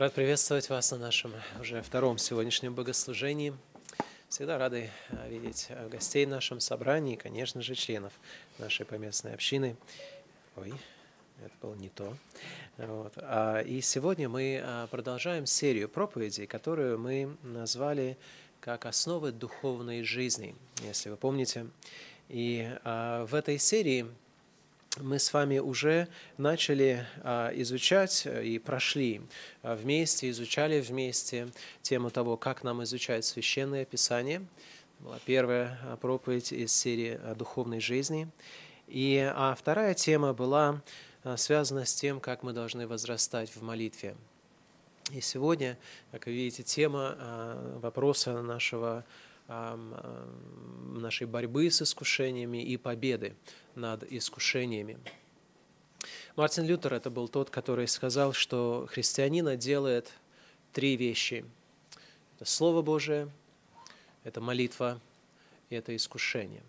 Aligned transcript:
Рад 0.00 0.14
приветствовать 0.14 0.70
вас 0.70 0.92
на 0.92 0.96
нашем 0.96 1.34
уже 1.60 1.82
втором 1.82 2.16
сегодняшнем 2.16 2.74
богослужении. 2.74 3.52
Всегда 4.30 4.56
рады 4.56 4.90
а, 5.10 5.28
видеть 5.28 5.66
а, 5.68 5.90
гостей 5.90 6.24
в 6.24 6.30
нашем 6.30 6.58
собрании, 6.58 7.12
и, 7.12 7.16
конечно 7.18 7.60
же, 7.60 7.74
членов 7.74 8.14
нашей 8.56 8.86
поместной 8.86 9.34
общины. 9.34 9.76
Ой, 10.56 10.72
это 11.44 11.52
было 11.60 11.74
не 11.74 11.90
то. 11.90 12.16
Вот. 12.78 13.12
А, 13.18 13.60
и 13.60 13.82
сегодня 13.82 14.30
мы 14.30 14.64
продолжаем 14.90 15.44
серию 15.44 15.86
проповедей, 15.86 16.46
которую 16.46 16.98
мы 16.98 17.36
назвали 17.42 18.16
как 18.60 18.86
«Основы 18.86 19.32
духовной 19.32 20.02
жизни», 20.02 20.56
если 20.82 21.10
вы 21.10 21.18
помните. 21.18 21.66
И 22.30 22.74
в 22.86 23.34
этой 23.34 23.58
серии 23.58 24.06
мы 24.98 25.20
с 25.20 25.32
вами 25.32 25.58
уже 25.58 26.08
начали 26.36 27.06
а, 27.22 27.52
изучать 27.54 28.26
и 28.26 28.58
прошли 28.58 29.22
а, 29.62 29.76
вместе, 29.76 30.28
изучали 30.30 30.80
вместе 30.80 31.48
тему 31.80 32.10
того, 32.10 32.36
как 32.36 32.64
нам 32.64 32.82
изучать 32.82 33.24
Священное 33.24 33.84
Писание. 33.84 34.44
Была 34.98 35.20
первая 35.24 35.78
а, 35.84 35.96
проповедь 35.96 36.52
из 36.52 36.72
серии 36.72 37.20
о 37.22 37.36
духовной 37.36 37.78
жизни. 37.78 38.28
И 38.88 39.18
а 39.32 39.54
вторая 39.54 39.94
тема 39.94 40.32
была 40.32 40.82
связана 41.36 41.84
с 41.84 41.94
тем, 41.94 42.18
как 42.18 42.42
мы 42.42 42.52
должны 42.52 42.88
возрастать 42.88 43.54
в 43.54 43.62
молитве. 43.62 44.16
И 45.12 45.20
сегодня, 45.20 45.78
как 46.10 46.26
вы 46.26 46.32
видите, 46.32 46.64
тема 46.64 47.78
вопроса 47.80 48.42
нашего 48.42 49.04
нашей 49.50 51.26
борьбы 51.26 51.70
с 51.70 51.82
искушениями 51.82 52.62
и 52.62 52.76
победы 52.76 53.34
над 53.74 54.04
искушениями. 54.04 54.98
Мартин 56.36 56.66
Лютер 56.66 56.94
это 56.94 57.10
был 57.10 57.28
тот, 57.28 57.50
который 57.50 57.88
сказал, 57.88 58.32
что 58.32 58.86
христианина 58.90 59.56
делает 59.56 60.12
три 60.72 60.96
вещи. 60.96 61.44
Это 62.36 62.44
Слово 62.44 62.82
Божие, 62.82 63.28
это 64.22 64.40
молитва 64.40 65.00
и 65.68 65.74
это 65.74 65.94
искушение. 65.96 66.62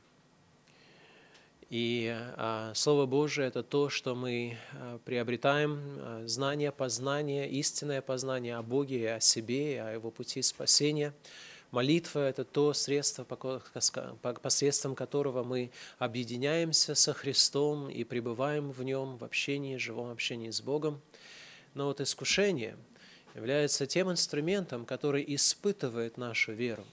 И 1.69 2.09
а, 2.35 2.73
Слово 2.75 3.05
Божие– 3.05 3.47
это 3.49 3.63
то, 3.63 3.89
что 3.89 4.13
мы 4.13 4.57
а, 4.73 4.99
приобретаем, 5.05 5.79
а, 5.99 6.23
знание, 6.25 6.71
познание, 6.71 7.49
истинное 7.49 8.01
познание 8.01 8.57
о 8.57 8.61
Боге 8.61 9.13
о 9.13 9.19
себе, 9.21 9.81
о 9.81 9.93
Его 9.93 10.11
пути 10.11 10.41
спасения– 10.41 11.13
Молитва– 11.71 12.19
это 12.29 12.43
то 12.43 12.73
средство, 12.73 13.23
посредством 13.23 14.93
которого 14.93 15.45
мы 15.45 15.71
объединяемся 15.99 16.95
со 16.95 17.13
Христом 17.13 17.89
и 17.89 18.03
пребываем 18.03 18.71
в 18.71 18.83
Нем 18.83 19.15
в 19.15 19.23
общении, 19.23 19.77
живом 19.77 20.11
общении 20.11 20.49
с 20.49 20.61
Богом. 20.61 21.01
Но 21.73 21.85
вот 21.85 22.01
искушение 22.01 22.75
является 23.35 23.85
тем 23.85 24.11
инструментом, 24.11 24.85
который 24.85 25.23
испытывает 25.25 26.17
нашу 26.17 26.51
веру. 26.51 26.85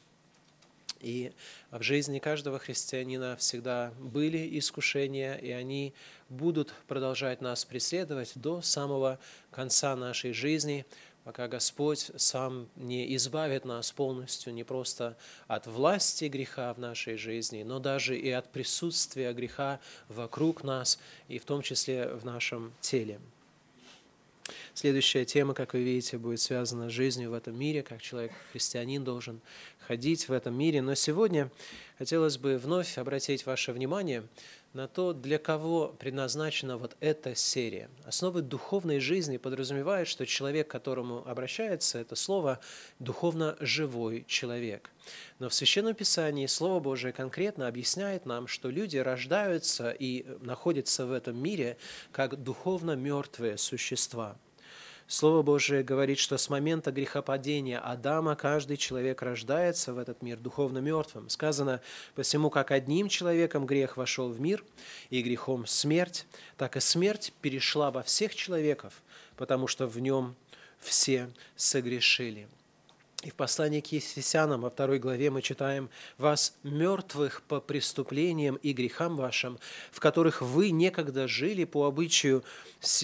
И 1.00 1.32
в 1.72 1.82
жизни 1.82 2.20
каждого 2.20 2.60
христианина 2.60 3.36
всегда 3.36 3.92
были 3.98 4.58
искушения, 4.58 5.34
и 5.34 5.50
они 5.50 5.92
будут 6.28 6.72
продолжать 6.86 7.40
нас 7.40 7.64
преследовать 7.64 8.32
до 8.36 8.62
самого 8.62 9.18
конца 9.50 9.96
нашей 9.96 10.32
жизни– 10.32 10.86
пока 11.28 11.46
Господь 11.46 12.10
сам 12.16 12.70
не 12.74 13.14
избавит 13.14 13.66
нас 13.66 13.92
полностью 13.92 14.54
не 14.54 14.64
просто 14.64 15.14
от 15.46 15.66
власти 15.66 16.24
греха 16.24 16.72
в 16.72 16.78
нашей 16.78 17.18
жизни, 17.18 17.64
но 17.64 17.80
даже 17.80 18.18
и 18.18 18.30
от 18.30 18.50
присутствия 18.50 19.34
греха 19.34 19.78
вокруг 20.08 20.64
нас, 20.64 20.98
и 21.28 21.38
в 21.38 21.44
том 21.44 21.60
числе 21.60 22.06
в 22.14 22.24
нашем 22.24 22.72
теле. 22.80 23.20
Следующая 24.72 25.26
тема, 25.26 25.52
как 25.52 25.74
вы 25.74 25.82
видите, 25.82 26.16
будет 26.16 26.40
связана 26.40 26.88
с 26.88 26.92
жизнью 26.92 27.32
в 27.32 27.34
этом 27.34 27.58
мире, 27.58 27.82
как 27.82 28.00
человек-христианин 28.00 29.04
должен 29.04 29.42
ходить 29.86 30.30
в 30.30 30.32
этом 30.32 30.56
мире. 30.56 30.80
Но 30.80 30.94
сегодня 30.94 31.50
хотелось 31.98 32.38
бы 32.38 32.56
вновь 32.56 32.96
обратить 32.96 33.44
ваше 33.44 33.72
внимание 33.72 34.22
на 34.72 34.86
то, 34.86 35.12
для 35.12 35.38
кого 35.38 35.88
предназначена 35.88 36.76
вот 36.76 36.96
эта 37.00 37.34
серия. 37.34 37.88
Основы 38.04 38.42
духовной 38.42 39.00
жизни 39.00 39.36
подразумевают, 39.36 40.08
что 40.08 40.26
человек, 40.26 40.68
к 40.68 40.70
которому 40.70 41.26
обращается 41.26 41.98
это 41.98 42.16
слово, 42.16 42.60
духовно 42.98 43.56
живой 43.60 44.24
человек. 44.28 44.90
Но 45.38 45.48
в 45.48 45.54
Священном 45.54 45.94
Писании 45.94 46.46
Слово 46.46 46.80
Божие 46.80 47.12
конкретно 47.12 47.66
объясняет 47.66 48.26
нам, 48.26 48.46
что 48.46 48.68
люди 48.70 48.98
рождаются 48.98 49.90
и 49.90 50.26
находятся 50.40 51.06
в 51.06 51.12
этом 51.12 51.36
мире 51.42 51.78
как 52.12 52.42
духовно 52.42 52.92
мертвые 52.92 53.56
существа– 53.58 54.36
Слово 55.10 55.40
Божие 55.40 55.82
говорит, 55.82 56.18
что 56.18 56.36
с 56.36 56.50
момента 56.50 56.92
грехопадения 56.92 57.80
Адама 57.80 58.36
каждый 58.36 58.76
человек 58.76 59.22
рождается 59.22 59.94
в 59.94 59.98
этот 59.98 60.20
мир 60.20 60.38
духовно 60.38 60.78
мертвым. 60.78 61.30
Сказано, 61.30 61.80
посему 62.14 62.50
как 62.50 62.70
одним 62.70 63.08
человеком 63.08 63.64
грех 63.64 63.96
вошел 63.96 64.28
в 64.28 64.38
мир, 64.38 64.62
и 65.08 65.22
грехом 65.22 65.66
смерть, 65.66 66.26
так 66.58 66.76
и 66.76 66.80
смерть 66.80 67.32
перешла 67.40 67.90
во 67.90 68.02
всех 68.02 68.34
человеков, 68.34 69.02
потому 69.36 69.66
что 69.66 69.86
в 69.86 69.98
нем 69.98 70.36
все 70.78 71.30
согрешили. 71.56 72.46
И 73.24 73.30
в 73.30 73.34
послании 73.34 73.80
к 73.80 73.90
Ефесянам 73.90 74.60
во 74.60 74.70
второй 74.70 75.00
главе 75.00 75.32
мы 75.32 75.42
читаем 75.42 75.90
«Вас, 76.18 76.54
мертвых 76.62 77.42
по 77.42 77.60
преступлениям 77.60 78.54
и 78.62 78.72
грехам 78.72 79.16
вашим, 79.16 79.58
в 79.90 79.98
которых 79.98 80.40
вы 80.40 80.70
некогда 80.70 81.26
жили 81.26 81.64
по 81.64 81.86
обычаю 81.86 82.44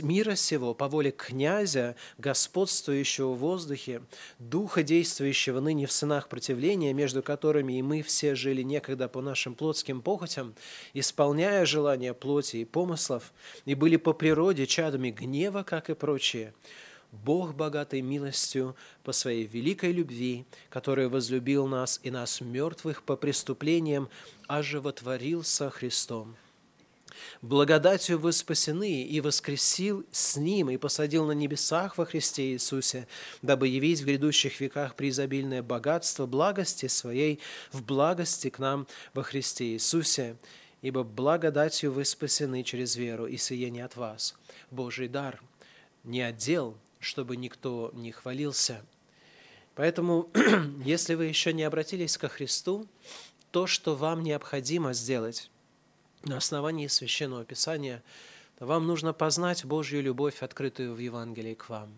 мира 0.03 0.37
сего, 0.37 0.73
по 0.73 0.87
воле 0.87 1.11
князя, 1.11 1.97
господствующего 2.19 3.33
в 3.33 3.39
воздухе, 3.39 4.03
духа, 4.39 4.85
действующего 4.85 5.59
ныне 5.59 5.89
в 5.89 5.93
сынах 5.93 6.29
противления, 6.29 6.93
между 6.93 7.21
которыми 7.21 7.73
и 7.73 7.83
мы 7.83 8.03
все 8.03 8.37
жили 8.37 8.63
некогда 8.63 9.09
по 9.09 9.21
нашим 9.21 9.57
плотским 9.57 10.01
похотям, 10.01 10.55
исполняя 10.93 11.67
желания 11.67 12.15
плоти 12.15 12.59
и 12.59 12.65
помыслов, 12.65 13.33
и 13.65 13.75
были 13.75 13.97
по 13.97 14.13
природе 14.13 14.69
чадами 14.69 15.11
гнева, 15.11 15.65
как 15.65 15.91
и 15.91 15.95
прочие» 15.95 16.55
Бог, 17.25 17.55
богатой 17.55 18.01
милостью 18.01 18.77
по 19.03 19.13
своей 19.13 19.47
великой 19.47 19.93
любви, 19.93 20.45
который 20.71 21.09
возлюбил 21.09 21.67
нас 21.67 22.01
и 22.03 22.11
нас 22.11 22.41
мертвых 22.41 23.03
по 23.03 23.17
преступлениям, 23.17 24.09
оживотворил 24.47 25.45
со 25.45 25.71
Христом. 25.71 26.37
Благодатью 27.43 28.19
вы 28.19 28.33
спасены 28.33 29.03
и 29.03 29.21
воскресил 29.21 30.05
с 30.11 30.37
Ним 30.37 30.71
и 30.71 30.77
посадил 30.77 31.27
на 31.27 31.33
небесах 31.33 31.99
во 31.99 32.07
Христе 32.07 32.53
Иисусе, 32.53 33.07
дабы 33.43 33.69
явить 33.69 34.01
в 34.01 34.07
грядущих 34.07 34.61
веках 34.61 34.95
преизобильное 34.95 35.63
богатство 35.63 36.27
благости 36.27 36.87
Своей 36.87 37.41
в 37.73 37.83
благости 37.83 38.51
к 38.51 38.59
нам 38.59 38.87
во 39.13 39.23
Христе 39.23 39.67
Иисусе, 39.73 40.37
ибо 40.83 41.03
благодатью 41.03 41.93
вы 41.93 42.05
спасены 42.05 42.63
через 42.63 42.97
веру, 42.97 43.27
и 43.27 43.37
сие 43.37 43.71
не 43.71 43.81
от 43.81 43.97
вас, 43.97 44.35
Божий 44.71 45.09
дар, 45.09 45.41
не 46.03 46.21
отдел, 46.23 46.77
чтобы 47.04 47.37
никто 47.37 47.91
не 47.94 48.10
хвалился. 48.10 48.84
Поэтому, 49.75 50.31
если 50.84 51.15
вы 51.15 51.26
еще 51.26 51.53
не 51.53 51.62
обратились 51.62 52.16
ко 52.19 52.28
Христу, 52.28 52.87
то, 53.50 53.66
что 53.66 53.94
вам 53.94 54.22
необходимо 54.22 54.92
сделать 54.94 55.50
на 56.25 56.38
основании 56.38 56.87
Священного 56.87 57.44
Писания, 57.44 58.03
то 58.59 58.66
вам 58.66 58.87
нужно 58.87 59.12
познать 59.12 59.65
Божью 59.65 60.03
любовь, 60.03 60.42
открытую 60.42 60.94
в 60.94 60.98
Евангелии 60.98 61.54
к 61.54 61.69
вам. 61.69 61.92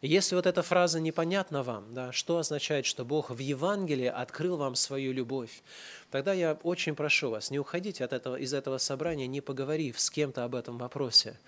И 0.00 0.08
если 0.08 0.36
вот 0.36 0.46
эта 0.46 0.62
фраза 0.62 1.00
непонятна 1.00 1.62
вам, 1.62 1.92
да, 1.92 2.12
что 2.12 2.38
означает, 2.38 2.86
что 2.86 3.04
Бог 3.04 3.30
в 3.30 3.38
Евангелии 3.38 4.06
открыл 4.06 4.56
вам 4.56 4.76
свою 4.76 5.12
любовь, 5.12 5.62
тогда 6.10 6.32
я 6.32 6.58
очень 6.62 6.94
прошу 6.94 7.30
вас, 7.30 7.50
не 7.50 7.58
уходите 7.58 8.04
от 8.04 8.12
этого, 8.12 8.36
из 8.36 8.54
этого 8.54 8.78
собрания, 8.78 9.26
не 9.26 9.40
поговорив 9.40 10.00
с 10.00 10.10
кем-то 10.10 10.44
об 10.44 10.54
этом 10.54 10.78
вопросе. 10.78 11.38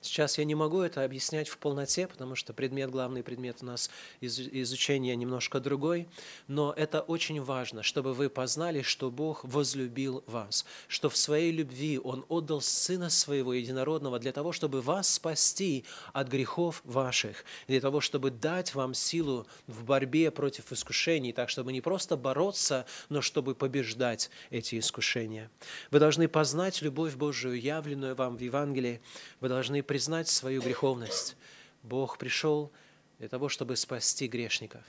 Сейчас 0.00 0.38
я 0.38 0.44
не 0.44 0.54
могу 0.54 0.80
это 0.80 1.04
объяснять 1.04 1.48
в 1.48 1.58
полноте, 1.58 2.06
потому 2.06 2.34
что 2.34 2.52
предмет, 2.52 2.90
главный 2.90 3.22
предмет 3.22 3.58
у 3.62 3.66
нас 3.66 3.90
из, 4.20 4.38
изучения 4.40 5.14
немножко 5.16 5.60
другой, 5.60 6.08
но 6.46 6.72
это 6.76 7.00
очень 7.00 7.42
важно, 7.42 7.82
чтобы 7.82 8.14
вы 8.14 8.28
познали, 8.28 8.82
что 8.82 9.10
Бог 9.10 9.44
возлюбил 9.44 10.24
вас, 10.26 10.64
что 10.88 11.08
в 11.10 11.16
своей 11.16 11.52
любви 11.52 11.98
Он 11.98 12.24
отдал 12.28 12.60
Сына 12.60 13.10
Своего 13.10 13.52
Единородного 13.52 14.18
для 14.18 14.32
того, 14.32 14.52
чтобы 14.52 14.80
вас 14.80 15.08
спасти 15.08 15.84
от 16.12 16.28
грехов 16.28 16.80
ваших, 16.84 17.44
для 17.66 17.80
того, 17.80 18.00
чтобы 18.00 18.30
дать 18.30 18.74
вам 18.74 18.94
силу 18.94 19.46
в 19.66 19.84
борьбе 19.84 20.30
против 20.30 20.72
искушений, 20.72 21.32
так 21.32 21.50
чтобы 21.50 21.72
не 21.72 21.80
просто 21.80 22.16
бороться, 22.16 22.86
но 23.08 23.20
чтобы 23.20 23.54
побеждать 23.54 24.07
побеждать 24.08 24.30
эти 24.50 24.78
искушения. 24.78 25.50
Вы 25.90 25.98
должны 25.98 26.28
познать 26.28 26.82
любовь 26.82 27.14
Божию, 27.14 27.60
явленную 27.60 28.14
вам 28.14 28.36
в 28.36 28.40
Евангелии. 28.40 29.00
Вы 29.40 29.48
должны 29.48 29.82
признать 29.82 30.28
свою 30.28 30.62
греховность. 30.62 31.36
Бог 31.82 32.18
пришел 32.18 32.70
для 33.18 33.28
того, 33.28 33.48
чтобы 33.48 33.76
спасти 33.76 34.28
грешников. 34.28 34.82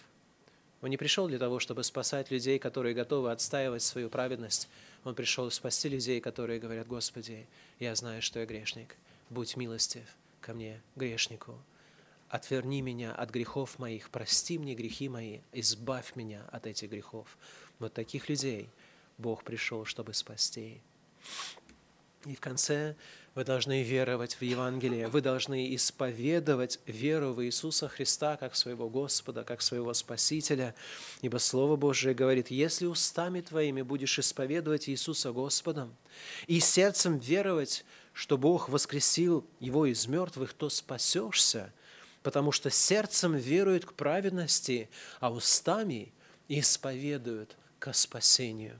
Он 0.81 0.89
не 0.89 0.97
пришел 0.97 1.27
для 1.27 1.39
того, 1.39 1.59
чтобы 1.59 1.83
спасать 1.83 2.31
людей, 2.31 2.57
которые 2.57 2.95
готовы 2.95 3.31
отстаивать 3.31 3.83
свою 3.83 4.09
праведность. 4.09 4.69
Он 5.03 5.13
пришел 5.13 5.51
спасти 5.51 5.89
людей, 5.89 6.21
которые 6.21 6.59
говорят, 6.59 6.87
Господи, 6.87 7.47
я 7.79 7.95
знаю, 7.95 8.21
что 8.21 8.39
я 8.39 8.45
грешник. 8.45 8.95
Будь 9.29 9.57
милостив 9.57 10.05
ко 10.41 10.53
мне, 10.53 10.81
грешнику. 10.95 11.59
отверни 12.29 12.81
меня 12.81 13.11
от 13.11 13.31
грехов 13.31 13.79
моих, 13.79 14.09
прости 14.09 14.59
мне 14.59 14.75
грехи 14.75 15.09
мои, 15.09 15.39
избавь 15.51 16.15
меня 16.15 16.41
от 16.51 16.67
этих 16.67 16.89
грехов. 16.89 17.37
Вот 17.79 17.93
таких 17.93 18.29
людей 18.29 18.69
Бог 19.19 19.43
пришел, 19.43 19.85
чтобы 19.85 20.13
спасти. 20.13 20.81
И 22.25 22.35
в 22.35 22.39
конце 22.39 22.95
вы 23.35 23.43
должны 23.43 23.83
веровать 23.83 24.33
в 24.33 24.41
Евангелие, 24.41 25.07
вы 25.07 25.21
должны 25.21 25.73
исповедовать 25.75 26.79
веру 26.85 27.33
в 27.33 27.43
Иисуса 27.45 27.87
Христа 27.87 28.37
как 28.37 28.55
своего 28.55 28.89
Господа, 28.89 29.43
как 29.43 29.61
своего 29.61 29.93
Спасителя. 29.93 30.73
Ибо 31.21 31.37
Слово 31.37 31.75
Божие 31.75 32.13
говорит, 32.13 32.49
если 32.49 32.85
устами 32.85 33.41
твоими 33.41 33.81
будешь 33.81 34.19
исповедовать 34.19 34.89
Иисуса 34.89 35.31
Господом 35.31 35.95
и 36.47 36.59
сердцем 36.59 37.17
веровать, 37.17 37.85
что 38.13 38.37
Бог 38.37 38.67
воскресил 38.67 39.45
его 39.59 39.85
из 39.85 40.07
мертвых, 40.07 40.53
то 40.53 40.69
спасешься, 40.69 41.71
потому 42.23 42.51
что 42.51 42.69
сердцем 42.69 43.35
веруют 43.35 43.85
к 43.85 43.93
праведности, 43.93 44.89
а 45.19 45.31
устами 45.31 46.11
исповедуют 46.49 47.55
к 47.79 47.93
спасению. 47.93 48.77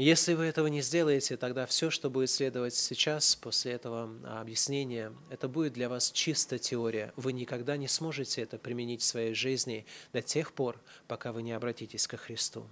Если 0.00 0.32
вы 0.32 0.46
этого 0.46 0.68
не 0.68 0.80
сделаете, 0.80 1.36
тогда 1.36 1.66
все, 1.66 1.90
что 1.90 2.08
будет 2.08 2.30
следовать 2.30 2.74
сейчас, 2.74 3.36
после 3.36 3.72
этого 3.72 4.10
объяснения, 4.40 5.12
это 5.28 5.46
будет 5.46 5.74
для 5.74 5.90
вас 5.90 6.10
чисто 6.10 6.58
теория. 6.58 7.12
Вы 7.16 7.34
никогда 7.34 7.76
не 7.76 7.86
сможете 7.86 8.40
это 8.40 8.56
применить 8.56 9.02
в 9.02 9.04
своей 9.04 9.34
жизни 9.34 9.84
до 10.14 10.22
тех 10.22 10.54
пор, 10.54 10.80
пока 11.06 11.32
вы 11.32 11.42
не 11.42 11.52
обратитесь 11.52 12.06
ко 12.06 12.16
Христу. 12.16 12.66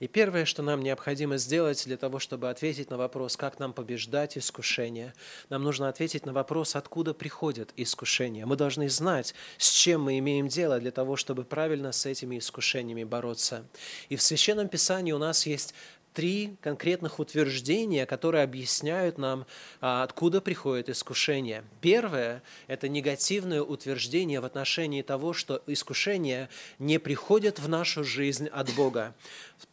И 0.00 0.08
первое, 0.08 0.46
что 0.46 0.62
нам 0.62 0.82
необходимо 0.82 1.36
сделать 1.36 1.84
для 1.84 1.98
того, 1.98 2.18
чтобы 2.18 2.48
ответить 2.48 2.90
на 2.90 2.96
вопрос, 2.96 3.36
как 3.36 3.58
нам 3.58 3.74
побеждать 3.74 4.36
искушения, 4.36 5.14
нам 5.50 5.62
нужно 5.62 5.88
ответить 5.88 6.24
на 6.24 6.32
вопрос, 6.32 6.74
откуда 6.74 7.12
приходят 7.12 7.70
искушения. 7.76 8.46
Мы 8.46 8.56
должны 8.56 8.88
знать, 8.88 9.34
с 9.58 9.70
чем 9.70 10.02
мы 10.02 10.18
имеем 10.18 10.48
дело 10.48 10.80
для 10.80 10.90
того, 10.90 11.16
чтобы 11.16 11.44
правильно 11.44 11.92
с 11.92 12.06
этими 12.06 12.38
искушениями 12.38 13.04
бороться. 13.04 13.66
И 14.08 14.16
в 14.16 14.22
Священном 14.22 14.68
Писании 14.68 15.12
у 15.12 15.18
нас 15.18 15.44
есть 15.46 15.74
три 16.12 16.56
конкретных 16.60 17.18
утверждения, 17.18 18.06
которые 18.06 18.44
объясняют 18.44 19.18
нам, 19.18 19.46
а, 19.80 20.02
откуда 20.02 20.40
приходит 20.40 20.88
искушение. 20.88 21.64
Первое– 21.80 22.42
это 22.66 22.88
негативное 22.88 23.62
утверждение 23.62 24.40
в 24.40 24.44
отношении 24.44 25.02
того, 25.02 25.32
что 25.32 25.62
искушения 25.66 26.48
не 26.78 26.98
приходят 26.98 27.58
в 27.58 27.68
нашу 27.68 28.04
жизнь 28.04 28.48
от 28.48 28.72
Бога. 28.74 29.14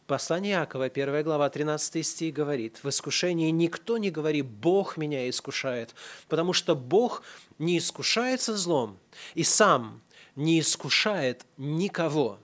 Послание 0.06 0.54
Иакова, 0.54 0.86
1 0.86 1.22
глава, 1.22 1.50
13 1.50 2.06
стих 2.06 2.34
говорит, 2.34 2.78
«В 2.82 2.88
искушении 2.88 3.50
никто 3.50 3.98
не 3.98 4.10
говорит, 4.10 4.46
Бог 4.46 4.96
меня 4.96 5.28
искушает, 5.28 5.94
потому 6.28 6.52
что 6.52 6.74
Бог 6.74 7.22
не 7.58 7.78
искушается 7.78 8.56
злом 8.56 8.98
и 9.34 9.44
сам 9.44 10.00
не 10.36 10.60
искушает 10.60 11.44
никого». 11.56 12.38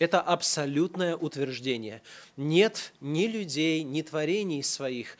Это 0.00 0.22
абсолютное 0.22 1.14
утверждение. 1.14 2.00
Нет 2.38 2.94
ни 3.02 3.26
людей, 3.26 3.82
ни 3.82 4.00
творений 4.00 4.62
своих, 4.62 5.18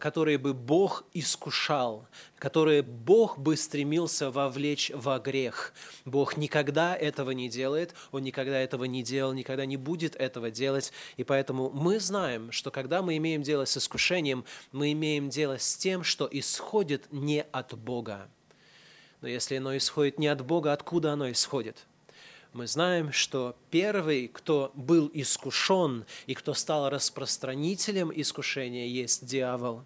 которые 0.00 0.38
бы 0.38 0.54
Бог 0.54 1.04
искушал, 1.12 2.06
которые 2.38 2.80
Бог 2.80 3.38
бы 3.38 3.54
стремился 3.54 4.30
вовлечь 4.30 4.90
во 4.94 5.18
грех. 5.18 5.74
Бог 6.06 6.38
никогда 6.38 6.96
этого 6.96 7.32
не 7.32 7.50
делает, 7.50 7.94
Он 8.10 8.22
никогда 8.22 8.58
этого 8.58 8.84
не 8.84 9.02
делал, 9.02 9.34
никогда 9.34 9.66
не 9.66 9.76
будет 9.76 10.16
этого 10.16 10.50
делать. 10.50 10.90
И 11.18 11.22
поэтому 11.22 11.68
мы 11.68 12.00
знаем, 12.00 12.50
что 12.50 12.70
когда 12.70 13.02
мы 13.02 13.18
имеем 13.18 13.42
дело 13.42 13.66
с 13.66 13.76
искушением, 13.76 14.46
мы 14.72 14.92
имеем 14.92 15.28
дело 15.28 15.58
с 15.58 15.76
тем, 15.76 16.02
что 16.02 16.26
исходит 16.32 17.12
не 17.12 17.42
от 17.42 17.74
Бога. 17.74 18.30
Но 19.20 19.28
если 19.28 19.56
оно 19.56 19.76
исходит 19.76 20.18
не 20.18 20.28
от 20.28 20.42
Бога, 20.46 20.72
откуда 20.72 21.12
оно 21.12 21.30
исходит? 21.30 21.87
Мы 22.58 22.66
знаем, 22.66 23.12
что 23.12 23.54
первый, 23.70 24.26
кто 24.26 24.72
был 24.74 25.08
искушен 25.14 26.04
и 26.26 26.34
кто 26.34 26.54
стал 26.54 26.90
распространителем 26.90 28.10
искушения, 28.12 28.88
есть 28.88 29.24
дьявол. 29.24 29.84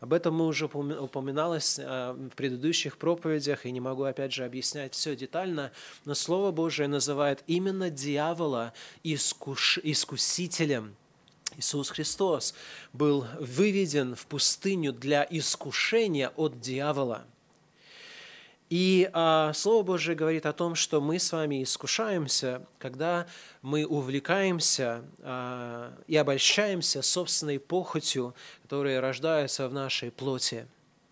Об 0.00 0.14
этом 0.14 0.34
мы 0.34 0.46
уже 0.46 0.64
упоминалось 0.64 1.78
а, 1.78 2.14
в 2.14 2.30
предыдущих 2.30 2.96
проповедях, 2.96 3.66
и 3.66 3.70
не 3.70 3.80
могу 3.80 4.04
опять 4.04 4.32
же 4.32 4.46
объяснять 4.46 4.94
все 4.94 5.14
детально, 5.14 5.70
но 6.06 6.14
Слово 6.14 6.50
Божие 6.50 6.88
называет 6.88 7.44
именно 7.46 7.90
дьявола 7.90 8.72
искуш... 9.02 9.80
искусителем. 9.82 10.96
Иисус 11.58 11.90
Христос 11.90 12.54
был 12.94 13.26
выведен 13.38 14.14
в 14.14 14.24
пустыню 14.24 14.94
для 14.94 15.26
искушения 15.28 16.30
от 16.30 16.58
дьявола– 16.58 17.26
и 18.76 19.08
а, 19.12 19.52
Слово 19.52 19.84
Божие 19.84 20.16
говорит 20.16 20.46
о 20.46 20.52
том, 20.52 20.74
что 20.74 21.00
мы 21.00 21.20
с 21.20 21.30
вами 21.30 21.62
искушаемся, 21.62 22.66
когда 22.80 23.28
мы 23.62 23.86
увлекаемся 23.86 25.04
а, 25.20 25.96
и 26.08 26.16
обольщаемся 26.16 27.00
собственной 27.00 27.60
похотью, 27.60 28.34
которая 28.64 29.00
рождается 29.00 29.68
в 29.68 29.72
нашей 29.72 30.10
плоти, 30.10 30.66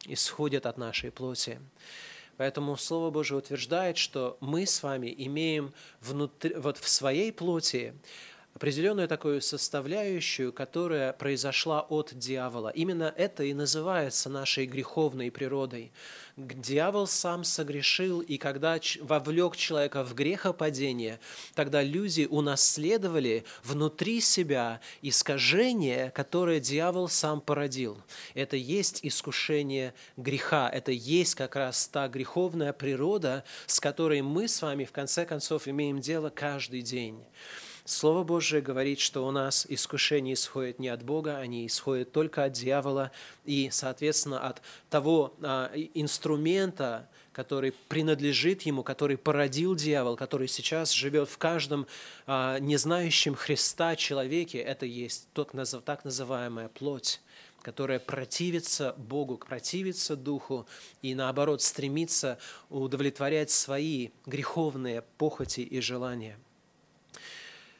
исходит 0.06 0.66
от 0.66 0.76
нашей 0.76 1.12
плоти. 1.12 1.60
Поэтому 2.36 2.76
Слово 2.76 3.10
Божие 3.10 3.38
утверждает, 3.38 3.96
что 3.96 4.36
мы 4.40 4.66
с 4.66 4.82
вами 4.82 5.14
имеем 5.16 5.72
внутри, 6.00 6.56
вот 6.56 6.78
в 6.78 6.88
своей 6.88 7.30
плоти 7.32 7.94
определенную 8.54 9.08
такую 9.08 9.40
составляющую, 9.40 10.52
которая 10.52 11.12
произошла 11.12 11.80
от 11.80 12.12
дьявола. 12.14 12.68
Именно 12.68 13.12
это 13.16 13.44
и 13.44 13.54
называется 13.54 14.28
нашей 14.28 14.66
греховной 14.66 15.30
природой. 15.30 15.92
Дьявол 16.36 17.06
сам 17.06 17.44
согрешил, 17.44 18.20
и 18.20 18.38
когда 18.38 18.78
вовлек 19.00 19.56
человека 19.56 20.02
в 20.04 20.14
грехопадение, 20.14 21.20
тогда 21.54 21.82
люди 21.82 22.26
унаследовали 22.28 23.44
внутри 23.62 24.20
себя 24.20 24.80
искажение, 25.02 26.10
которое 26.10 26.60
дьявол 26.60 27.08
сам 27.08 27.40
породил. 27.40 27.98
Это 28.34 28.56
есть 28.56 29.00
искушение 29.02 29.92
греха, 30.16 30.70
это 30.70 30.90
есть 30.92 31.34
как 31.34 31.56
раз 31.56 31.86
та 31.88 32.08
греховная 32.08 32.72
природа, 32.72 33.44
с 33.66 33.80
которой 33.80 34.22
мы 34.22 34.48
с 34.48 34.62
вами 34.62 34.84
в 34.84 34.92
конце 34.92 35.26
концов 35.26 35.68
имеем 35.68 36.00
дело 36.00 36.30
каждый 36.30 36.82
день. 36.82 37.22
Слово 37.92 38.24
Божие 38.24 38.62
говорит, 38.62 39.00
что 39.00 39.26
у 39.26 39.30
нас 39.30 39.66
искушения 39.68 40.32
исходят 40.32 40.78
не 40.78 40.88
от 40.88 41.02
Бога, 41.02 41.36
они 41.36 41.66
исходят 41.66 42.10
только 42.10 42.44
от 42.44 42.52
дьявола 42.52 43.10
и, 43.44 43.68
соответственно, 43.70 44.40
от 44.40 44.62
того 44.88 45.34
а, 45.42 45.70
инструмента, 45.92 47.08
который 47.32 47.72
принадлежит 47.88 48.62
ему, 48.62 48.82
который 48.82 49.18
породил 49.18 49.74
дьявол, 49.74 50.16
который 50.16 50.48
сейчас 50.48 50.90
живет 50.90 51.28
в 51.28 51.36
каждом 51.36 51.86
а, 52.26 52.58
незнающем 52.60 53.34
Христа 53.34 53.94
человеке. 53.94 54.58
Это 54.58 54.86
есть 54.86 55.28
тот, 55.34 55.52
так 55.84 56.04
называемая 56.04 56.68
плоть 56.68 57.20
которая 57.60 58.00
противится 58.00 58.92
Богу, 58.98 59.36
противится 59.36 60.16
Духу 60.16 60.66
и, 61.00 61.14
наоборот, 61.14 61.62
стремится 61.62 62.38
удовлетворять 62.70 63.52
свои 63.52 64.08
греховные 64.26 65.04
похоти 65.16 65.60
и 65.60 65.80
желания– 65.80 66.36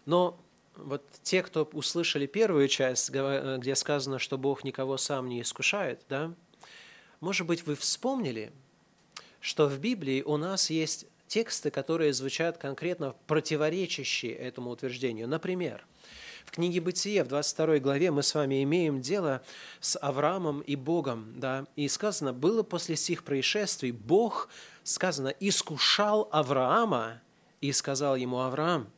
но 0.07 0.39
вот 0.77 1.05
те, 1.23 1.43
кто 1.43 1.65
услышали 1.73 2.27
первую 2.27 2.69
часть, 2.69 3.11
где 3.11 3.75
сказано, 3.75 4.19
что 4.19 4.39
Бог 4.39 4.65
никого 4.65 4.97
сам 4.97 5.29
не 5.29 5.43
искушает, 5.43 6.03
да, 6.09 6.33
может 7.21 7.47
быть, 7.47 7.67
вы 7.67 7.77
вспомнили, 7.77 8.53
что 9.41 9.69
в 9.69 9.79
Библии 9.79 10.23
у 10.23 10.37
нас 10.37 10.71
есть 10.71 11.07
тексты, 11.29 11.71
которые 11.71 12.13
звучат 12.13 12.59
конкретно 12.59 13.15
противоречащие 13.27 14.35
этому 14.35 14.71
утверждению. 14.71 15.29
Например, 15.29 15.87
в 16.45 16.51
книге 16.51 16.81
Бытие, 16.81 17.23
в 17.25 17.29
22 17.29 17.79
главе, 17.79 18.11
мы 18.11 18.23
с 18.23 18.35
вами 18.35 18.63
имеем 18.65 19.01
дело 19.01 19.43
с 19.81 19.97
Авраамом 19.99 20.61
и 20.61 20.77
Богом. 20.77 21.33
Да? 21.37 21.67
И 21.77 21.89
сказано, 21.89 22.33
было 22.33 22.63
после 22.63 22.97
сих 22.97 23.25
происшествий, 23.25 23.93
Бог, 23.93 24.49
сказано, 24.83 25.29
искушал 25.29 26.29
Авраама 26.33 27.21
и 27.61 27.73
сказал 27.73 28.17
ему, 28.17 28.41
Авраам, 28.41 28.91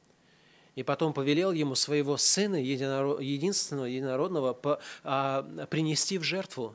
и 0.74 0.82
потом 0.82 1.12
повелел 1.12 1.52
ему 1.52 1.74
своего 1.74 2.16
сына, 2.16 2.56
единственного, 2.56 3.86
единородного, 3.86 4.80
а, 5.02 5.66
принести 5.70 6.18
в 6.18 6.22
жертву. 6.22 6.74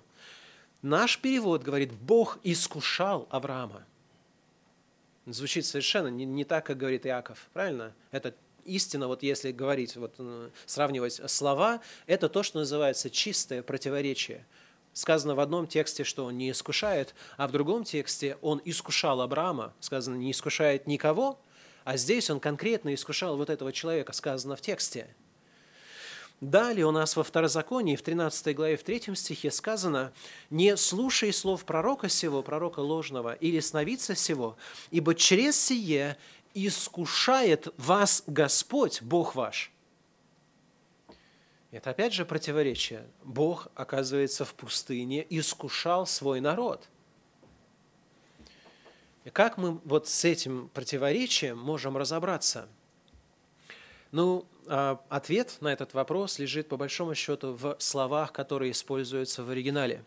Наш 0.82 1.20
перевод 1.20 1.63
говорит, 1.63 1.91
Бог 1.94 2.39
искушал 2.44 3.27
Авраама. 3.29 3.86
Звучит 5.25 5.65
совершенно 5.65 6.08
не, 6.08 6.25
не 6.25 6.46
так, 6.46 6.65
как 6.65 6.77
говорит 6.77 7.06
Иаков, 7.06 7.50
правильно? 7.53 7.94
Это 8.12 8.34
истина, 8.65 9.08
вот 9.08 9.22
если 9.22 9.51
говорить, 9.51 9.96
вот, 9.96 10.15
э, 10.18 10.50
сравнивать 10.65 11.22
слова, 11.29 11.82
это 12.08 12.29
то, 12.29 12.44
что 12.44 12.60
называется 12.60 13.10
чистое 13.10 13.62
противоречие. 13.62 14.46
Сказано 14.94 15.36
в 15.36 15.39
одном 15.39 15.68
тексте, 15.68 16.03
что 16.03 16.25
он 16.25 16.38
не 16.38 16.50
искушает, 16.51 17.13
а 17.38 17.48
в 17.48 17.51
другом 17.51 17.84
тексте 17.84 18.38
он 18.41 18.62
искушал 18.65 19.22
Авраама. 19.22 19.74
Сказано, 19.79 20.15
не 20.15 20.32
искушает 20.32 20.88
никого, 20.88 21.39
а 21.83 21.98
здесь 21.98 22.29
он 22.29 22.39
конкретно 22.39 22.93
искушал 22.93 23.38
вот 23.38 23.50
этого 23.50 23.71
человека, 23.71 24.13
сказано 24.13 24.55
в 24.55 24.62
тексте. 24.62 25.07
Далее 26.41 26.86
у 26.86 26.91
нас 26.91 27.17
во 27.17 27.24
Второзаконии, 27.24 27.98
в 27.98 28.01
13 28.01 28.55
главе, 28.55 28.77
в 28.77 28.83
3 28.83 29.13
стихе 29.15 29.51
сказано, 29.51 30.13
«Не 30.50 30.77
слушай 30.77 31.33
слов 31.33 31.65
пророка 31.65 32.07
сего, 32.07 32.41
пророка 32.41 32.79
ложного, 32.79 33.33
или 33.33 33.59
сновидца 33.59 34.15
сего, 34.15 34.55
ибо 34.89 35.15
через 35.15 35.59
сие 35.59 36.17
искушает 36.53 37.67
вас 37.77 38.24
Господь, 38.25 39.01
Бог 39.01 39.36
ваш». 39.36 39.71
Это 41.71 41.91
опять 41.91 42.13
же 42.13 42.25
противоречие. 42.25 43.05
Бог, 43.24 43.67
оказывается, 43.75 44.45
в 44.45 44.53
пустыне 44.55 45.25
искушал 45.29 46.07
свой 46.07 46.39
народ. 46.39 46.88
И 49.29 49.31
как 49.31 49.59
мы 49.59 49.79
вот 49.86 50.07
с 50.07 50.25
этим 50.25 50.69
противоречием 50.69 51.55
можем 51.55 51.95
разобраться? 51.95 52.67
Ну, 54.12 54.48
а, 54.65 55.00
ответ 55.07 55.57
на 55.62 55.71
этот 55.71 55.93
вопрос 55.93 56.39
лежит 56.39 56.67
по 56.67 56.77
большому 56.77 57.13
счету 57.13 57.53
в 57.53 57.75
словах, 57.77 58.33
которые 58.33 58.71
используются 58.71 59.43
в 59.43 59.51
оригинале. 59.51 60.03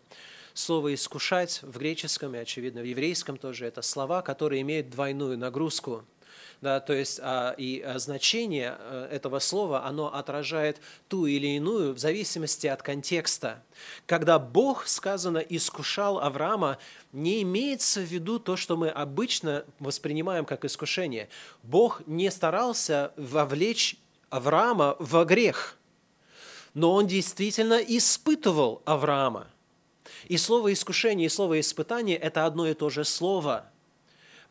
Слово 0.53 0.93
«искушать» 0.93 1.61
в 1.61 1.77
греческом 1.77 2.35
и, 2.35 2.37
очевидно, 2.37 2.81
в 2.81 2.83
еврейском 2.83 3.37
тоже– 3.37 3.65
это 3.67 3.81
слова, 3.81 4.21
которые 4.21 4.61
имеют 4.61 4.89
двойную 4.89 5.37
нагрузку. 5.37 6.03
Да, 6.63 6.79
то 6.79 6.93
есть 6.93 7.19
а, 7.21 7.53
и 7.57 7.81
а, 7.81 7.99
значение 7.99 8.77
а, 8.79 9.09
этого 9.11 9.39
слова, 9.39 9.83
оно 9.83 10.15
отражает 10.15 10.79
ту 11.09 11.25
или 11.25 11.57
иную 11.57 11.93
в 11.93 11.99
зависимости 11.99 12.67
от 12.67 12.81
контекста. 12.81 13.61
Когда 14.05 14.39
Бог, 14.39 14.87
сказано, 14.87 15.39
искушал 15.39 16.19
Авраама, 16.19 16.77
не 17.11 17.41
имеется 17.41 17.99
в 17.99 18.05
виду 18.05 18.39
то, 18.39 18.55
что 18.55 18.77
мы 18.77 18.87
обычно 18.87 19.65
воспринимаем 19.79 20.45
как 20.45 20.63
искушение. 20.63 21.27
Бог 21.63 22.01
не 22.07 22.31
старался 22.31 23.11
вовлечь 23.17 23.97
Авраама 24.29 24.95
во 24.99 25.25
грех, 25.25 25.77
но 26.73 26.93
он 26.93 27.07
действительно 27.07 27.73
испытывал 27.73 28.81
Авраама. 28.85 29.47
И 30.29 30.37
слово 30.37 30.71
«искушение» 30.71 31.25
и 31.25 31.29
слово 31.29 31.59
«испытание»– 31.59 32.15
это 32.19 32.45
одно 32.45 32.65
и 32.69 32.73
то 32.73 32.89
же 32.89 33.03
слово. 33.03 33.69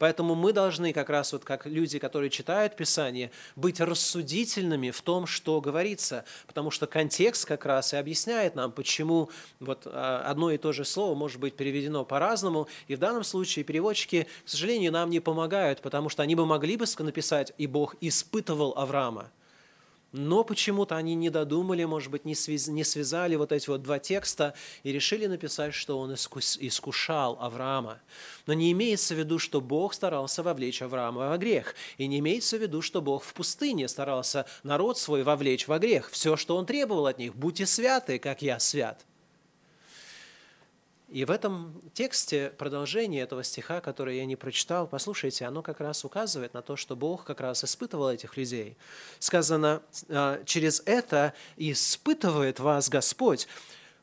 Поэтому 0.03 0.35
мы 0.35 0.53
должны 0.53 0.93
как 0.93 1.11
раз 1.11 1.33
вот 1.33 1.45
как 1.45 1.65
люди, 1.65 2.01
которые 2.01 2.29
читают 2.29 2.75
Писание, 2.75 3.31
быть 3.55 3.81
рассудительными 3.81 4.91
в 4.91 5.01
том, 5.01 5.29
что 5.29 5.61
говорится, 5.61 6.25
потому 6.49 6.73
что 6.73 6.89
контекст 6.89 7.45
как 7.45 7.65
раз 7.65 7.93
и 7.93 7.97
объясняет 7.97 8.57
нам, 8.57 8.73
почему 8.73 9.31
вот 9.61 9.83
а, 9.87 10.25
одно 10.27 10.51
и 10.51 10.59
то 10.59 10.73
же 10.73 10.85
слово 10.85 11.15
может 11.15 11.39
быть 11.39 11.55
переведено 11.55 12.05
по-разному, 12.05 12.67
и 12.89 12.97
в 12.97 12.99
данном 12.99 13.23
случае 13.23 13.65
переводчики, 13.65 14.27
к 14.45 14.49
сожалению, 14.49 14.91
нам 14.91 15.09
не 15.09 15.21
помогают, 15.21 15.81
потому 15.83 16.09
что 16.09 16.25
они 16.25 16.35
бы 16.35 16.47
могли 16.47 16.77
бы 16.77 16.85
написать 16.99 17.53
«и 17.57 17.69
Бог 17.69 17.95
испытывал 18.01 18.75
Авраама», 18.77 19.31
но 20.13 20.45
почему-то 20.45 20.97
они 20.97 21.15
не 21.15 21.31
додумали, 21.31 21.85
может 21.85 22.11
быть, 22.11 22.25
не, 22.25 22.35
связ, 22.35 22.69
не 22.69 22.85
связали 22.85 23.35
вот 23.35 23.51
эти 23.51 23.69
вот 23.69 23.83
два 23.83 23.99
текста 23.99 24.55
и 24.83 24.93
решили 24.93 25.27
написать, 25.27 25.75
что 25.75 25.99
он 25.99 26.13
искус, 26.13 26.59
искушал 26.61 27.39
Авраама. 27.41 28.01
Но 28.47 28.53
не 28.53 28.71
имеется 28.73 29.15
в 29.15 29.19
виду, 29.19 29.39
что 29.39 29.61
Бог 29.61 29.95
старался 29.95 30.43
вовлечь 30.43 30.83
Авраама 30.83 31.31
во 31.31 31.39
грех. 31.39 31.75
И 31.97 32.07
не 32.07 32.19
имеется 32.19 32.59
в 32.59 32.63
виду, 32.63 32.83
что 32.83 33.01
Бог 33.01 33.25
в 33.25 33.33
пустыне 33.33 33.89
старался 33.89 34.47
народ 34.63 34.99
свой 34.99 35.23
вовлечь 35.23 35.67
во 35.67 35.79
грех. 35.79 36.11
Все, 36.11 36.37
что 36.37 36.57
он 36.57 36.67
требовал 36.67 37.07
от 37.07 37.19
них, 37.19 37.35
будьте 37.35 37.67
святы, 37.67 38.19
как 38.19 38.43
я 38.43 38.59
свят. 38.59 39.05
И 41.13 41.27
в 41.27 41.31
этом 41.31 41.79
тексте 41.93 42.55
продолжение 42.57 43.23
этого 43.23 43.45
стиха, 43.45 43.83
который 43.83 44.17
я 44.17 44.25
не 44.25 44.35
прочитал, 44.35 44.87
послушайте, 44.87 45.45
оно 45.45 45.61
как 45.61 45.81
раз 45.81 46.07
указывает 46.07 46.55
на 46.55 46.63
то, 46.63 46.75
что 46.75 46.97
Бог 46.97 47.25
как 47.25 47.43
раз 47.43 47.63
испытывал 47.65 48.09
этих 48.09 48.39
людей. 48.39 48.79
Сказано, 49.19 49.83
«А, 50.09 50.43
через 50.47 50.83
это 50.87 51.35
испытывает 51.59 52.61
вас 52.61 52.89
Господь, 52.89 53.47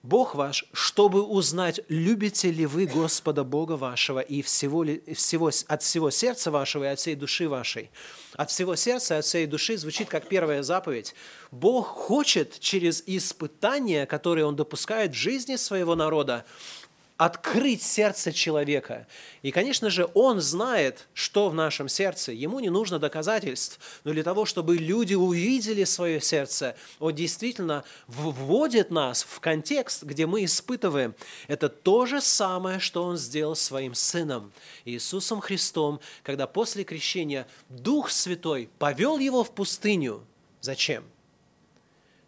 Бог 0.04 0.34
ваш, 0.36 0.66
чтобы 0.72 1.24
узнать, 1.24 1.82
любите 1.90 2.52
ли 2.52 2.66
вы 2.66 2.86
Господа 2.86 3.44
Бога 3.44 3.74
вашего 3.74 4.20
и 4.20 4.42
всего, 4.42 4.86
всего, 5.14 5.52
от 5.68 5.84
всего 5.84 6.10
сердца 6.10 6.52
вашего 6.52 6.86
и 6.86 6.88
от 6.88 7.00
всей 7.00 7.16
души 7.16 7.50
вашей. 7.50 7.92
От 8.36 8.50
всего 8.50 8.78
сердца 8.78 9.16
и 9.16 9.18
от 9.18 9.26
всей 9.26 9.46
души 9.46 9.78
звучит 9.78 10.08
как 10.08 10.30
первая 10.30 10.64
заповедь. 10.64 11.16
Бог 11.52 11.88
хочет 11.88 12.60
через 12.62 13.04
испытания, 13.08 14.06
которые 14.06 14.46
Он 14.46 14.56
допускает 14.56 15.12
в 15.12 15.18
жизни 15.18 15.58
своего 15.58 15.96
народа, 15.96 16.46
открыть 17.20 17.84
сердце 17.84 18.32
человека. 18.32 19.06
И, 19.42 19.52
конечно 19.52 19.90
же, 19.90 20.10
он 20.14 20.40
знает, 20.40 21.10
что 21.14 21.50
в 21.50 21.54
нашем 21.54 21.90
сердце. 21.90 22.32
Ему 22.32 22.62
не 22.62 22.70
нужно 22.70 22.98
доказательств, 22.98 23.78
но 24.06 24.14
для 24.14 24.24
того, 24.24 24.46
чтобы 24.46 24.78
люди 24.78 25.16
увидели 25.16 25.84
свое 25.84 26.22
сердце, 26.22 26.78
он 26.98 27.14
действительно 27.14 27.84
вводит 28.08 28.90
нас 28.90 29.24
в 29.24 29.42
контекст, 29.42 30.04
где 30.04 30.28
мы 30.28 30.46
испытываем. 30.46 31.14
Это 31.50 31.68
то 31.68 32.06
же 32.06 32.22
самое, 32.22 32.80
что 32.80 33.04
он 33.04 33.18
сделал 33.18 33.58
своим 33.58 33.96
сыном, 33.96 34.54
Иисусом 34.86 35.42
Христом, 35.42 36.00
когда 36.24 36.48
после 36.48 36.86
крещения 36.86 37.48
Дух 37.68 38.12
Святой 38.12 38.70
повел 38.80 39.18
его 39.18 39.44
в 39.44 39.52
пустыню. 39.52 40.26
Зачем? 40.62 41.04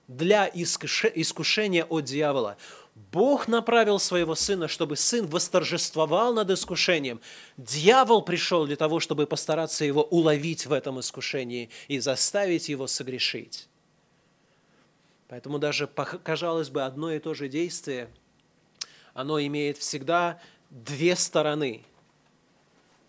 Для 0.10 0.52
искушения 0.54 1.86
от 1.86 2.04
дьявола. 2.04 2.58
Бог 2.96 3.48
направил 3.48 4.00
своего 4.00 4.36
Сына, 4.36 4.68
чтобы 4.68 4.96
Сын 4.96 5.26
восторжествовал 5.28 6.34
над 6.34 6.50
искушением. 6.52 7.22
Дьявол 7.58 8.22
пришел 8.22 8.66
для 8.66 8.76
того, 8.76 9.00
чтобы 9.00 9.28
постараться 9.28 9.86
его 9.86 10.04
уловить 10.04 10.66
в 10.66 10.74
этом 10.74 11.00
искушении 11.00 11.70
и 11.88 12.00
заставить 12.00 12.70
его 12.70 12.88
согрешить. 12.88 13.68
Поэтому 15.30 15.60
даже, 15.60 15.88
казалось 15.88 16.70
бы, 16.70 16.84
одно 16.84 17.14
и 17.14 17.20
то 17.20 17.34
же 17.34 17.48
действие, 17.48 18.10
оно 19.14 19.40
имеет 19.42 19.78
всегда 19.78 20.42
две 20.70 21.16
стороны. 21.16 21.86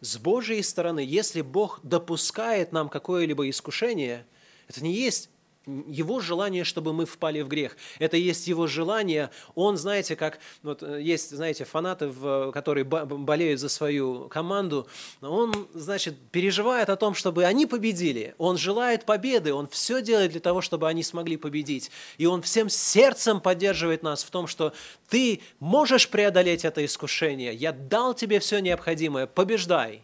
С 0.00 0.16
Божьей 0.18 0.62
стороны, 0.62 1.00
если 1.00 1.42
Бог 1.42 1.80
допускает 1.82 2.72
нам 2.72 2.88
какое-либо 2.88 3.48
искушение, 3.48 4.26
это 4.68 4.82
не 4.82 4.92
есть 4.92 5.30
его 5.66 6.20
желание, 6.20 6.64
чтобы 6.64 6.92
мы 6.92 7.06
впали 7.06 7.40
в 7.40 7.48
грех. 7.48 7.76
Это 7.98 8.16
есть 8.16 8.48
его 8.48 8.66
желание. 8.66 9.30
Он, 9.54 9.76
знаете, 9.76 10.16
как 10.16 10.38
вот 10.62 10.82
э, 10.82 11.00
есть, 11.00 11.30
знаете, 11.30 11.64
фанаты, 11.64 12.12
которые 12.52 12.84
болеют 12.84 13.60
за 13.60 13.68
свою 13.68 14.28
команду. 14.28 14.88
Он, 15.20 15.68
значит, 15.72 16.16
переживает 16.30 16.88
о 16.88 16.96
том, 16.96 17.14
чтобы 17.14 17.44
они 17.44 17.66
победили. 17.66 18.34
Он 18.38 18.58
желает 18.58 19.04
победы. 19.04 19.54
Он 19.54 19.68
все 19.68 20.02
делает 20.02 20.32
для 20.32 20.40
того, 20.40 20.62
чтобы 20.62 20.88
они 20.88 21.02
смогли 21.02 21.36
победить. 21.36 21.90
И 22.18 22.26
он 22.26 22.42
всем 22.42 22.68
сердцем 22.68 23.40
поддерживает 23.40 24.02
нас 24.02 24.24
в 24.24 24.30
том, 24.30 24.48
что 24.48 24.72
ты 25.08 25.40
можешь 25.60 26.08
преодолеть 26.08 26.64
это 26.64 26.84
искушение. 26.84 27.54
Я 27.54 27.72
дал 27.72 28.14
тебе 28.14 28.40
все 28.40 28.58
необходимое. 28.58 29.26
Побеждай. 29.26 30.02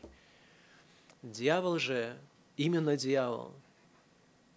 Дьявол 1.23 1.79
же, 1.79 2.17
именно 2.57 2.97
дьявол– 2.97 3.53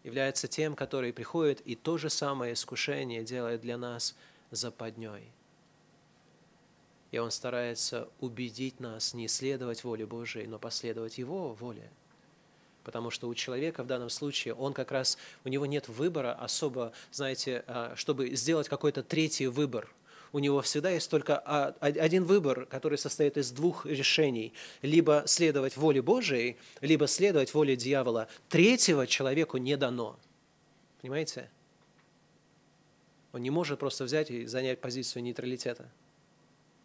является 0.03 0.47
тем, 0.47 0.75
который 0.75 1.13
приходит 1.13 1.61
и 1.61 1.75
то 1.75 1.97
же 1.97 2.09
самое 2.09 2.53
искушение 2.53 3.23
делает 3.23 3.61
для 3.61 3.77
нас 3.77 4.15
западней. 4.49 5.31
И 7.11 7.17
он 7.17 7.29
старается 7.31 8.09
убедить 8.19 8.79
нас 8.79 9.13
не 9.13 9.27
следовать 9.27 9.83
воле 9.83 10.05
Божией, 10.05 10.47
но 10.47 10.59
последовать 10.59 11.17
Его 11.17 11.53
воле. 11.53 11.89
Потому 12.83 13.11
что 13.11 13.27
у 13.27 13.35
человека 13.35 13.83
в 13.83 13.87
данном 13.87 14.09
случае, 14.09 14.55
он 14.55 14.73
как 14.73 14.91
раз, 14.91 15.17
у 15.43 15.49
него 15.49 15.65
нет 15.65 15.87
выбора 15.87 16.33
особо, 16.33 16.93
знаете, 17.11 17.63
а, 17.67 17.93
чтобы 17.95 18.35
сделать 18.35 18.69
какой-то 18.69 19.03
третий 19.03 19.47
выбор– 19.47 19.93
у 20.33 20.39
него 20.39 20.61
всегда 20.61 20.89
есть 20.89 21.09
только 21.09 21.37
один 21.37 22.23
выбор, 22.23 22.65
который 22.65 22.97
состоит 22.97 23.37
из 23.37 23.51
двух 23.51 23.85
решений. 23.85 24.53
Либо 24.81 25.23
следовать 25.25 25.75
воле 25.77 26.01
Божией, 26.01 26.57
либо 26.79 27.07
следовать 27.07 27.53
воле 27.53 27.75
дьявола. 27.75 28.27
Третьего 28.47 29.07
человеку 29.07 29.57
не 29.57 29.75
дано. 29.75 30.17
Понимаете? 31.01 31.49
Он 33.33 33.41
не 33.41 33.49
может 33.49 33.79
просто 33.79 34.03
взять 34.03 34.31
и 34.31 34.45
занять 34.45 34.79
позицию 34.79 35.23
нейтралитета. 35.23 35.89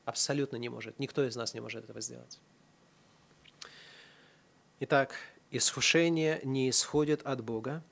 Абсолютно 0.05 0.57
не 0.57 0.69
может. 0.69 0.99
Никто 0.99 1.25
из 1.27 1.37
нас 1.37 1.55
не 1.55 1.61
может 1.61 1.85
этого 1.85 2.01
сделать. 2.01 2.39
Итак, 4.81 5.15
искушение 5.51 6.41
не 6.45 6.69
исходит 6.71 7.23
от 7.23 7.43
Бога, 7.43 7.83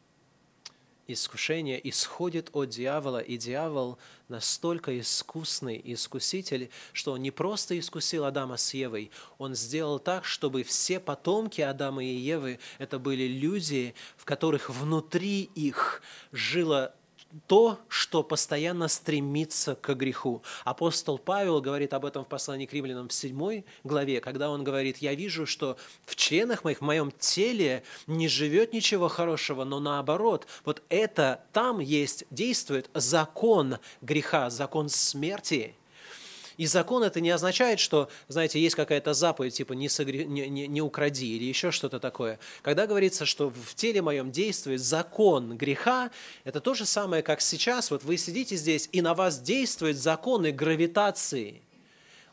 искушение 1.06 1.88
исходит 1.88 2.50
от 2.52 2.70
дьявола, 2.70 3.18
и 3.18 3.36
дьявол 3.36 3.98
настолько 4.28 4.98
искусный 4.98 5.80
искуситель, 5.84 6.70
что 6.92 7.12
он 7.12 7.22
не 7.22 7.30
просто 7.30 7.78
искусил 7.78 8.24
Адама 8.24 8.56
с 8.56 8.74
Евой, 8.74 9.10
он 9.38 9.54
сделал 9.54 9.98
так, 9.98 10.24
чтобы 10.24 10.62
все 10.62 11.00
потомки 11.00 11.60
Адама 11.60 12.04
и 12.04 12.14
Евы 12.14 12.58
это 12.78 12.98
были 12.98 13.24
люди, 13.24 13.94
в 14.16 14.24
которых 14.24 14.70
внутри 14.70 15.42
их 15.54 16.02
жило 16.32 16.94
то, 17.46 17.78
что 17.88 18.22
постоянно 18.22 18.88
стремится 18.88 19.74
к 19.74 19.94
греху. 19.94 20.42
Апостол 20.64 21.18
Павел 21.18 21.60
говорит 21.60 21.92
об 21.92 22.04
этом 22.04 22.24
в 22.24 22.28
послании 22.28 22.66
к 22.66 22.72
римлянам 22.72 23.08
в 23.08 23.12
7 23.12 23.62
главе, 23.84 24.20
когда 24.20 24.50
он 24.50 24.64
говорит, 24.64 24.98
«Я 24.98 25.14
вижу, 25.14 25.46
что 25.46 25.76
в 26.04 26.16
членах 26.16 26.64
моих, 26.64 26.78
в 26.78 26.84
моем 26.84 27.10
теле 27.12 27.82
не 28.06 28.28
живет 28.28 28.72
ничего 28.72 29.08
хорошего, 29.08 29.64
но 29.64 29.80
наоборот, 29.80 30.46
вот 30.64 30.82
это 30.88 31.44
там 31.52 31.80
есть, 31.80 32.24
действует 32.30 32.90
закон 32.94 33.78
греха, 34.00 34.50
закон 34.50 34.88
смерти». 34.88 35.74
И 36.56 36.66
закон 36.66 37.02
это 37.02 37.20
не 37.20 37.30
означает, 37.30 37.80
что, 37.80 38.08
знаете, 38.28 38.60
есть 38.60 38.76
какая-то 38.76 39.14
заповедь, 39.14 39.54
типа 39.54 39.72
не, 39.72 39.88
согре... 39.88 40.24
не, 40.24 40.48
не, 40.48 40.66
не 40.66 40.80
укради 40.80 41.36
или 41.36 41.44
еще 41.44 41.70
что-то 41.70 41.98
такое. 41.98 42.38
Когда 42.62 42.86
говорится, 42.86 43.26
что 43.26 43.50
в 43.50 43.74
теле 43.74 44.02
моем 44.02 44.30
действует 44.30 44.80
закон 44.80 45.56
греха, 45.56 46.10
это 46.44 46.60
то 46.60 46.74
же 46.74 46.86
самое, 46.86 47.22
как 47.22 47.40
сейчас, 47.40 47.90
вот 47.90 48.04
вы 48.04 48.16
сидите 48.16 48.56
здесь, 48.56 48.88
и 48.92 49.02
на 49.02 49.14
вас 49.14 49.40
действует 49.40 49.96
законы 49.96 50.52
гравитации. 50.52 51.62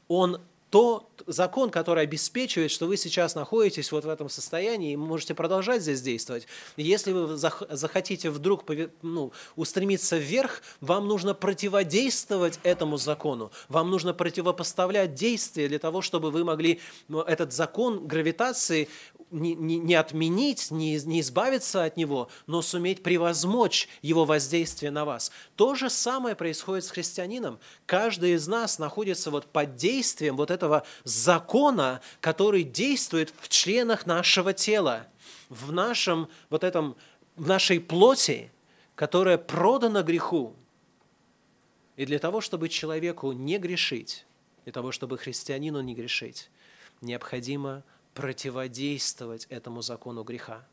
Он 0.08 0.42
то 0.72 1.12
закон, 1.28 1.70
который 1.70 2.04
обеспечивает, 2.04 2.72
что 2.72 2.88
вы 2.88 2.96
сейчас 2.96 3.36
находитесь 3.36 3.92
вот 3.92 4.06
в 4.06 4.10
этом 4.10 4.30
состоянии 4.30 4.94
и 4.94 4.96
можете 4.96 5.36
продолжать 5.36 5.82
здесь 5.82 6.02
действовать. 6.02 6.48
Если 6.78 7.12
вы 7.12 7.36
захотите 7.36 8.30
вдруг 8.30 8.64
ну, 9.02 9.34
устремиться 9.58 10.18
вверх, 10.18 10.62
вам 10.80 11.08
нужно 11.08 11.34
противодействовать 11.34 12.60
этому 12.64 12.96
закону. 12.96 13.52
Вам 13.68 13.92
нужно 13.92 14.14
противопоставлять 14.14 15.14
действия 15.14 15.68
для 15.68 15.78
того, 15.78 16.02
чтобы 16.02 16.32
вы 16.32 16.46
могли 16.46 16.80
ну, 17.10 17.20
этот 17.20 17.52
закон 17.52 18.08
гравитации 18.08 18.88
не 19.30 19.96
отменить, 19.96 20.72
не, 20.72 21.00
не 21.00 21.22
избавиться 21.22 21.84
от 21.84 21.96
него, 21.96 22.30
но 22.48 22.62
суметь 22.62 23.02
превозмочь 23.02 23.88
его 24.02 24.26
воздействие 24.26 24.92
на 24.92 25.06
вас. 25.06 25.32
То 25.56 25.76
же 25.76 25.90
самое 25.90 26.36
происходит 26.36 26.86
с 26.86 26.92
христианином. 26.92 27.60
Каждый 27.86 28.34
из 28.34 28.48
нас 28.48 28.78
находится 28.78 29.32
вот 29.32 29.46
под 29.46 29.76
действием 29.76 30.36
вот 30.36 30.52
этого 30.52 30.61
закона, 31.04 32.02
который 32.20 32.64
действует 32.64 33.34
в 33.40 33.50
членах 33.50 34.06
нашего 34.06 34.54
тела, 34.54 35.08
в 35.50 35.72
нашем 35.72 36.30
вот 36.50 36.64
этом, 36.64 36.96
в 37.36 37.48
нашей 37.48 37.80
плоти, 37.80 38.52
которая 38.96 39.38
продана 39.38 40.04
греху. 40.04 40.56
И 41.98 42.06
для 42.06 42.20
того, 42.20 42.42
чтобы 42.42 42.70
человеку 42.70 43.32
не 43.32 43.58
грешить, 43.58 44.26
для 44.64 44.74
того, 44.74 44.92
чтобы 44.92 45.18
христианину 45.18 45.82
не 45.82 45.96
грешить, 45.96 46.50
необходимо 47.02 47.84
противодействовать 48.14 49.46
этому 49.50 49.82
закону 49.82 50.24
греха. 50.24 50.66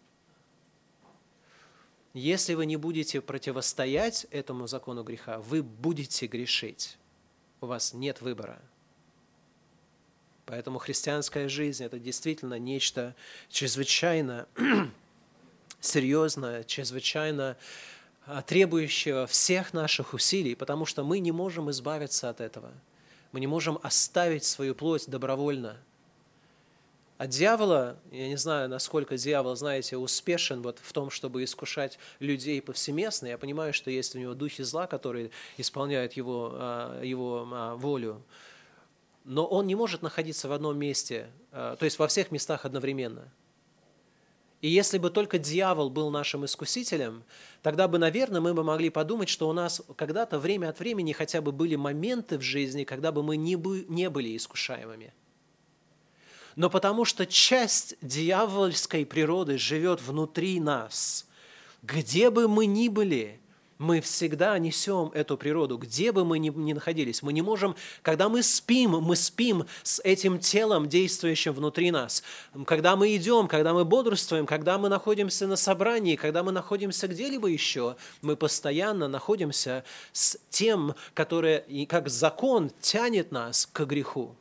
Если 2.14 2.54
вы 2.54 2.66
не 2.66 2.76
будете 2.76 3.20
противостоять 3.20 4.26
этому 4.30 4.66
закону 4.66 5.04
греха, 5.04 5.38
вы 5.38 5.62
будете 5.62 6.26
грешить. 6.26 6.98
У 7.60 7.66
вас 7.66 7.92
нет 7.92 8.20
выбора. 8.20 8.60
Поэтому 10.48 10.78
христианская 10.78 11.46
жизнь– 11.46 11.84
это 11.84 11.98
действительно 11.98 12.58
нечто 12.58 13.14
чрезвычайно 13.50 14.46
серьезное, 15.80 16.64
чрезвычайно 16.64 17.58
а, 18.24 18.40
требующее 18.40 19.26
всех 19.26 19.74
наших 19.74 20.14
усилий, 20.14 20.54
потому 20.54 20.86
что 20.86 21.04
мы 21.04 21.18
не 21.18 21.32
можем 21.32 21.70
избавиться 21.70 22.30
от 22.30 22.40
этого. 22.40 22.72
Мы 23.32 23.40
не 23.40 23.46
можем 23.46 23.78
оставить 23.82 24.44
свою 24.44 24.74
плоть 24.74 25.06
добровольно– 25.06 25.76
а 27.18 27.26
дьявола, 27.26 27.96
я 28.12 28.28
не 28.28 28.36
знаю, 28.36 28.68
насколько 28.68 29.16
дьявол, 29.16 29.56
знаете, 29.56 29.96
успешен 29.96 30.62
вот 30.62 30.78
в 30.80 30.92
том, 30.92 31.10
чтобы 31.10 31.42
искушать 31.42 31.98
людей 32.20 32.62
повсеместно. 32.62 33.26
Я 33.26 33.38
понимаю, 33.38 33.74
что 33.74 33.90
есть 33.90 34.14
у 34.14 34.20
него 34.20 34.34
духи 34.34 34.62
зла, 34.62 34.86
которые 34.86 35.32
исполняют 35.56 36.12
его, 36.12 36.52
а, 36.54 37.02
его 37.02 37.48
а, 37.50 37.74
волю. 37.74 38.22
Но 39.28 39.46
он 39.46 39.66
не 39.66 39.74
может 39.74 40.00
находиться 40.00 40.48
в 40.48 40.52
одном 40.52 40.78
месте, 40.78 41.30
а, 41.52 41.76
то 41.76 41.84
есть 41.84 41.98
во 41.98 42.08
всех 42.08 42.30
местах 42.30 42.64
одновременно. 42.64 43.30
И 44.62 44.68
если 44.68 44.98
бы 44.98 45.10
только 45.10 45.38
дьявол 45.38 45.90
был 45.90 46.10
нашим 46.10 46.44
искусителем, 46.44 47.22
тогда 47.62 47.86
бы, 47.88 47.98
наверное, 47.98 48.40
мы 48.40 48.54
бы 48.54 48.64
могли 48.64 48.90
подумать, 48.90 49.28
что 49.28 49.48
у 49.48 49.52
нас 49.52 49.82
когда-то 49.96 50.38
время 50.38 50.70
от 50.70 50.80
времени 50.80 51.12
хотя 51.12 51.40
бы 51.42 51.52
были 51.52 51.76
моменты 51.76 52.38
в 52.38 52.42
жизни, 52.42 52.84
когда 52.84 53.12
бы 53.12 53.22
мы 53.22 53.36
не, 53.36 53.56
были 53.56 54.36
искушаемыми– 54.36 55.12
но 56.58 56.68
потому 56.68 57.04
что 57.04 57.24
часть 57.24 57.94
дьявольской 58.02 59.06
природы 59.06 59.58
живет 59.58 60.02
внутри 60.02 60.58
нас. 60.58 61.24
Где 61.84 62.30
бы 62.30 62.48
мы 62.48 62.66
ни 62.66 62.88
были, 62.88 63.40
мы 63.78 64.00
всегда 64.00 64.58
несем 64.58 65.10
эту 65.14 65.36
природу, 65.36 65.78
где 65.78 66.12
бы 66.12 66.24
мы 66.24 66.38
ни, 66.38 66.50
ни 66.50 66.72
находились. 66.72 67.22
Мы 67.22 67.32
не 67.32 67.42
можем, 67.42 67.76
когда 68.02 68.28
мы 68.28 68.42
спим, 68.42 68.90
мы 68.90 69.14
спим 69.14 69.66
с 69.84 70.00
этим 70.02 70.40
телом, 70.40 70.88
действующим 70.88 71.52
внутри 71.52 71.90
нас. 71.90 72.22
Когда 72.66 72.96
мы 72.96 73.14
идем, 73.16 73.46
когда 73.46 73.72
мы 73.72 73.84
бодрствуем, 73.84 74.46
когда 74.46 74.78
мы 74.78 74.88
находимся 74.88 75.46
на 75.46 75.56
собрании, 75.56 76.16
когда 76.16 76.42
мы 76.42 76.50
находимся 76.50 77.06
где-либо 77.06 77.48
еще, 77.48 77.96
мы 78.20 78.36
постоянно 78.36 79.06
находимся 79.06 79.84
с 80.12 80.38
тем, 80.50 80.94
которое, 81.14 81.64
как 81.88 82.08
закон 82.08 82.70
тянет 82.80 83.30
нас 83.30 83.66
к 83.72 83.84
греху. 83.84 84.34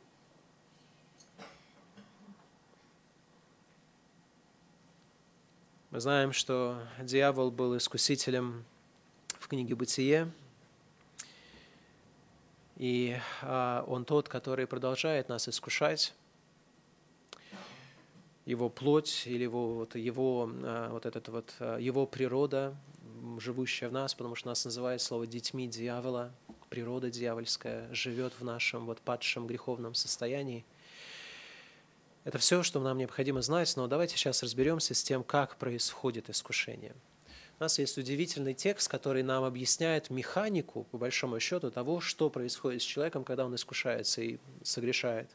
Мы 5.90 6.00
знаем, 6.00 6.34
что 6.34 6.82
дьявол 7.00 7.50
был 7.50 7.76
искусителем 7.76 8.64
в 9.48 9.50
книге 9.50 9.74
«Бытие», 9.74 10.30
и 12.76 13.16
а, 13.40 13.82
он 13.88 14.04
тот, 14.04 14.28
который 14.28 14.66
продолжает 14.66 15.30
нас 15.30 15.48
искушать. 15.48 16.12
Его 18.44 18.68
плоть 18.68 19.22
или 19.24 19.44
его, 19.44 19.74
вот, 19.76 19.94
его, 19.94 20.50
а, 20.52 20.90
вот 20.90 21.06
этот 21.06 21.28
вот, 21.28 21.54
а, 21.60 21.78
его 21.78 22.04
природа, 22.04 22.76
живущая 23.38 23.88
в 23.88 23.92
нас, 23.92 24.14
потому 24.14 24.34
что 24.34 24.48
нас 24.48 24.66
называют 24.66 25.00
слово 25.00 25.26
детьми 25.26 25.66
дьявола, 25.66 26.30
природа 26.68 27.10
дьявольская 27.10 27.88
живет 27.94 28.34
в 28.38 28.44
нашем 28.44 28.84
вот 28.84 29.00
падшем 29.00 29.46
греховном 29.46 29.94
состоянии– 29.94 30.66
это 32.28 32.36
все, 32.36 32.62
что 32.62 32.78
нам 32.78 32.98
необходимо 32.98 33.40
знать, 33.40 33.72
но 33.76 33.86
давайте 33.86 34.18
сейчас 34.18 34.42
разберемся 34.42 34.92
с 34.92 35.02
тем, 35.02 35.24
как 35.24 35.56
происходит 35.56 36.28
искушение. 36.28 36.94
У 37.60 37.64
нас 37.64 37.80
есть 37.80 37.98
удивительный 37.98 38.54
текст, 38.54 38.88
который 38.88 39.24
нам 39.24 39.42
объясняет 39.42 40.10
механику, 40.10 40.84
по 40.92 40.98
большому 40.98 41.40
счету, 41.40 41.72
того, 41.72 42.00
что 42.00 42.30
происходит 42.30 42.82
с 42.82 42.84
человеком, 42.84 43.24
когда 43.24 43.44
он 43.44 43.54
искушается 43.56 44.22
и 44.22 44.38
согрешает. 44.62 45.28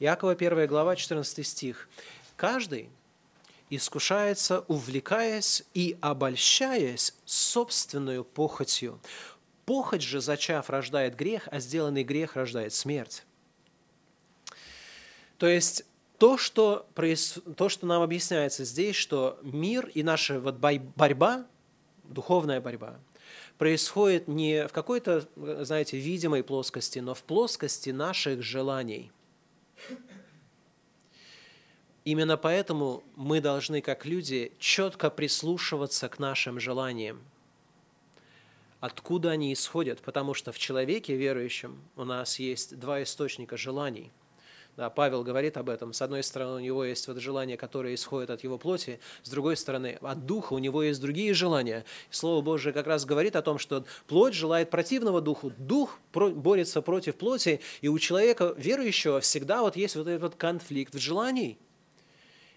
Иакова 0.00 0.32
1 0.32 0.66
глава, 0.66 0.96
14 0.96 1.46
стих. 1.46 1.88
«Каждый 2.34 2.90
искушается, 3.70 4.64
увлекаясь 4.66 5.62
и 5.74 5.96
обольщаясь 6.00 7.14
собственную 7.24 8.24
похотью. 8.24 9.00
Похоть 9.64 10.02
же, 10.02 10.20
зачав, 10.20 10.68
рождает 10.70 11.14
грех, 11.14 11.48
а 11.52 11.60
сделанный 11.60 12.02
грех 12.02 12.34
рождает 12.34 12.74
смерть». 12.74 13.22
То 15.38 15.46
есть 15.46 15.84
то, 16.24 16.38
что, 16.38 16.86
то, 17.54 17.68
что 17.68 17.86
нам 17.86 18.00
объясняется 18.00 18.64
здесь, 18.64 18.96
что 18.96 19.38
мир 19.42 19.90
и 19.92 20.02
наша 20.02 20.40
вот 20.40 20.54
борьба, 20.54 21.44
духовная 22.04 22.62
борьба, 22.62 22.98
происходит 23.58 24.26
не 24.26 24.66
в 24.66 24.72
какой-то, 24.72 25.28
знаете, 25.36 25.98
видимой 25.98 26.42
плоскости, 26.42 26.98
но 27.00 27.12
в 27.12 27.22
плоскости 27.24 27.90
наших 27.90 28.42
желаний. 28.42 29.12
Именно 32.06 32.38
поэтому 32.38 33.04
мы 33.16 33.42
должны, 33.42 33.82
как 33.82 34.06
люди, 34.06 34.54
четко 34.58 35.10
прислушиваться 35.10 36.08
к 36.08 36.18
нашим 36.18 36.58
желаниям. 36.58 37.20
Откуда 38.80 39.32
они 39.32 39.52
исходят? 39.52 40.00
Потому 40.00 40.32
что 40.32 40.52
в 40.52 40.58
человеке 40.58 41.16
верующем 41.16 41.82
у 41.96 42.04
нас 42.04 42.38
есть 42.38 42.78
два 42.78 43.02
источника 43.02 43.58
желаний– 43.58 44.10
да, 44.76 44.90
Павел 44.90 45.22
говорит 45.22 45.56
об 45.56 45.70
этом. 45.70 45.92
С 45.92 46.02
одной 46.02 46.24
стороны, 46.24 46.56
у 46.56 46.58
него 46.58 46.84
есть 46.84 47.06
вот 47.06 47.18
желания, 47.18 47.56
которые 47.56 47.94
исходят 47.94 48.30
от 48.30 48.42
его 48.42 48.58
плоти, 48.58 48.98
с 49.22 49.30
другой 49.30 49.56
стороны, 49.56 49.98
от 50.00 50.26
духа 50.26 50.52
у 50.54 50.58
него 50.58 50.82
есть 50.82 51.00
другие 51.00 51.32
желания. 51.32 51.84
Слово 52.10 52.42
Божие 52.42 52.72
как 52.72 52.88
раз 52.88 53.04
говорит 53.04 53.36
о 53.36 53.42
том, 53.42 53.58
что 53.58 53.84
плоть 54.08 54.34
желает 54.34 54.70
противного 54.70 55.20
духу, 55.20 55.52
дух 55.58 56.00
борется 56.12 56.82
против 56.82 57.14
плоти, 57.14 57.60
и 57.82 57.88
у 57.88 57.98
человека 58.00 58.52
верующего 58.56 59.20
всегда 59.20 59.62
вот 59.62 59.76
есть 59.76 59.94
вот 59.94 60.08
этот 60.08 60.34
конфликт 60.34 60.94
желаний. 60.94 61.56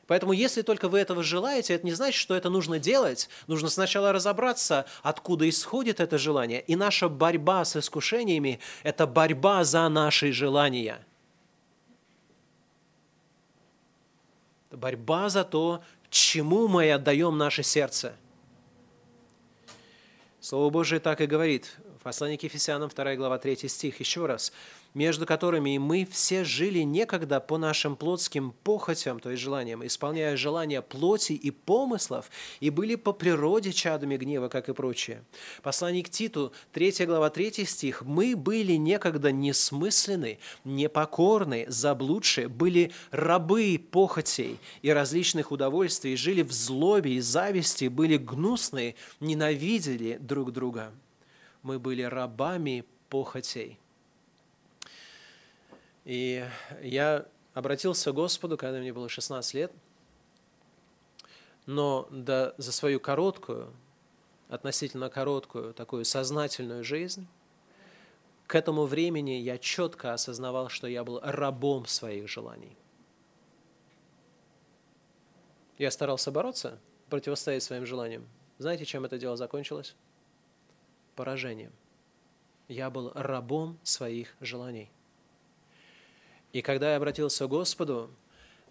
Поэтому, 0.07 0.31
если 0.31 0.61
только 0.63 0.87
вы 0.87 0.99
этого 0.99 1.21
желаете, 1.21 1.75
это 1.75 1.85
не 1.85 1.91
значит, 1.91 2.19
что 2.19 2.33
это 2.33 2.49
нужно 2.49 2.79
делать. 2.79 3.29
Нужно 3.45 3.69
сначала 3.69 4.13
разобраться, 4.13 4.85
откуда 5.03 5.47
исходит 5.47 5.99
это 5.99 6.17
желание. 6.17 6.61
И 6.61 6.77
наша 6.77 7.09
борьба 7.09 7.63
с 7.65 7.75
искушениями– 7.75 8.59
это 8.83 9.05
борьба 9.05 9.65
за 9.65 9.87
наши 9.89 10.31
желания– 10.31 11.05
борьба 14.71 15.29
за 15.29 15.43
то, 15.43 15.83
чему 16.09 16.67
мы 16.67 16.91
отдаем 16.91 17.37
наше 17.37 17.63
сердце. 17.63 18.15
Слово 20.39 20.69
Божие 20.69 20.99
так 20.99 21.21
и 21.21 21.25
говорит. 21.25 21.75
В 21.99 22.03
послании 22.03 22.37
к 22.37 22.43
Ефесянам 22.43 22.89
2 22.89 23.15
глава 23.15 23.37
3 23.37 23.67
стих. 23.67 23.99
Еще 23.99 24.25
раз 24.25 24.53
между 24.97 25.27
которыми 25.27 25.75
и 25.75 25.77
мы 25.77 26.07
все 26.09 26.43
жили 26.43 26.79
некогда 26.79 27.39
по 27.39 27.59
нашим 27.59 27.95
плотским 27.95 28.51
похотям, 28.63 29.19
то 29.19 29.29
есть 29.29 29.43
желаниям, 29.43 29.85
исполняя 29.85 30.35
желания 30.35 30.81
плоти 30.81 31.33
и 31.33 31.51
помыслов, 31.51 32.31
и 32.61 32.71
были 32.71 32.95
по 32.95 33.13
природе 33.13 33.73
чадами 33.73 34.17
гнева, 34.17 34.47
как 34.49 34.69
и 34.69 34.73
прочее. 34.73 35.23
Послание 35.61 36.03
к 36.03 36.09
Титу, 36.09 36.51
3 36.73 37.05
глава, 37.05 37.29
3 37.29 37.63
стих. 37.65 38.01
«Мы 38.01 38.35
были 38.35 38.73
некогда 38.73 39.31
несмысленны, 39.31 40.39
непокорны, 40.63 41.65
заблудшие, 41.67 42.47
были 42.47 42.91
рабы 43.11 43.79
похотей 43.91 44.57
и 44.81 44.89
различных 44.89 45.51
удовольствий, 45.51 46.15
жили 46.15 46.41
в 46.41 46.51
злобе 46.51 47.13
и 47.13 47.19
зависти, 47.19 47.85
были 47.85 48.17
гнусны, 48.17 48.95
ненавидели 49.19 50.17
друг 50.19 50.51
друга». 50.51 50.91
Мы 51.61 51.77
были 51.77 52.01
рабами 52.01 52.83
похотей. 53.09 53.77
И 56.07 56.41
я 56.81 57.25
обратился 57.53 58.13
к 58.13 58.15
Господу, 58.15 58.55
когда 58.55 58.79
мне 58.79 58.93
было 58.93 59.09
16 59.09 59.53
лет, 59.55 59.73
но 61.65 62.07
да, 62.11 62.53
за 62.57 62.71
свою 62.71 63.01
короткую, 63.01 63.73
относительно 64.47 65.09
короткую, 65.09 65.73
такую 65.73 66.05
сознательную 66.05 66.85
жизнь, 66.85 67.27
к 68.45 68.55
этому 68.55 68.85
времени 68.85 69.31
я 69.31 69.57
четко 69.57 70.13
осознавал, 70.13 70.69
что 70.69 70.87
я 70.87 71.03
был 71.03 71.19
рабом 71.21 71.85
своих 71.85 72.29
желаний. 72.29 72.77
Я 75.77 75.91
старался 75.91 76.31
бороться, 76.31 76.79
противостоять 77.09 77.63
своим 77.63 77.85
желаниям. 77.85 78.25
Знаете, 78.59 78.85
чем 78.85 79.03
это 79.03 79.17
дело 79.17 79.35
закончилось? 79.35 79.93
Поражением. 81.17 81.73
Я 82.69 82.89
был 82.89 83.11
рабом 83.13 83.77
своих 83.83 84.33
желаний. 84.39 84.89
И 86.57 86.63
когда 86.63 86.89
я 86.89 86.97
обратился 86.97 87.45
к 87.45 87.49
Господу, 87.49 88.09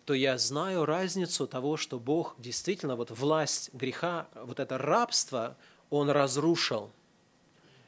то 0.07 0.12
я 0.12 0.38
знаю 0.38 0.87
разницу 0.87 1.46
того, 1.46 1.77
что 1.77 2.01
Бог 2.01 2.35
действительно, 2.37 2.96
вот 2.96 3.12
власть 3.12 3.70
греха, 3.72 4.27
вот 4.35 4.59
это 4.59 4.77
рабство, 4.77 5.57
Он 5.88 6.11
разрушил. 6.11 6.90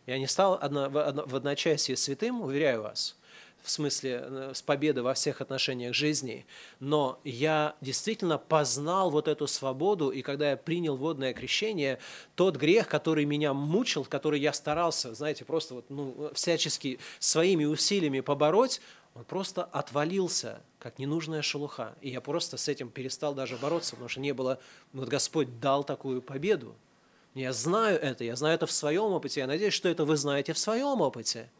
Я 0.06 0.20
не 0.20 0.28
стал 0.28 0.56
одно, 0.62 0.88
в 0.88 1.34
одночасье 1.34 1.96
святым, 1.96 2.42
уверяю 2.42 2.82
вас, 2.82 3.16
в 3.60 3.72
смысле 3.72 4.20
э, 4.22 4.52
с 4.54 4.62
победой 4.62 5.02
во 5.02 5.14
всех 5.14 5.40
отношениях 5.40 5.96
жизни, 5.96 6.46
но 6.78 7.18
я 7.24 7.74
действительно 7.80 8.38
познал 8.38 9.10
вот 9.10 9.26
эту 9.26 9.48
свободу, 9.48 10.10
и 10.10 10.22
когда 10.22 10.50
я 10.50 10.56
принял 10.56 10.96
водное 10.96 11.34
крещение, 11.34 11.98
тот 12.36 12.54
грех, 12.54 12.86
который 12.86 13.24
меня 13.24 13.52
мучил, 13.52 14.04
который 14.04 14.38
я 14.38 14.52
старался, 14.52 15.12
знаете, 15.12 15.44
просто 15.44 15.74
вот, 15.74 15.90
ну, 15.90 16.30
всячески 16.34 17.00
своими 17.18 17.64
усилиями 17.64 18.20
побороть, 18.20 18.80
он 19.18 19.24
просто 19.24 19.64
отвалился, 19.64 20.60
как 20.78 21.00
ненужная 21.00 21.42
шелуха. 21.42 21.96
И 22.00 22.08
я 22.08 22.20
просто 22.20 22.56
с 22.56 22.68
этим 22.68 22.88
перестал 22.88 23.34
даже 23.34 23.56
бороться, 23.56 23.96
потому 23.96 24.08
что 24.08 24.20
не 24.20 24.32
было... 24.32 24.60
Вот 24.92 25.08
Господь 25.08 25.58
дал 25.58 25.82
такую 25.82 26.22
победу. 26.22 26.76
Я 27.34 27.52
знаю 27.52 28.00
это, 28.00 28.22
я 28.22 28.36
знаю 28.36 28.54
это 28.54 28.66
в 28.66 28.70
своем 28.70 29.10
опыте. 29.10 29.40
Я 29.40 29.48
надеюсь, 29.48 29.74
что 29.74 29.88
это 29.88 30.04
вы 30.04 30.16
знаете 30.16 30.52
в 30.52 30.58
своем 30.58 31.00
опыте 31.00 31.50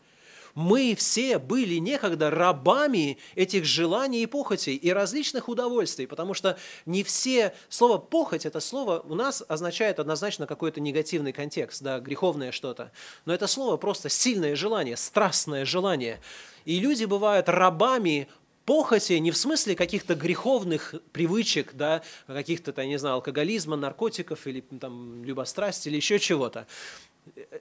мы 0.59 0.97
все 0.97 1.39
были 1.39 1.77
некогда 1.77 2.31
рабами 2.31 3.19
этих 3.37 3.65
желаний 3.65 4.23
и 4.23 4.27
похотей 4.27 4.75
и 4.75 4.91
различных 4.91 5.49
удовольствий, 5.49 6.07
потому 6.07 6.35
что 6.35 6.59
не 6.85 7.05
все... 7.05 7.55
Слово 7.69 7.99
«похоть»– 7.99 8.45
это 8.47 8.59
слово 8.59 9.01
у 9.01 9.15
нас 9.15 9.45
означает 9.47 10.01
однозначно 10.01 10.47
какой-то 10.47 10.81
негативный 10.81 11.33
контекст, 11.33 11.83
да, 11.83 12.01
греховное 12.01 12.51
что-то. 12.51 12.91
Но 13.25 13.33
это 13.33 13.47
слово 13.47 13.77
просто 13.77 14.09
сильное 14.09 14.57
желание, 14.57 14.97
страстное 14.97 15.65
желание. 15.65 16.21
И 16.69 16.81
люди 16.81 17.07
бывают 17.07 17.49
рабами 17.49 18.29
похоти 18.67 19.15
не 19.15 19.31
в 19.31 19.39
смысле 19.39 19.75
каких-то 19.75 20.15
греховных 20.15 20.95
привычек, 21.13 21.73
да, 21.73 22.03
каких-то, 22.27 22.75
я 22.77 22.87
не 22.87 22.99
знаю, 22.99 23.15
алкоголизма, 23.15 23.77
наркотиков 23.77 24.47
или 24.47 24.61
там 24.61 25.25
любострастия 25.25 25.89
или 25.91 25.97
еще 25.97 26.19
чего-то. 26.19 26.67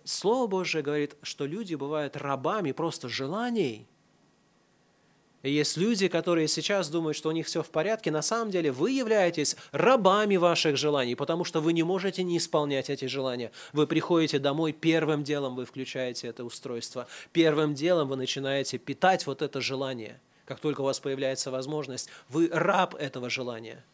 Слово 0.03 0.47
Божие 0.47 0.83
говорит, 0.83 1.15
что 1.21 1.45
люди 1.45 1.75
бывают 1.75 2.17
рабами 2.17 2.73
просто 2.73 3.07
желаний. 3.07 3.87
И 5.43 5.51
есть 5.51 5.77
люди, 5.77 6.07
которые 6.07 6.47
сейчас 6.47 6.89
думают, 6.89 7.15
что 7.15 7.29
у 7.29 7.31
них 7.31 7.45
все 7.45 7.61
в 7.63 7.69
порядке. 7.69 8.11
На 8.11 8.21
самом 8.21 8.51
деле 8.51 8.71
вы 8.71 8.91
являетесь 8.91 9.55
рабами 9.71 10.35
ваших 10.35 10.77
желаний, 10.77 11.15
потому 11.15 11.43
что 11.43 11.61
вы 11.61 11.73
не 11.73 11.83
можете 11.83 12.23
не 12.23 12.37
исполнять 12.37 12.89
эти 12.89 13.05
желания. 13.05 13.51
Вы 13.71 13.87
приходите 13.87 14.39
домой, 14.39 14.73
первым 14.73 15.23
делом 15.23 15.55
вы 15.55 15.65
включаете 15.65 16.27
это 16.27 16.43
устройство. 16.43 17.07
Первым 17.31 17.75
делом 17.75 18.09
вы 18.09 18.15
начинаете 18.15 18.77
питать 18.77 19.27
вот 19.27 19.41
это 19.41 19.61
желание. 19.61 20.19
Как 20.45 20.59
только 20.59 20.81
у 20.81 20.85
вас 20.85 20.99
появляется 20.99 21.51
возможность, 21.51 22.09
вы 22.29 22.49
раб 22.51 22.95
этого 22.95 23.29
желания. 23.29 23.85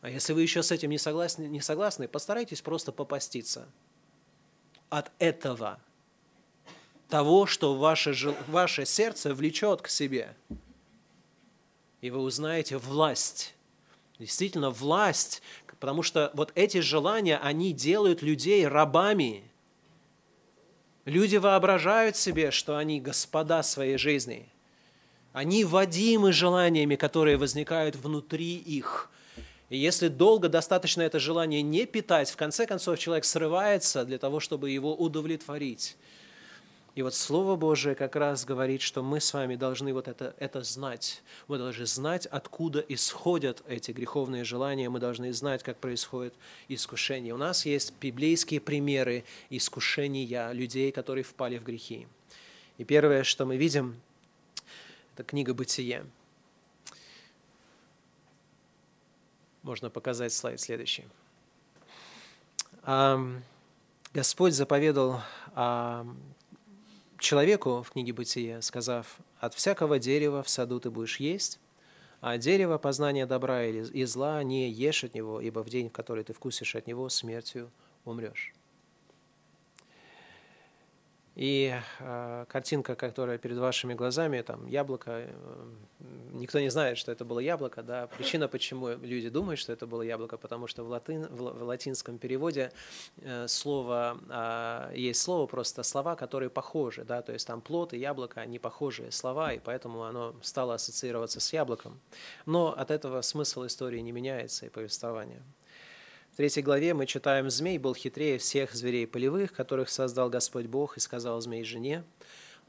А 0.00 0.10
если 0.10 0.32
вы 0.32 0.42
еще 0.42 0.62
с 0.62 0.70
этим 0.72 0.90
не 0.90 0.98
согласны, 0.98 1.44
не 1.44 1.60
согласны 1.60 2.08
постарайтесь 2.08 2.62
просто 2.62 2.92
попаститься– 2.92 3.68
от 4.90 5.10
этого, 5.18 5.80
того, 7.08 7.46
что 7.46 7.74
ваше, 7.74 8.14
ваше 8.48 8.84
сердце 8.84 9.34
влечет 9.34 9.82
к 9.82 9.88
себе. 9.88 10.34
И 12.00 12.10
вы 12.10 12.20
узнаете 12.20 12.78
власть. 12.78 13.54
Действительно, 14.18 14.70
власть, 14.70 15.42
потому 15.80 16.02
что 16.02 16.30
вот 16.34 16.52
эти 16.54 16.80
желания, 16.80 17.38
они 17.38 17.72
делают 17.72 18.22
людей 18.22 18.66
рабами. 18.66 19.44
Люди 21.04 21.36
воображают 21.36 22.16
себе, 22.16 22.50
что 22.50 22.76
они 22.76 23.00
господа 23.00 23.62
своей 23.62 23.98
жизни. 23.98 24.48
Они 25.32 25.64
водимы 25.64 26.32
желаниями, 26.32 26.96
которые 26.96 27.36
возникают 27.36 27.94
внутри 27.94 28.56
их. 28.56 29.10
И 29.68 29.76
если 29.76 30.08
долго 30.08 30.48
достаточно 30.48 31.02
это 31.02 31.18
желание 31.18 31.60
не 31.60 31.86
питать, 31.86 32.30
в 32.30 32.36
конце 32.36 32.66
концов 32.66 32.98
человек 32.98 33.24
срывается 33.24 34.04
для 34.04 34.18
того, 34.18 34.40
чтобы 34.40 34.70
его 34.70 34.94
удовлетворить. 34.94 35.96
И 36.96 37.02
вот 37.02 37.14
Слово 37.14 37.56
Божие 37.56 37.94
как 37.94 38.16
раз 38.16 38.46
говорит, 38.46 38.80
что 38.80 39.02
мы 39.02 39.20
с 39.20 39.34
вами 39.34 39.54
должны 39.54 39.92
вот 39.92 40.08
это, 40.08 40.34
это 40.38 40.62
знать. 40.62 41.22
Мы 41.46 41.58
должны 41.58 41.84
знать, 41.84 42.24
откуда 42.24 42.80
исходят 42.88 43.62
эти 43.68 43.90
греховные 43.90 44.44
желания. 44.44 44.88
Мы 44.88 44.98
должны 44.98 45.30
знать, 45.34 45.62
как 45.62 45.76
происходит 45.76 46.32
искушение. 46.68 47.34
У 47.34 47.36
нас 47.36 47.66
есть 47.66 47.92
библейские 48.00 48.62
примеры 48.62 49.24
искушения 49.50 50.50
людей, 50.52 50.90
которые 50.90 51.22
впали 51.22 51.58
в 51.58 51.64
грехи. 51.64 52.08
И 52.78 52.84
первое, 52.84 53.24
что 53.24 53.44
мы 53.44 53.58
видим, 53.58 54.00
это 55.12 55.22
книга 55.22 55.52
«Бытие». 55.52 56.06
Можно 59.62 59.90
показать 59.90 60.32
слайд 60.32 60.58
следующий. 60.60 61.04
Господь 64.14 64.54
заповедал 64.54 65.20
человеку 67.18 67.82
в 67.82 67.90
книге 67.90 68.12
Бытия, 68.12 68.60
сказав, 68.62 69.18
«От 69.38 69.54
всякого 69.54 69.98
дерева 69.98 70.42
в 70.42 70.48
саду 70.48 70.80
ты 70.80 70.90
будешь 70.90 71.20
есть, 71.20 71.60
а 72.20 72.38
дерево 72.38 72.78
познания 72.78 73.26
добра 73.26 73.64
и 73.64 74.04
зла 74.04 74.42
не 74.42 74.70
ешь 74.70 75.04
от 75.04 75.14
него, 75.14 75.40
ибо 75.40 75.62
в 75.62 75.68
день, 75.68 75.88
в 75.88 75.92
который 75.92 76.24
ты 76.24 76.32
вкусишь 76.32 76.74
от 76.74 76.86
него, 76.86 77.08
смертью 77.08 77.70
умрешь». 78.04 78.55
И 81.36 81.78
э, 82.00 82.46
картинка, 82.48 82.94
которая 82.94 83.36
перед 83.36 83.58
вашими 83.58 83.92
глазами, 83.92 84.40
там 84.40 84.66
яблоко, 84.66 85.10
э, 85.10 85.28
никто 86.32 86.58
не 86.60 86.70
знает, 86.70 86.96
что 86.96 87.12
это 87.12 87.26
было 87.26 87.40
яблоко, 87.40 87.82
да. 87.82 88.06
Причина, 88.06 88.48
почему 88.48 88.88
люди 88.88 89.28
думают, 89.28 89.60
что 89.60 89.70
это 89.70 89.86
было 89.86 90.00
яблоко, 90.00 90.38
потому 90.38 90.66
что 90.66 90.82
в, 90.82 90.88
латин, 90.88 91.26
в, 91.26 91.58
в 91.58 91.62
латинском 91.62 92.16
переводе 92.16 92.72
э, 93.18 93.46
слово 93.48 94.18
э, 94.30 94.96
есть 94.96 95.20
слово 95.20 95.46
просто 95.46 95.82
слова, 95.82 96.16
которые 96.16 96.48
похожи, 96.48 97.04
да, 97.04 97.20
то 97.20 97.34
есть 97.34 97.46
там 97.46 97.60
плод 97.60 97.92
и 97.92 97.98
яблоко, 97.98 98.40
они 98.40 98.58
похожие 98.58 99.12
слова, 99.12 99.52
и 99.52 99.58
поэтому 99.58 100.04
оно 100.04 100.34
стало 100.40 100.72
ассоциироваться 100.72 101.40
с 101.40 101.52
яблоком. 101.52 102.00
Но 102.46 102.72
от 102.72 102.90
этого 102.90 103.20
смысл 103.20 103.66
истории 103.66 104.00
не 104.00 104.12
меняется 104.12 104.64
и 104.64 104.70
повествования. 104.70 105.42
В 106.36 106.38
третьей 106.38 106.62
главе 106.62 106.92
мы 106.92 107.06
читаем, 107.06 107.48
«Змей 107.48 107.78
был 107.78 107.94
хитрее 107.94 108.36
всех 108.36 108.74
зверей 108.74 109.06
полевых, 109.06 109.54
которых 109.54 109.88
создал 109.88 110.28
Господь 110.28 110.66
Бог, 110.66 110.98
и 110.98 111.00
сказал 111.00 111.40
змей 111.40 111.64
жене, 111.64 112.04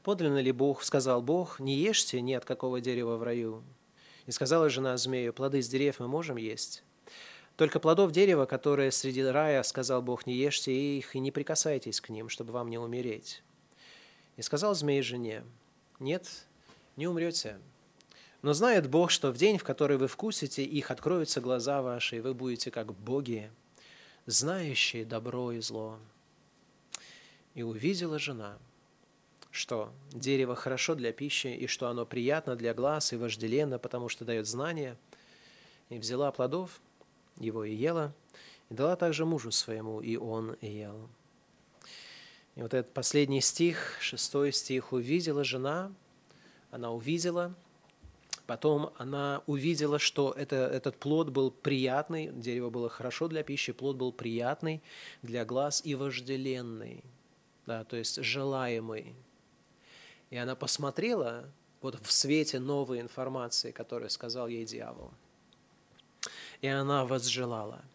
подлинно 0.02 0.38
ли 0.38 0.52
Бог, 0.52 0.82
сказал 0.82 1.20
Бог, 1.20 1.60
не 1.60 1.74
ешьте 1.74 2.22
ни 2.22 2.32
от 2.32 2.46
какого 2.46 2.80
дерева 2.80 3.18
в 3.18 3.22
раю. 3.22 3.62
И 4.24 4.30
сказала 4.30 4.70
жена 4.70 4.96
змею, 4.96 5.34
плоды 5.34 5.60
с 5.60 5.68
дерев 5.68 6.00
мы 6.00 6.08
можем 6.08 6.38
есть. 6.38 6.82
Только 7.56 7.78
плодов 7.78 8.10
дерева, 8.10 8.46
которые 8.46 8.90
среди 8.90 9.22
рая, 9.22 9.62
сказал 9.62 10.00
Бог, 10.00 10.24
не 10.24 10.34
ешьте 10.34 10.72
их 10.72 11.14
и 11.14 11.18
не 11.18 11.30
прикасайтесь 11.30 12.00
к 12.00 12.08
ним, 12.08 12.30
чтобы 12.30 12.54
вам 12.54 12.70
не 12.70 12.78
умереть. 12.78 13.42
И 14.38 14.40
сказал 14.40 14.74
змей 14.74 15.02
жене, 15.02 15.44
нет, 16.00 16.26
не 16.96 17.06
умрете. 17.06 17.58
Но 18.40 18.54
знает 18.54 18.88
Бог, 18.88 19.10
что 19.10 19.30
в 19.30 19.36
день, 19.36 19.58
в 19.58 19.64
который 19.64 19.98
вы 19.98 20.06
вкусите 20.06 20.64
их, 20.64 20.90
откроются 20.90 21.42
глаза 21.42 21.82
ваши, 21.82 22.16
и 22.16 22.20
вы 22.20 22.32
будете 22.32 22.70
как 22.70 22.94
боги, 22.94 23.50
знающие 24.28 25.06
добро 25.06 25.52
и 25.52 25.60
зло. 25.60 25.98
И 27.54 27.62
увидела 27.62 28.18
жена, 28.18 28.58
что 29.50 29.90
дерево 30.12 30.54
хорошо 30.54 30.94
для 30.94 31.12
пищи, 31.12 31.48
и 31.48 31.66
что 31.66 31.88
оно 31.88 32.04
приятно 32.04 32.54
для 32.54 32.74
глаз 32.74 33.12
и 33.12 33.16
вожделенно, 33.16 33.78
потому 33.78 34.10
что 34.10 34.26
дает 34.26 34.46
знания, 34.46 34.96
и 35.88 35.98
взяла 35.98 36.30
плодов 36.30 36.78
его 37.38 37.64
и 37.64 37.74
ела, 37.74 38.12
и 38.68 38.74
дала 38.74 38.96
также 38.96 39.24
мужу 39.24 39.50
своему, 39.50 40.00
и 40.00 40.16
он 40.16 40.56
ел. 40.60 41.08
И 42.54 42.60
вот 42.60 42.74
этот 42.74 42.92
последний 42.92 43.40
стих, 43.40 43.96
шестой 43.98 44.52
стих, 44.52 44.92
увидела 44.92 45.42
жена, 45.42 45.90
она 46.70 46.90
увидела, 46.90 47.54
потом 48.48 48.94
она 48.96 49.42
увидела, 49.46 49.98
что 49.98 50.32
это, 50.32 50.56
этот 50.56 50.96
плод 50.96 51.28
был 51.28 51.50
приятный, 51.50 52.28
дерево 52.32 52.70
было 52.70 52.88
хорошо 52.88 53.28
для 53.28 53.42
пищи, 53.42 53.72
плод 53.72 53.96
был 53.96 54.10
приятный 54.10 54.82
для 55.20 55.44
глаз 55.44 55.82
и 55.84 55.94
вожделенный, 55.94 57.04
да, 57.66 57.84
то 57.84 57.96
есть 57.96 58.24
желаемый. 58.24 59.14
И 60.30 60.36
она 60.38 60.56
посмотрела 60.56 61.44
вот 61.82 62.00
в 62.02 62.10
свете 62.10 62.58
новой 62.58 63.00
информации, 63.00 63.70
которую 63.70 64.08
сказал 64.08 64.48
ей 64.48 64.64
дьявол. 64.64 65.12
И 66.62 66.68
она 66.68 67.04
возжелала– 67.04 67.84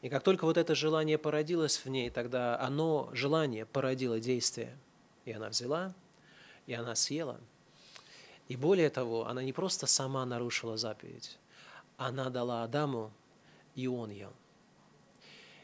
и 0.00 0.08
как 0.08 0.22
только 0.22 0.44
вот 0.44 0.56
это 0.56 0.76
желание 0.76 1.18
породилось 1.18 1.84
в 1.84 1.88
ней, 1.88 2.08
тогда 2.08 2.56
оно, 2.60 3.10
желание, 3.12 3.66
породило 3.66 4.20
действие. 4.20 4.78
И 5.24 5.32
она 5.32 5.48
взяла, 5.48 5.92
и 6.68 6.72
она 6.72 6.94
съела. 6.94 7.40
И 8.48 8.56
более 8.56 8.90
того, 8.90 9.26
она 9.26 9.42
не 9.42 9.52
просто 9.52 9.86
сама 9.86 10.24
нарушила 10.24 10.76
заповедь, 10.76 11.38
она 11.96 12.30
дала 12.30 12.64
Адаму, 12.64 13.12
и 13.74 13.86
он 13.86 14.10
ел. 14.10 14.32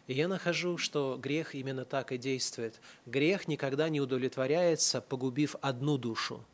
И 0.06 0.14
я 0.14 0.28
нахожу, 0.28 0.76
что 0.76 1.18
грех 1.20 1.54
именно 1.54 1.84
так 1.84 2.12
и 2.12 2.18
действует. 2.18 2.78
Грех 3.06 3.48
никогда 3.48 3.88
не 3.88 4.00
удовлетворяется, 4.00 5.00
погубив 5.00 5.56
одну 5.62 5.96
душу. 5.96 6.44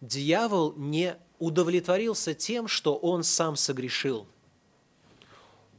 Дьявол 0.00 0.74
не 0.76 1.16
удовлетворился 1.40 2.32
тем, 2.32 2.68
что 2.68 2.96
он 2.96 3.24
сам 3.24 3.56
согрешил– 3.56 4.26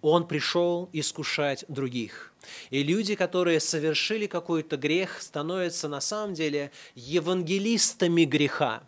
он 0.01 0.27
пришел 0.27 0.89
искушать 0.93 1.63
других. 1.67 2.30
И 2.69 2.83
люди, 2.83 3.15
которые 3.15 3.59
совершили 3.59 4.27
какой-то 4.27 4.77
грех, 4.77 5.21
становятся 5.21 5.87
на 5.87 6.01
самом 6.01 6.33
деле 6.33 6.71
евангелистами 6.95 8.25
греха. 8.25 8.83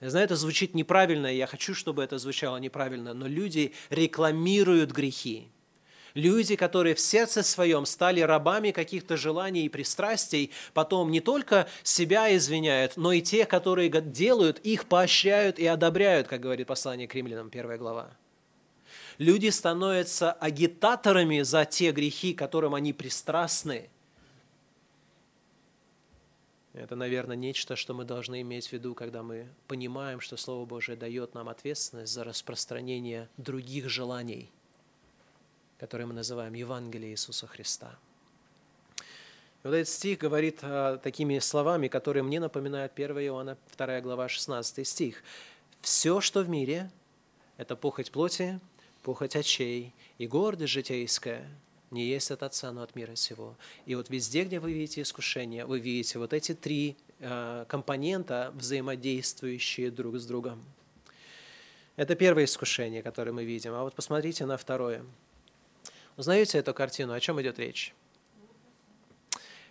Я 0.00 0.10
знаю, 0.10 0.26
это 0.26 0.36
звучит 0.36 0.74
неправильно, 0.74 1.32
и 1.32 1.36
я 1.36 1.46
хочу, 1.46 1.74
чтобы 1.74 2.02
это 2.02 2.18
звучало 2.18 2.58
неправильно, 2.58 3.14
но 3.14 3.26
люди 3.26 3.72
рекламируют 3.90 4.90
грехи. 4.90 5.48
Люди, 6.14 6.54
которые 6.54 6.94
в 6.94 7.00
сердце 7.00 7.42
своем 7.42 7.86
стали 7.86 8.20
рабами 8.20 8.70
каких-то 8.70 9.16
желаний 9.16 9.64
и 9.64 9.68
пристрастий, 9.68 10.52
потом 10.72 11.10
не 11.10 11.20
только 11.20 11.68
себя 11.82 12.34
извиняют, 12.36 12.96
но 12.96 13.12
и 13.12 13.20
те, 13.20 13.46
которые 13.46 13.88
делают, 13.88 14.58
их 14.60 14.86
поощряют 14.86 15.58
и 15.58 15.66
одобряют, 15.66 16.28
как 16.28 16.40
говорит 16.40 16.68
послание 16.68 17.08
к 17.08 17.14
римлянам, 17.14 17.50
первая 17.50 17.78
глава 17.78 18.16
люди 19.18 19.48
становятся 19.48 20.32
агитаторами 20.32 21.42
за 21.42 21.64
те 21.64 21.92
грехи, 21.92 22.34
которым 22.34 22.74
они 22.74 22.92
пристрастны. 22.92 23.88
Это, 26.72 26.96
наверное, 26.96 27.36
нечто, 27.36 27.76
что 27.76 27.94
мы 27.94 28.04
должны 28.04 28.40
иметь 28.40 28.66
в 28.66 28.72
виду, 28.72 28.94
когда 28.94 29.22
мы 29.22 29.46
понимаем, 29.68 30.20
что 30.20 30.36
Слово 30.36 30.66
Божие 30.66 30.96
дает 30.96 31.34
нам 31.34 31.48
ответственность 31.48 32.12
за 32.12 32.24
распространение 32.24 33.28
других 33.36 33.88
желаний, 33.88 34.50
которые 35.78 36.08
мы 36.08 36.14
называем 36.14 36.52
Евангелие 36.54 37.12
Иисуса 37.12 37.46
Христа. 37.46 37.96
И 39.62 39.68
вот 39.68 39.74
этот 39.74 39.88
стих 39.88 40.18
говорит 40.18 40.58
а, 40.62 40.98
такими 40.98 41.38
словами, 41.38 41.86
которые 41.86 42.24
мне 42.24 42.40
напоминают 42.40 42.92
1 42.96 43.18
Иоанна 43.20 43.56
2 43.76 44.00
глава 44.00 44.28
16 44.28 44.86
стих. 44.86 45.22
«Все, 45.80 46.20
что 46.20 46.42
в 46.42 46.48
мире, 46.48 46.90
это 47.56 47.76
похоть 47.76 48.10
плоти, 48.10 48.60
похоть 49.04 49.36
очей 49.36 49.94
и 50.18 50.26
гордость 50.26 50.72
житейская 50.72 51.48
не 51.90 52.06
есть 52.06 52.32
от 52.32 52.42
Отца, 52.42 52.72
но 52.72 52.82
от 52.82 52.96
мира 52.96 53.14
сего. 53.14 53.54
И 53.86 53.94
вот 53.94 54.10
везде, 54.10 54.44
где 54.44 54.58
вы 54.58 54.72
видите 54.72 55.02
искушение, 55.02 55.64
вы 55.64 55.78
видите 55.78 56.18
вот 56.18 56.32
эти 56.32 56.52
три 56.52 56.96
э, 57.20 57.66
компонента, 57.68 58.50
взаимодействующие 58.56 59.92
друг 59.92 60.16
с 60.16 60.26
другом. 60.26 60.64
Это 61.94 62.16
первое 62.16 62.46
искушение, 62.46 63.02
которое 63.02 63.30
мы 63.30 63.44
видим. 63.44 63.74
А 63.74 63.84
вот 63.84 63.94
посмотрите 63.94 64.44
на 64.44 64.56
второе. 64.56 65.04
Узнаете 66.16 66.58
эту 66.58 66.74
картину? 66.74 67.12
О 67.12 67.20
чем 67.20 67.40
идет 67.40 67.60
речь? 67.60 67.94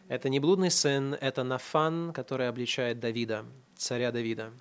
Это 0.08 0.30
не 0.30 0.40
блудный 0.40 0.72
сын, 0.72 1.14
это 1.14 1.44
Нафан, 1.44 2.14
который 2.14 2.48
обличает 2.48 3.00
Давида, 3.00 3.46
царя 3.76 4.12
Давида. 4.12 4.54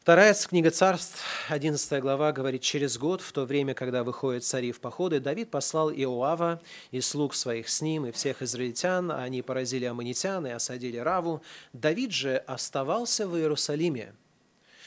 Вторая 0.00 0.32
книга 0.32 0.70
царств, 0.70 1.22
11 1.50 2.00
глава, 2.00 2.32
говорит, 2.32 2.62
«Через 2.62 2.96
год, 2.96 3.20
в 3.20 3.32
то 3.32 3.44
время, 3.44 3.74
когда 3.74 4.02
выходят 4.02 4.42
цари 4.42 4.72
в 4.72 4.80
походы, 4.80 5.20
Давид 5.20 5.50
послал 5.50 5.90
Иоава 5.92 6.62
и 6.90 7.02
слуг 7.02 7.34
своих 7.34 7.68
с 7.68 7.82
ним, 7.82 8.06
и 8.06 8.10
всех 8.10 8.40
израильтян, 8.40 9.10
а 9.10 9.22
они 9.22 9.42
поразили 9.42 9.84
аммонитян 9.84 10.46
и 10.46 10.50
осадили 10.50 10.96
Раву. 10.96 11.42
Давид 11.74 12.12
же 12.12 12.38
оставался 12.38 13.28
в 13.28 13.36
Иерусалиме. 13.36 14.14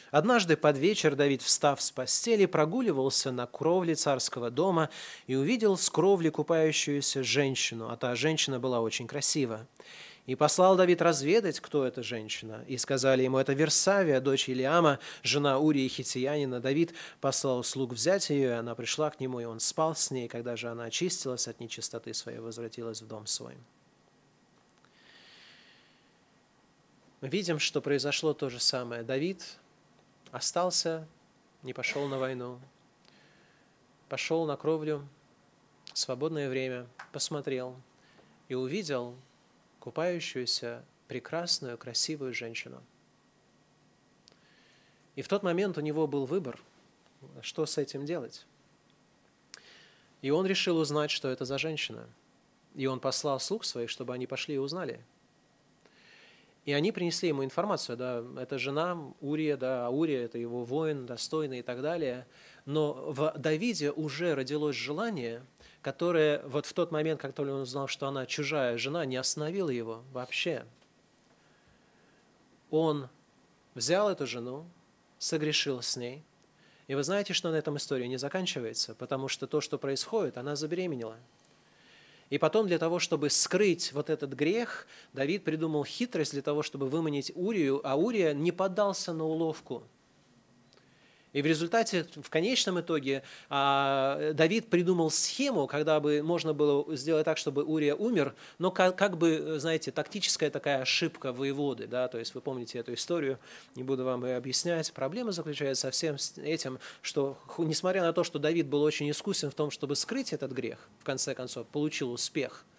Однажды 0.10 0.58
под 0.58 0.80
вечер 0.80 1.15
Давид, 1.15 1.43
встав 1.43 1.80
с 1.80 1.91
постели, 1.91 2.47
прогуливался 2.47 3.32
на 3.32 3.45
кровле 3.45 3.93
царского 3.93 4.49
дома 4.49 4.89
и 5.28 5.36
увидел 5.36 5.78
с 5.78 5.91
кровли 5.91 6.30
купающуюся 6.30 7.23
женщину, 7.23 7.88
а 7.91 7.97
та 7.97 8.15
женщина 8.15 8.60
была 8.60 8.82
очень 8.82 9.06
красива. 9.06 9.67
И 10.25 10.36
послал 10.36 10.77
Давид 10.77 11.01
разведать, 11.01 11.59
кто 11.59 11.86
эта 11.86 12.01
женщина. 12.01 12.63
И 12.67 12.77
сказали 12.77 13.23
ему, 13.23 13.38
это 13.38 13.51
Версавия, 13.51 14.21
дочь 14.21 14.47
Илиама, 14.47 14.99
жена 15.21 15.59
Урии 15.59 15.88
Хитиянина. 15.89 16.62
Давид 16.62 16.93
послал 17.19 17.62
слуг 17.63 17.91
взять 17.91 18.29
ее, 18.29 18.47
и 18.47 18.51
она 18.51 18.73
пришла 18.73 19.09
к 19.09 19.19
нему, 19.19 19.41
и 19.41 19.43
он 19.43 19.59
спал 19.59 19.95
с 19.95 20.12
ней. 20.12 20.29
Когда 20.29 20.55
же 20.55 20.69
она 20.69 20.86
очистилась 20.86 21.49
от 21.49 21.59
нечистоты 21.59 22.13
своей, 22.13 22.39
возвратилась 22.39 23.01
в 23.01 23.07
дом 23.07 23.27
свой. 23.27 23.55
Мы 27.19 27.27
видим, 27.27 27.59
что 27.59 27.81
произошло 27.81 28.33
то 28.33 28.49
же 28.49 28.62
самое. 28.62 29.03
Давид 29.03 29.43
остался, 30.31 31.05
не 31.63 31.73
пошел 31.73 32.07
на 32.07 32.17
войну, 32.17 32.59
пошел 34.07 34.45
на 34.45 34.55
кровлю, 34.55 35.05
свободное 35.93 36.49
время, 36.49 36.88
посмотрел 37.12 37.75
и 38.47 38.55
увидел 38.55 39.15
купающуюся 39.84 40.86
прекрасную, 41.10 41.78
красивую 41.78 42.34
женщину. 42.34 42.82
И 45.17 45.22
в 45.22 45.28
тот 45.28 45.43
момент 45.43 45.78
у 45.78 45.82
него 45.82 46.08
был 46.08 46.26
выбор, 46.26 46.58
что 47.41 47.65
с 47.65 47.78
этим 47.78 48.06
делать. 48.06 48.46
И 50.22 50.30
он 50.30 50.46
решил 50.46 50.78
узнать, 50.78 51.12
что 51.12 51.28
это 51.28 51.43
за 51.43 51.58
женщина. 51.58 52.08
И 52.76 52.86
он 52.86 53.02
послал 53.02 53.41
слуг 53.41 53.65
своих, 53.65 53.89
чтобы 53.89 54.13
они 54.13 54.26
пошли 54.26 54.56
и 54.56 54.58
узнали. 54.58 55.04
И 56.63 56.72
они 56.72 56.93
принесли 56.93 57.28
ему 57.28 57.43
информацию, 57.43 57.98
да, 57.98 58.24
это 58.39 58.58
жена 58.58 58.98
Урия, 59.19 59.58
да, 59.58 59.89
Урия– 59.89 60.24
это 60.24 60.38
его 60.38 60.63
воин, 60.63 61.06
достойный 61.06 61.60
и 61.60 61.62
так 61.62 61.82
далее. 61.82 62.26
Но 62.65 63.12
в 63.12 63.34
Давиде 63.38 63.91
уже 63.91 64.34
родилось 64.34 64.78
желание– 64.78 65.43
которая 65.84 66.41
вот 66.48 66.65
в 66.65 66.74
тот 66.74 66.91
момент, 66.91 67.22
как 67.22 67.34
только 67.34 67.52
он 67.52 67.62
узнал, 67.62 67.88
что 67.88 68.08
она 68.08 68.26
чужая 68.26 68.78
жена, 68.78 69.06
не 69.06 69.17
остановила 69.17 69.69
его 69.69 70.02
вообще. 70.13 70.65
Он 72.72 73.10
взял 73.76 74.10
эту 74.10 74.26
жену, 74.26 74.65
согрешил 75.19 75.82
с 75.82 75.98
ней. 75.98 76.24
И 76.88 76.96
вы 76.96 77.04
знаете, 77.04 77.34
что 77.34 77.52
на 77.52 77.56
этом 77.56 77.78
история 77.78 78.08
не 78.08 78.17
заканчивается, 78.17 78.96
потому 78.96 79.28
что 79.28 79.46
то, 79.46 79.62
что 79.62 79.78
происходит, 79.78 80.38
она 80.38 80.56
забеременела. 80.56 81.17
И 82.30 82.38
потом 82.38 82.65
для 82.65 82.80
того, 82.80 83.00
чтобы 83.00 83.30
скрыть 83.30 83.93
вот 83.93 84.10
этот 84.10 84.32
грех, 84.32 84.88
Давид 85.12 85.43
придумал 85.43 85.84
хитрость 85.84 86.32
для 86.32 86.41
того, 86.41 86.63
чтобы 86.63 86.88
выманить 86.88 87.32
Урию, 87.36 87.82
а 87.84 87.96
Урия 87.96 88.34
не 88.34 88.52
поддался 88.52 89.13
на 89.13 89.26
уловку– 89.26 89.84
и 91.34 91.41
в 91.41 91.46
результате, 91.46 92.06
в 92.15 92.30
конечном 92.30 92.80
итоге, 92.80 93.24
а, 93.50 94.32
Давид 94.34 94.69
придумал 94.69 95.10
схему, 95.10 95.67
когда 95.67 96.00
бы 96.00 96.22
можно 96.24 96.54
было 96.54 96.96
сделать 96.96 97.26
так, 97.26 97.38
чтобы 97.38 97.63
Урия 97.63 97.96
умер, 97.96 98.36
но 98.60 98.72
как, 98.72 98.96
как 98.96 99.17
бы, 99.17 99.60
знаете, 99.60 99.91
тактическая 99.91 100.50
такая 100.50 100.82
ошибка 100.82 101.34
воеводы, 101.34 101.88
да, 101.88 102.08
то 102.08 102.19
есть 102.19 102.36
вы 102.36 102.41
помните 102.41 102.80
эту 102.80 102.93
историю, 102.93 103.39
не 103.76 103.84
буду 103.84 104.06
вам 104.06 104.26
ее 104.26 104.38
объяснять. 104.38 104.93
Проблема 104.93 105.32
заключается 105.32 105.88
со 105.88 105.91
всем 105.91 106.17
этим, 106.38 106.80
что, 107.02 107.38
несмотря 107.58 108.04
на 108.04 108.13
то, 108.13 108.24
что 108.24 108.39
Давид 108.39 108.67
был 108.67 108.84
очень 108.84 109.10
искусен 109.10 109.50
в 109.50 109.56
том, 109.56 109.72
чтобы 109.72 109.96
скрыть 109.96 110.34
этот 110.34 110.52
грех, 110.52 110.88
в 111.00 111.04
конце 111.04 111.34
концов, 111.34 111.67
получил 111.67 112.12
успех– 112.12 112.65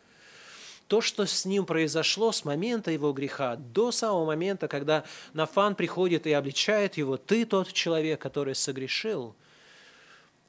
то, 0.89 1.01
что 1.01 1.27
с 1.27 1.45
ним 1.45 1.65
произошло 1.65 2.31
с 2.31 2.45
момента 2.45 2.91
его 2.91 3.13
греха 3.13 3.57
до 3.57 3.91
самого 3.91 4.27
момента, 4.27 4.69
когда 4.69 5.05
Нафан 5.33 5.75
приходит 5.75 6.27
и 6.27 6.33
обличает 6.33 6.97
его, 6.97 7.17
ты 7.17 7.47
тот 7.47 7.73
человек, 7.73 8.21
который 8.21 8.55
согрешил, 8.55 9.35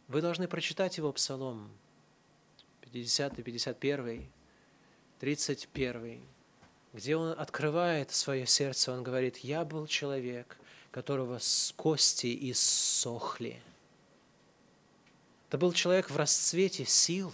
вы 0.07 0.21
должны 0.21 0.47
прочитать 0.47 0.97
его 0.97 1.11
псалом. 1.11 1.69
50, 2.81 3.43
51, 3.43 4.25
31, 5.19 6.21
где 6.93 7.15
он 7.15 7.37
открывает 7.37 8.11
свое 8.11 8.45
сердце, 8.45 8.91
он 8.91 9.03
говорит, 9.03 9.37
«Я 9.37 9.65
был 9.65 9.87
человек, 9.87 10.57
которого 10.91 11.39
с 11.39 11.73
кости 11.75 12.51
иссохли». 12.51 13.61
Это 15.49 15.57
был 15.57 15.73
человек 15.73 16.09
в 16.09 16.17
расцвете 16.17 16.85
сил, 16.85 17.33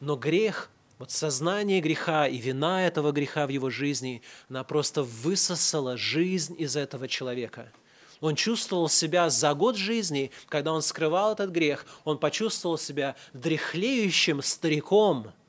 но 0.00 0.16
грех, 0.16 0.70
вот 0.98 1.10
сознание 1.10 1.80
греха 1.80 2.26
и 2.26 2.38
вина 2.38 2.86
этого 2.86 3.12
греха 3.12 3.46
в 3.46 3.50
его 3.50 3.70
жизни, 3.70 4.22
она 4.48 4.64
просто 4.64 5.02
высосала 5.02 5.96
жизнь 5.96 6.54
из 6.58 6.76
этого 6.76 7.08
человека– 7.08 7.72
он 8.20 8.36
чувствовал 8.36 8.88
себя 8.88 9.28
за 9.28 9.52
год 9.52 9.76
жизни, 9.76 10.30
когда 10.48 10.72
он 10.72 10.80
скрывал 10.80 11.32
этот 11.32 11.50
грех, 11.50 11.84
он 12.04 12.16
почувствовал 12.16 12.78
себя 12.78 13.16
дряхлеющим 13.34 14.40
стариком– 14.40 15.32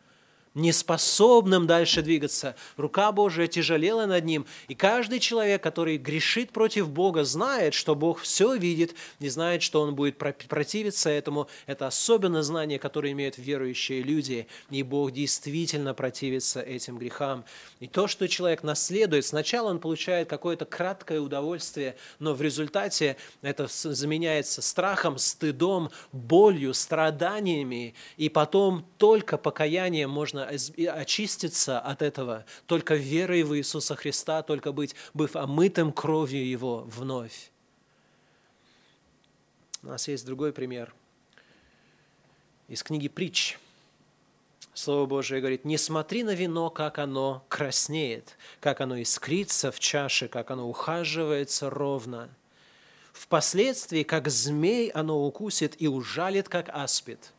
неспособным 0.55 1.67
дальше 1.67 2.01
двигаться. 2.01 2.55
Рука 2.77 3.11
Божия 3.11 3.47
тяжелела 3.47 4.05
над 4.05 4.23
ним. 4.23 4.45
И 4.69 4.73
каждый 4.73 5.19
человек, 5.19 5.61
который 5.61 5.97
грешит 5.97 6.51
против 6.51 6.89
Бога, 6.89 7.25
знает, 7.25 7.73
что 7.73 7.93
Бог 7.93 8.21
все 8.21 8.55
видит, 8.55 8.95
не 9.19 9.29
знает, 9.29 9.61
что 9.61 9.81
он 9.81 9.95
будет 9.95 10.17
противиться 10.17 11.09
этому. 11.09 11.47
Это 11.67 11.87
особенно 11.87 12.41
знание, 12.41 12.79
которое 12.79 13.11
имеют 13.11 13.37
верующие 13.37 14.01
люди. 14.01 14.47
И 14.69 14.81
Бог 14.81 15.11
действительно 15.11 15.93
противится 15.93 16.61
этим 16.61 16.97
грехам. 16.97 17.43
И 17.81 17.87
то, 17.87 18.07
что 18.07 18.27
человек 18.27 18.63
наследует, 18.63 19.25
сначала 19.25 19.69
он 19.69 19.79
получает 19.79 20.29
какое-то 20.29 20.65
краткое 20.65 21.19
удовольствие, 21.19 21.97
но 22.19 22.33
в 22.33 22.41
результате 22.41 23.17
это 23.41 23.67
заменяется 23.67 24.61
страхом, 24.61 25.17
стыдом, 25.17 25.91
болью, 26.13 26.73
страданиями. 26.73 27.93
И 28.15 28.29
потом 28.29 28.85
только 28.97 29.37
покаянием 29.37 30.09
можно 30.09 30.44
очиститься 30.45 31.79
от 31.79 32.01
этого 32.01 32.45
только 32.65 32.95
верой 32.95 33.43
в 33.43 33.55
Иисуса 33.57 33.95
Христа, 33.95 34.41
только 34.43 34.71
быть, 34.71 34.95
быв 35.13 35.35
омытым 35.35 35.91
кровью 35.91 36.47
Его 36.47 36.83
вновь. 36.87 37.51
У 39.83 39.87
нас 39.87 40.07
есть 40.07 40.25
другой 40.25 40.51
пример 40.51 40.93
из 42.67 42.81
книги 42.83 43.07
«Притч». 43.07 43.57
Слово 44.73 45.05
Божие 45.05 45.39
говорит, 45.39 45.63
не 45.63 45.77
смотри 45.77 46.23
на 46.23 46.33
вино, 46.33 46.69
как 46.69 46.99
оно 46.99 47.45
краснеет, 47.47 48.37
как 48.59 48.81
оно 48.81 49.01
искрится 49.01 49.71
в 49.71 49.79
чаше, 49.79 50.27
как 50.27 50.51
оно 50.51 50.67
ухаживается 50.67 51.69
ровно. 51.69 52.29
Впоследствии, 53.13 54.03
как 54.03 54.27
змей, 54.27 54.89
оно 54.89 55.25
укусит 55.25 55.81
и 55.81 55.87
ужалит, 55.87 56.49
как 56.49 56.67
аспид. 56.73 57.31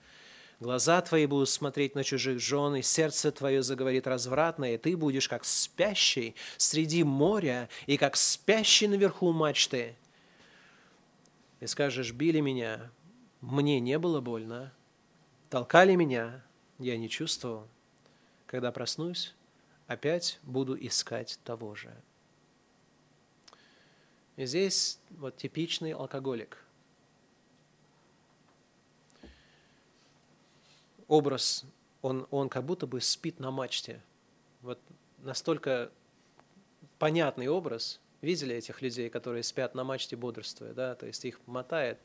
Глаза 0.59 1.03
твои 1.03 1.27
будут 1.27 1.51
смотреть 1.51 1.95
на 1.95 2.03
чужих 2.03 2.41
жен, 2.41 2.77
и 2.77 2.83
сердце 2.83 3.31
твое 3.31 3.63
заговорит 3.63 4.07
развратно, 4.07 4.73
и 4.73 4.79
ты 4.79 4.97
будешь 4.97 5.29
как 5.29 5.45
спящий 5.45 6.35
среди 6.57 7.05
моря 7.05 7.69
и 7.87 7.99
как 7.99 8.17
спящий 8.17 8.89
наверху 8.89 9.33
мачты. 9.33 9.97
И 11.61 11.67
скажешь, 11.67 12.13
били 12.13 12.41
меня, 12.41 12.91
мне 13.43 13.81
не 13.81 13.99
было 13.99 14.23
больно, 14.23 14.73
толкали 15.51 15.95
меня, 15.95 16.43
я 16.79 16.97
не 16.97 17.11
чувствовал. 17.11 17.69
Когда 18.47 18.73
проснусь, 18.73 19.35
опять 19.87 20.39
буду 20.43 20.75
искать 20.75 21.39
того 21.45 21.75
же. 21.75 21.95
И 24.37 24.47
здесь 24.47 24.99
вот 25.11 25.37
типичный 25.37 25.93
алкоголик– 25.93 26.63
образ, 31.09 31.65
он, 32.03 32.27
он 32.31 32.49
как 32.49 32.65
будто 32.65 32.87
бы 32.87 33.01
спит 33.01 33.41
на 33.41 33.51
мачте. 33.51 34.03
Вот 34.63 34.79
настолько 35.19 35.91
понятный 36.99 37.49
образ. 37.49 38.01
Видели 38.23 38.55
этих 38.57 38.83
людей, 38.83 39.11
которые 39.11 39.43
спят 39.43 39.75
на 39.75 39.85
мачте 39.85 40.17
бодрствуя, 40.17 40.73
да, 40.73 40.95
то 40.95 41.07
есть 41.07 41.25
их 41.25 41.39
мотает 41.47 41.99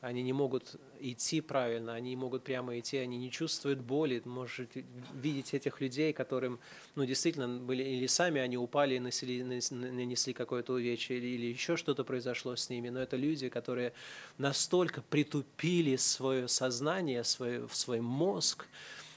они 0.00 0.22
не 0.22 0.32
могут 0.32 0.76
идти 1.00 1.40
правильно, 1.40 1.94
они 1.94 2.10
не 2.10 2.16
могут 2.16 2.44
прямо 2.44 2.78
идти, 2.78 2.98
они 2.98 3.18
не 3.18 3.30
чувствуют 3.30 3.80
боли. 3.80 4.22
Можете 4.24 4.84
видеть 5.12 5.54
этих 5.54 5.80
людей, 5.80 6.12
которым, 6.12 6.60
ну, 6.94 7.04
действительно, 7.04 7.48
были 7.48 7.82
или 7.82 8.06
сами 8.06 8.40
они 8.40 8.56
упали 8.56 8.94
и 8.94 9.00
нанесли, 9.00 9.42
нанесли 9.42 10.32
какое-то 10.32 10.74
увечье, 10.74 11.16
или, 11.16 11.26
или 11.26 11.46
еще 11.46 11.76
что-то 11.76 12.04
произошло 12.04 12.54
с 12.54 12.70
ними. 12.70 12.90
Но 12.90 13.00
это 13.00 13.16
люди, 13.16 13.48
которые 13.48 13.92
настолько 14.38 15.02
притупили 15.02 15.96
свое 15.96 16.46
сознание, 16.46 17.24
свой, 17.24 17.68
свой 17.72 18.00
мозг, 18.00 18.66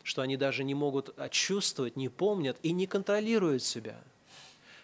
что 0.02 0.24
они 0.24 0.36
даже 0.36 0.63
не 0.63 0.74
могут 0.74 1.15
чувствовать, 1.30 1.96
не 1.96 2.10
помнят 2.10 2.58
и 2.63 2.72
не 2.72 2.88
контролируют 2.88 3.62
себя– 3.62 4.04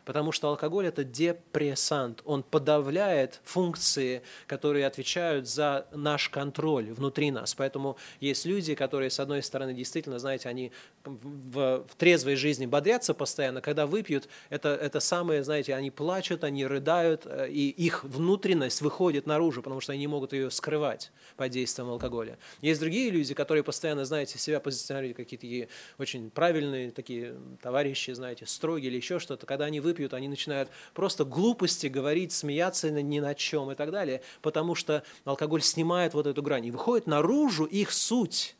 потому 0.07 0.31
что 0.31 0.47
алкоголь– 0.47 0.85
это 0.87 1.03
депрессант. 1.03 2.21
Он 2.23 2.41
подавляет 2.41 3.41
функции, 3.43 4.21
которые 4.47 4.87
отвечают 4.87 5.49
за 5.49 5.85
наш 5.91 6.29
контроль 6.29 6.93
внутри 6.93 7.29
нас. 7.29 7.53
Поэтому 7.53 7.97
есть 8.21 8.45
люди, 8.45 8.73
которые, 8.73 9.09
с 9.09 9.19
одной 9.19 9.43
стороны, 9.43 9.73
действительно, 9.73 10.17
знаете, 10.17 10.47
они 10.47 10.71
в, 11.03 11.83
в 11.85 11.95
трезвой 11.97 12.37
жизни 12.37 12.65
бодрятся 12.65 13.13
постоянно, 13.13 13.59
когда 13.59 13.85
выпьют, 13.85 14.29
это, 14.49 14.69
это 14.69 15.01
самое, 15.01 15.43
знаете, 15.43 15.75
они 15.75 15.91
плачут, 15.91 16.45
они 16.45 16.65
рыдают, 16.65 17.23
э, 17.25 17.49
и 17.49 17.69
их 17.69 18.05
внутренность 18.05 18.81
выходит 18.81 19.27
наружу, 19.27 19.61
потому 19.61 19.81
что 19.81 19.91
они 19.91 19.99
не 19.99 20.07
могут 20.07 20.31
ее 20.31 20.49
скрывать 20.51 21.11
под 21.35 21.51
действием 21.51 21.89
алкоголя. 21.89 22.37
Есть 22.61 22.79
другие 22.79 23.09
люди, 23.09 23.33
которые 23.33 23.63
постоянно, 23.63 24.05
знаете, 24.05 24.39
себя 24.39 24.61
позиционируют 24.61 25.17
какие-то 25.17 25.69
очень 25.97 26.29
правильные 26.29 26.91
такие 26.91 27.35
товарищи, 27.61 28.11
знаете, 28.11 28.45
строгие 28.45 28.89
или 28.89 28.95
еще 28.95 29.19
что-то. 29.19 29.45
Когда 29.45 29.65
они 29.65 29.81
выпьют, 29.81 29.96
они 30.13 30.27
начинают 30.27 30.69
просто 30.93 31.25
глупости 31.25 31.88
говорить, 31.88 32.31
смеяться 32.31 32.89
ни 32.91 33.19
на 33.19 33.36
чем 33.36 33.71
и 33.71 33.75
так 33.75 33.91
далее, 33.91 34.21
потому 34.41 34.75
что 34.75 35.03
алкоголь 35.25 35.62
снимает 35.62 36.13
вот 36.13 36.27
эту 36.27 36.41
грань 36.41 36.65
и 36.65 36.71
выходит 36.71 37.07
наружу 37.07 37.65
их 37.65 37.91
суть. 37.91 38.55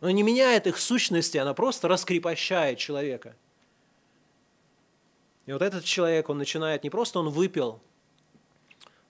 Она 0.00 0.12
не 0.12 0.22
меняет 0.22 0.66
их 0.66 0.78
сущности, 0.78 1.38
она 1.38 1.54
просто 1.54 1.88
раскрепощает 1.88 2.78
человека. 2.78 3.36
И 5.46 5.52
вот 5.52 5.62
этот 5.62 5.84
человек, 5.84 6.28
он 6.28 6.38
начинает, 6.38 6.84
не 6.84 6.90
просто 6.90 7.18
он 7.18 7.30
выпил, 7.30 7.80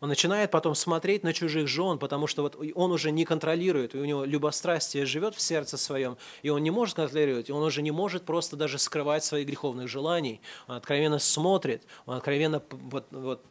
он 0.01 0.09
начинает 0.09 0.51
потом 0.51 0.75
смотреть 0.75 1.25
на 1.25 1.33
чужих 1.33 1.67
жен, 1.67 1.99
потому 1.99 2.27
что 2.27 2.43
вот 2.43 2.57
он 2.75 2.93
уже 2.93 3.11
не 3.11 3.25
контролирует, 3.25 3.95
и 3.95 3.99
у 3.99 4.05
него 4.05 4.25
любострастие 4.25 5.07
живет 5.07 5.35
в 5.35 5.41
сердце 5.41 5.77
своем, 5.77 6.17
и 6.43 6.51
он 6.51 6.63
не 6.63 6.71
может 6.71 6.97
контролировать, 6.97 7.49
и 7.49 7.53
он 7.53 7.63
уже 7.63 7.83
не 7.83 7.91
может 7.91 8.25
просто 8.25 8.57
даже 8.57 8.79
скрывать 8.79 9.25
своих 9.25 9.47
греховных 9.47 9.89
желаний. 9.89 10.41
Он 10.69 10.77
откровенно 10.77 11.19
смотрит, 11.19 11.83
он 12.07 12.17
откровенно 12.17 12.63
вот, 12.71 13.07
вот, 13.11 13.43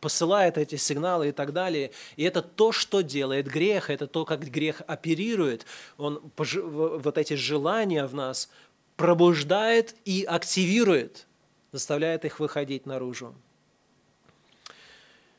посылает 0.00 0.58
эти 0.58 0.76
сигналы 0.76 1.30
и 1.30 1.32
так 1.32 1.52
далее. 1.52 1.90
И 2.16 2.22
это 2.22 2.42
то, 2.42 2.70
что 2.70 3.00
делает 3.00 3.48
грех, 3.48 3.90
это 3.90 4.06
то, 4.06 4.24
как 4.24 4.48
грех 4.48 4.82
оперирует. 4.86 5.66
Он 5.96 6.20
вот 6.36 7.18
эти 7.18 7.34
желания 7.34 8.06
в 8.06 8.14
нас 8.14 8.48
пробуждает 8.96 9.96
и 10.04 10.22
активирует, 10.22 11.26
заставляет 11.72 12.24
их 12.24 12.38
выходить 12.38 12.86
наружу. 12.86 13.34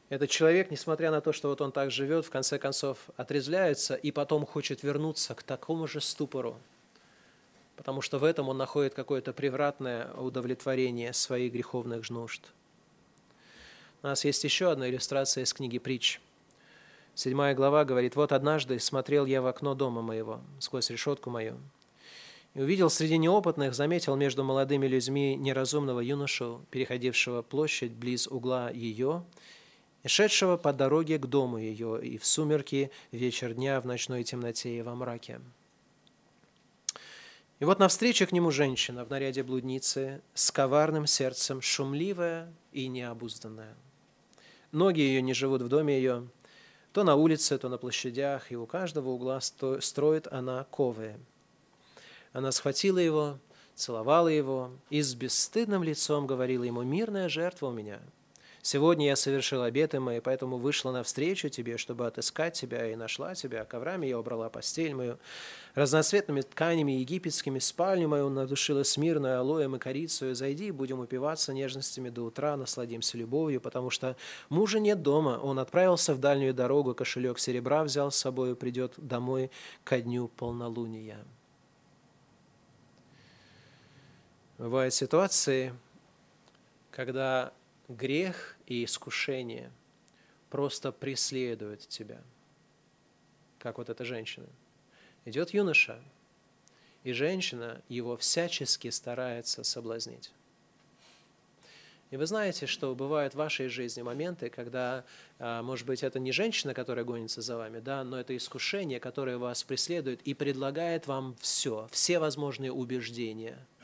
Этот 0.09 0.29
человек, 0.29 0.71
несмотря 0.71 1.11
на 1.11 1.21
то, 1.21 1.33
что 1.33 1.49
вот 1.49 1.61
он 1.61 1.71
так 1.71 1.91
живет, 1.91 2.25
в 2.25 2.29
конце 2.29 2.57
концов 2.57 2.97
отрезвляется 3.17 3.95
и 3.95 4.11
потом 4.11 4.45
хочет 4.45 4.83
вернуться 4.83 5.35
к 5.35 5.43
такому 5.43 5.87
же 5.87 5.99
ступору, 5.99 6.57
потому 7.75 8.01
что 8.01 8.17
в 8.17 8.23
этом 8.23 8.47
он 8.49 8.57
находит 8.57 8.93
какое-то 8.93 9.33
превратное 9.33 10.11
удовлетворение 10.13 11.13
своих 11.13 11.51
греховных 11.53 12.09
нужд– 12.09 12.41
у 14.03 14.07
нас 14.07 14.23
есть 14.25 14.43
еще 14.43 14.71
одна 14.71 14.87
иллюстрация 14.89 15.43
из 15.43 15.53
книги 15.53 15.79
«Притч». 15.79 16.21
Седьмая 17.15 17.55
глава 17.55 17.83
говорит, 17.83 18.15
«Вот 18.15 18.31
однажды 18.31 18.79
смотрел 18.79 19.25
я 19.25 19.41
в 19.41 19.47
окно 19.47 19.73
дома 19.73 20.03
моего, 20.03 20.39
сквозь 20.59 20.91
решетку 20.91 21.31
мою, 21.31 21.57
и 22.53 22.61
увидел 22.61 22.91
среди 22.91 23.17
неопытных, 23.17 23.73
заметил 23.73 24.15
между 24.15 24.43
молодыми 24.43 24.85
людьми 24.85 25.35
неразумного 25.35 25.99
юношу, 25.99 26.61
переходившего 26.69 27.41
площадь 27.41 27.91
близ 27.91 28.27
угла 28.27 28.69
ее, 28.69 29.23
и 30.03 30.07
шедшего 30.07 30.57
по 30.57 30.73
дороге 30.73 31.17
к 31.17 31.25
дому 31.25 31.57
ее, 31.57 31.99
и 32.03 32.17
в 32.17 32.25
сумерки, 32.25 32.91
вечер 33.11 33.53
дня, 33.53 33.79
в 33.81 33.85
ночной 33.85 34.23
темноте 34.23 34.77
и 34.77 34.81
во 34.81 34.95
мраке. 34.95 35.41
И 37.59 37.65
вот 37.65 37.79
навстречу 37.79 38.27
к 38.27 38.31
нему 38.31 38.51
женщина 38.51 39.03
в 39.03 39.09
наряде 39.09 39.43
блудницы, 39.43 40.21
с 40.33 40.51
коварным 40.51 41.07
сердцем, 41.07 41.61
шумливая 41.61 42.53
и 42.71 42.87
необузданная– 42.87 43.75
Ноги 44.71 44.99
ее 44.99 45.21
не 45.21 45.33
живут 45.33 45.61
в 45.61 45.69
доме 45.69 45.97
ее, 45.97 46.27
то 46.91 47.03
на 47.03 47.15
улице, 47.15 47.57
то 47.57 47.69
на 47.69 47.77
площадях, 47.77 48.51
и 48.51 48.57
у 48.57 48.65
каждого 48.65 49.09
угла 49.09 49.39
строит 49.39 50.27
она 50.27 50.65
ковы. 50.65 51.15
Она 52.33 52.51
схватила 52.51 52.97
его, 52.97 53.39
целовала 53.75 54.27
его 54.27 54.71
и 54.89 55.01
с 55.01 55.13
бесстыдным 55.15 55.83
лицом 55.83 56.27
говорила 56.27 56.63
ему, 56.63 56.83
«Мирная 56.83 57.29
жертва 57.29 57.67
у 57.67 57.71
меня, 57.71 58.01
Сегодня 58.61 59.07
я 59.07 59.15
совершил 59.15 59.61
обеты 59.61 59.99
мои, 59.99 60.19
поэтому 60.19 60.57
вышла 60.57 60.91
навстречу 60.91 61.47
тебе, 61.49 61.77
чтобы 61.77 62.05
отыскать 62.05 62.53
тебя, 62.53 62.91
и 62.91 62.95
нашла 62.95 63.33
тебя. 63.33 63.63
Коврами 63.63 64.07
я 64.07 64.19
убрала 64.19 64.49
постель 64.49 64.93
мою, 64.93 65.17
разноцветными 65.73 66.41
тканями 66.41 66.93
египетскими 66.93 67.59
спальню 67.59 68.09
мою 68.09 68.29
надушила 68.29 68.83
смирную 68.83 69.39
алоем 69.39 69.75
и 69.75 69.79
корицей. 69.79 70.33
Зайди, 70.33 70.71
будем 70.71 70.99
упиваться 70.99 71.53
нежностями 71.53 72.09
до 72.09 72.23
утра, 72.23 72.57
насладимся 72.57 73.17
любовью, 73.17 73.61
потому 73.61 73.89
что 73.89 74.17
мужа 74.49 74.79
нет 74.79 75.01
дома. 75.01 75.39
Он 75.41 75.59
отправился 75.59 76.13
в 76.13 76.19
дальнюю 76.19 76.53
дорогу, 76.53 76.93
кошелек 76.93 77.39
серебра 77.39 77.83
взял 77.83 78.11
с 78.11 78.17
собой, 78.17 78.55
придет 78.55 78.93
домой 78.97 79.49
ко 79.83 80.01
дню 80.01 80.27
полнолуния. 80.27 81.19
Бывают 84.57 84.93
ситуации, 84.93 85.71
когда 86.89 87.53
грех 87.87 88.57
и 88.65 88.83
искушение 88.83 89.71
просто 90.49 90.91
преследуют 90.91 91.87
тебя, 91.87 92.21
как 93.59 93.77
вот 93.77 93.89
эта 93.89 94.05
женщина. 94.05 94.47
Идет 95.25 95.51
юноша, 95.51 96.01
и 97.03 97.11
женщина 97.13 97.81
его 97.89 98.17
всячески 98.17 98.89
старается 98.89 99.63
соблазнить. 99.63 100.31
И 102.09 102.15
вы 102.15 102.25
знаете, 102.25 102.67
что 102.67 102.95
бывают 102.95 103.33
в 103.33 103.37
вашей 103.37 103.67
жизни 103.67 104.01
моменты, 104.01 104.49
когда, 104.49 105.03
а, 105.39 105.61
может 105.61 105.85
быть, 105.85 106.03
это 106.03 106.19
не 106.19 106.31
женщина, 106.31 106.73
которая 106.73 107.03
гонится 107.03 107.41
за 107.41 107.57
вами, 107.57 107.79
да, 107.79 108.05
но 108.05 108.17
это 108.17 108.35
искушение, 108.35 109.01
которое 109.01 109.37
вас 109.37 109.63
преследует 109.63 110.21
и 110.21 110.33
предлагает 110.33 111.05
вам 111.07 111.35
все, 111.41 111.89
все 111.91 112.19
возможные 112.19 112.71
убеждения– 112.71 113.57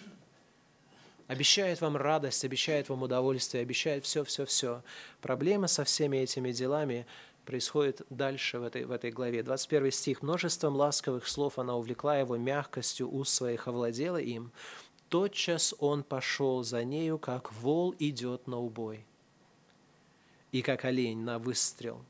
обещает 1.27 1.81
вам 1.81 1.97
радость, 1.97 2.43
обещает 2.45 2.89
вам 2.89 3.03
удовольствие, 3.03 3.61
обещает 3.61 4.05
все-все-все. 4.05 4.83
Проблема 5.21 5.67
со 5.67 5.83
всеми 5.83 6.17
этими 6.17 6.51
делами 6.51 7.05
происходит 7.45 8.01
дальше 8.09 8.59
в 8.59 8.63
этой, 8.63 8.85
в 8.85 8.91
этой 8.91 9.11
главе. 9.11 9.43
21 9.43 9.91
стих. 9.91 10.21
«Множеством 10.21 10.75
ласковых 10.75 11.27
слов 11.27 11.59
она 11.59 11.75
увлекла 11.75 12.17
его, 12.17 12.37
мягкостью 12.37 13.13
уст 13.13 13.33
своих 13.33 13.67
овладела 13.67 14.17
им. 14.17 14.51
Тотчас 15.09 15.75
он 15.79 16.03
пошел 16.03 16.63
за 16.63 16.83
нею, 16.83 17.17
как 17.19 17.53
вол 17.53 17.93
идет 17.99 18.47
на 18.47 18.57
убой, 18.59 19.05
и 20.51 20.61
как 20.61 20.85
олень 20.85 21.19
на 21.19 21.39
выстрел» 21.39 22.03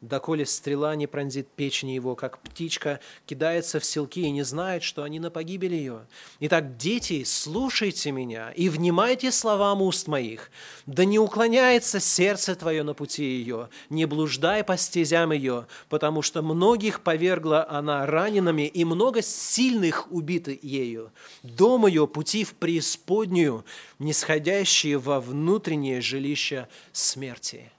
доколе 0.00 0.46
стрела 0.46 0.94
не 0.94 1.06
пронзит 1.06 1.48
печень 1.48 1.90
его, 1.90 2.14
как 2.14 2.38
птичка 2.38 3.00
кидается 3.26 3.80
в 3.80 3.84
селки 3.84 4.22
и 4.22 4.30
не 4.30 4.42
знает, 4.42 4.82
что 4.82 5.02
они 5.02 5.20
на 5.20 5.30
погибель 5.30 5.74
ее. 5.74 6.06
Итак, 6.40 6.76
дети, 6.76 7.24
слушайте 7.24 8.10
меня 8.10 8.50
и 8.50 8.68
внимайте 8.68 9.32
словам 9.32 9.82
уст 9.82 10.06
моих, 10.06 10.50
да 10.86 11.04
не 11.04 11.18
уклоняется 11.18 12.00
сердце 12.00 12.54
твое 12.54 12.82
на 12.82 12.94
пути 12.94 13.24
ее, 13.24 13.68
не 13.90 14.06
блуждай 14.06 14.64
по 14.64 14.76
стезям 14.76 15.32
ее, 15.32 15.66
потому 15.88 16.22
что 16.22 16.42
многих 16.42 17.00
повергла 17.00 17.68
она 17.68 18.06
ранеными, 18.06 18.66
и 18.66 18.84
много 18.84 19.22
сильных 19.22 20.10
убиты 20.12 20.58
ею. 20.62 21.12
Дом 21.42 21.86
ее 21.86 22.06
пути 22.06 22.44
в 22.44 22.54
преисподнюю, 22.54 23.64
нисходящие 23.98 24.98
во 24.98 25.20
внутреннее 25.20 26.00
жилище 26.00 26.68
смерти». 26.92 27.72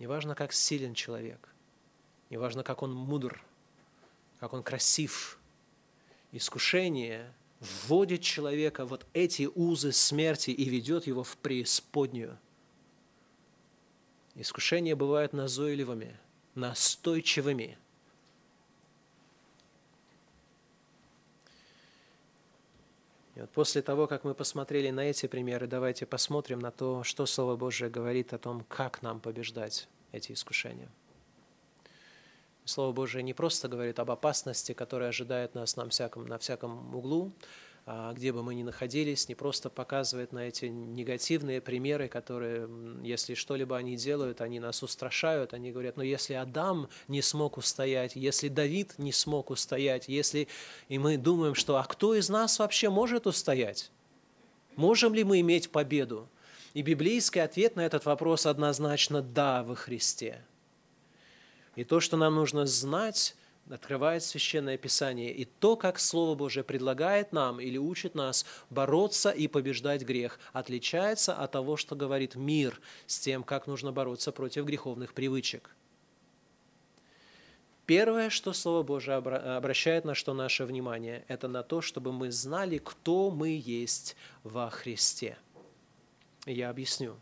Неважно, 0.00 0.34
как 0.34 0.54
силен 0.54 0.94
человек, 0.94 1.50
неважно, 2.30 2.62
как 2.62 2.82
он 2.82 2.94
мудр, 2.94 3.44
как 4.38 4.54
он 4.54 4.62
красив. 4.62 5.38
Искушение 6.32 7.34
вводит 7.60 8.22
человека 8.22 8.86
вот 8.86 9.06
эти 9.12 9.46
узы 9.54 9.92
смерти 9.92 10.52
и 10.52 10.64
ведет 10.70 11.06
его 11.06 11.22
в 11.22 11.36
преисподнюю. 11.36 12.38
Искушения 14.36 14.96
бывают 14.96 15.34
назойливыми, 15.34 16.18
настойчивыми. 16.54 17.76
Вот 23.40 23.50
после 23.50 23.80
того, 23.80 24.06
как 24.06 24.24
мы 24.24 24.34
посмотрели 24.34 24.90
на 24.90 25.00
эти 25.00 25.26
примеры, 25.26 25.66
давайте 25.66 26.04
посмотрим 26.04 26.58
на 26.58 26.70
то, 26.70 27.02
что 27.04 27.24
Слово 27.24 27.56
Божие 27.56 27.90
говорит 27.90 28.34
о 28.34 28.38
том, 28.38 28.64
как 28.68 29.00
нам 29.00 29.18
побеждать 29.18 29.88
эти 30.12 30.32
искушения. 30.32 30.90
Слово 32.66 32.92
Божие 32.92 33.22
не 33.22 33.32
просто 33.32 33.68
говорит 33.68 33.98
об 33.98 34.10
опасности, 34.10 34.72
которая 34.74 35.08
ожидает 35.08 35.54
нас 35.54 35.76
на 35.76 35.88
всяком, 35.88 36.26
на 36.26 36.38
всяком 36.38 36.94
углу, 36.94 37.32
где 38.14 38.32
бы 38.32 38.42
мы 38.42 38.54
ни 38.54 38.62
находились, 38.62 39.28
не 39.28 39.34
просто 39.34 39.70
показывает 39.70 40.32
на 40.32 40.40
эти 40.40 40.66
негативные 40.66 41.60
примеры, 41.60 42.08
которые, 42.08 42.68
если 43.02 43.34
что-либо 43.34 43.76
они 43.76 43.96
делают, 43.96 44.40
они 44.40 44.60
нас 44.60 44.82
устрашают, 44.82 45.54
они 45.54 45.72
говорят, 45.72 45.96
но 45.96 46.02
если 46.02 46.34
Адам 46.34 46.88
не 47.08 47.22
смог 47.22 47.56
устоять, 47.56 48.16
если 48.16 48.48
Давид 48.48 48.94
не 48.98 49.12
смог 49.12 49.50
устоять, 49.50 50.08
если 50.08 50.48
и 50.88 50.98
мы 50.98 51.16
думаем, 51.16 51.54
что 51.54 51.78
а 51.78 51.84
кто 51.84 52.14
из 52.14 52.28
нас 52.28 52.58
вообще 52.58 52.90
может 52.90 53.26
устоять? 53.26 53.90
Можем 54.76 55.14
ли 55.14 55.24
мы 55.24 55.40
иметь 55.40 55.70
победу? 55.70 56.28
И 56.74 56.82
библейский 56.82 57.42
ответ 57.42 57.76
на 57.76 57.80
этот 57.80 58.04
вопрос 58.04 58.46
однозначно 58.46 59.22
«да» 59.22 59.64
во 59.64 59.74
Христе. 59.74 60.40
И 61.74 61.84
то, 61.84 62.00
что 62.00 62.16
нам 62.16 62.36
нужно 62.36 62.66
знать, 62.66 63.34
открывает 63.70 64.22
Священное 64.22 64.76
Писание, 64.76 65.32
и 65.32 65.44
то, 65.44 65.76
как 65.76 65.98
Слово 65.98 66.34
Божие 66.34 66.64
предлагает 66.64 67.32
нам 67.32 67.60
или 67.60 67.78
учит 67.78 68.14
нас 68.14 68.44
бороться 68.70 69.30
и 69.30 69.48
побеждать 69.48 70.02
грех, 70.02 70.38
отличается 70.52 71.34
от 71.34 71.52
того, 71.52 71.76
что 71.76 71.96
говорит 71.96 72.34
мир 72.34 72.80
с 73.06 73.18
тем, 73.18 73.42
как 73.42 73.66
нужно 73.66 73.92
бороться 73.92 74.32
против 74.32 74.64
греховных 74.64 75.14
привычек. 75.14 75.74
Первое, 77.86 78.30
что 78.30 78.52
Слово 78.52 78.82
Божие 78.82 79.16
обращает 79.16 80.04
на 80.04 80.14
что 80.14 80.32
наше 80.34 80.64
внимание, 80.64 81.24
это 81.28 81.48
на 81.48 81.62
то, 81.62 81.80
чтобы 81.80 82.12
мы 82.12 82.30
знали, 82.30 82.78
кто 82.78 83.30
мы 83.30 83.60
есть 83.62 84.16
во 84.44 84.70
Христе– 84.70 85.36
я 86.46 86.70
объясню. 86.70 87.16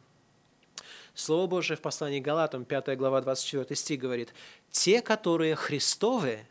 Слово 1.18 1.48
Божие 1.48 1.76
в 1.76 1.80
послании 1.80 2.20
Галатам, 2.20 2.64
5 2.64 2.96
глава, 2.96 3.20
24 3.20 3.74
стих 3.74 3.98
говорит, 3.98 4.32
«Те, 4.70 5.02
которые 5.02 5.56
Христовы, 5.56 6.46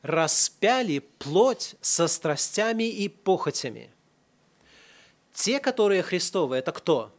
распяли 0.00 1.00
плоть 1.18 1.74
со 1.82 2.08
страстями 2.08 2.84
и 2.84 3.08
похотями». 3.08 3.90
Те, 5.34 5.60
которые 5.60 6.02
Христовы, 6.02 6.56
это 6.56 6.72
кто? 6.72 7.12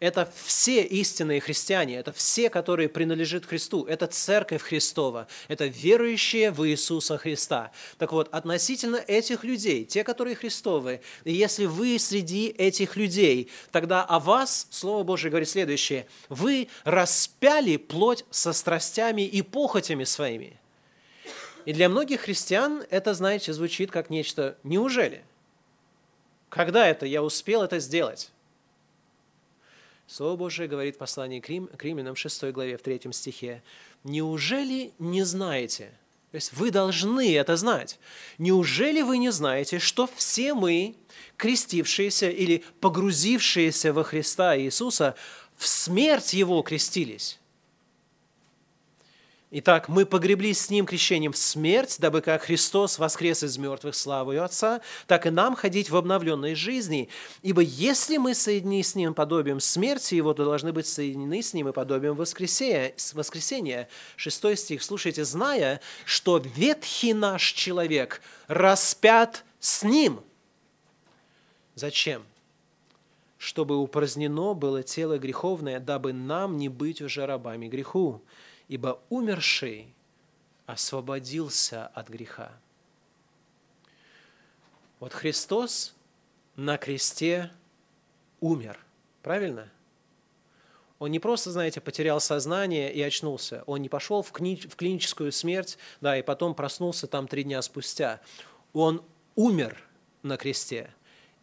Это 0.00 0.30
все 0.44 0.82
истинные 0.82 1.40
христиане, 1.40 1.96
это 1.96 2.12
все, 2.12 2.50
которые 2.50 2.88
принадлежат 2.88 3.46
Христу, 3.46 3.84
это 3.84 4.06
церковь 4.06 4.62
Христова, 4.62 5.28
это 5.48 5.66
верующие 5.66 6.50
в 6.50 6.68
Иисуса 6.68 7.16
Христа. 7.16 7.70
Так 7.98 8.12
вот, 8.12 8.28
относительно 8.32 8.96
этих 8.96 9.44
людей, 9.44 9.84
те, 9.84 10.04
которые 10.04 10.36
Христовы, 10.36 11.00
если 11.24 11.66
вы 11.66 11.98
среди 11.98 12.48
этих 12.48 12.96
людей, 12.96 13.50
тогда 13.70 14.04
о 14.04 14.18
вас 14.18 14.66
Слово 14.70 15.04
Божие 15.04 15.30
говорит 15.30 15.48
следующее. 15.48 16.06
Вы 16.28 16.68
распяли 16.84 17.76
плоть 17.76 18.24
со 18.30 18.52
страстями 18.52 19.22
и 19.22 19.42
похотями 19.42 20.04
своими. 20.04 20.58
И 21.64 21.72
для 21.72 21.88
многих 21.88 22.22
христиан 22.22 22.84
это, 22.90 23.14
знаете, 23.14 23.52
звучит 23.52 23.90
как 23.90 24.10
нечто 24.10 24.58
«неужели?» 24.64 25.24
Когда 26.50 26.86
это 26.86 27.06
я 27.06 27.22
успел 27.22 27.62
это 27.62 27.80
сделать? 27.80 28.30
Слово 30.06 30.36
Божие 30.36 30.68
говорит 30.68 30.96
в 30.96 30.98
послании 30.98 31.40
к, 31.40 31.48
Рим, 31.48 31.66
к 31.66 31.82
Римлянам 31.82 32.16
6 32.16 32.44
главе 32.52 32.76
в 32.76 32.82
3 32.82 33.00
стихе. 33.12 33.62
«Неужели 34.04 34.92
не 34.98 35.24
знаете?» 35.24 35.92
То 36.34 36.36
есть 36.36 36.52
вы 36.52 36.72
должны 36.72 37.36
это 37.36 37.56
знать. 37.56 38.00
Неужели 38.38 39.02
вы 39.02 39.18
не 39.18 39.30
знаете, 39.30 39.78
что 39.78 40.08
все 40.16 40.52
мы, 40.52 40.96
крестившиеся 41.36 42.28
или 42.28 42.64
погрузившиеся 42.80 43.92
во 43.92 44.02
Христа 44.02 44.58
Иисуса, 44.58 45.14
в 45.56 45.68
смерть 45.68 46.34
Его 46.34 46.60
крестились? 46.62 47.38
Итак, 49.56 49.88
мы 49.88 50.04
погреблись 50.04 50.62
с 50.62 50.70
Ним 50.70 50.84
крещением 50.84 51.30
в 51.30 51.36
смерть, 51.36 51.98
дабы 52.00 52.22
как 52.22 52.42
Христос 52.42 52.98
воскрес 52.98 53.44
из 53.44 53.56
мертвых 53.56 53.94
славою 53.94 54.42
Отца, 54.42 54.80
так 55.06 55.26
и 55.26 55.30
нам 55.30 55.54
ходить 55.54 55.90
в 55.90 55.96
обновленной 55.96 56.56
жизни. 56.56 57.08
Ибо 57.42 57.60
если 57.60 58.16
мы 58.16 58.34
соединены 58.34 58.82
с 58.82 58.96
Ним 58.96 59.14
подобием 59.14 59.60
смерти 59.60 60.16
Его, 60.16 60.34
то 60.34 60.44
должны 60.44 60.72
быть 60.72 60.88
соединены 60.88 61.40
с 61.40 61.54
Ним 61.54 61.68
и 61.68 61.72
подобием 61.72 62.16
воскресения. 62.16 62.94
воскресения. 63.12 63.88
Шестой 64.16 64.56
стих. 64.56 64.82
Слушайте, 64.82 65.24
зная, 65.24 65.80
что 66.04 66.38
ветхий 66.38 67.14
наш 67.14 67.52
человек 67.52 68.22
распят 68.48 69.44
с 69.60 69.84
Ним. 69.84 70.20
Зачем? 71.76 72.24
Чтобы 73.38 73.76
упразднено 73.76 74.54
было 74.54 74.82
тело 74.82 75.16
греховное, 75.16 75.78
дабы 75.78 76.12
нам 76.12 76.56
не 76.56 76.68
быть 76.68 77.00
уже 77.00 77.24
рабами 77.24 77.68
греху 77.68 78.20
ибо 78.68 79.00
умерший 79.08 79.94
освободился 80.66 81.86
от 81.88 82.08
греха. 82.08 82.52
Вот 85.00 85.12
Христос 85.12 85.94
на 86.56 86.78
кресте 86.78 87.50
умер. 88.40 88.78
Правильно? 89.22 89.70
Он 90.98 91.10
не 91.10 91.18
просто, 91.18 91.50
знаете, 91.50 91.80
потерял 91.80 92.20
сознание 92.20 92.92
и 92.92 93.02
очнулся. 93.02 93.64
Он 93.66 93.82
не 93.82 93.88
пошел 93.88 94.22
в, 94.22 94.32
кни- 94.32 94.66
в 94.68 94.76
клиническую 94.76 95.32
смерть, 95.32 95.76
да, 96.00 96.16
и 96.16 96.22
потом 96.22 96.54
проснулся 96.54 97.06
там 97.06 97.28
три 97.28 97.42
дня 97.42 97.60
спустя. 97.62 98.20
Он 98.72 99.02
умер 99.34 99.82
на 100.22 100.36
кресте. 100.36 100.94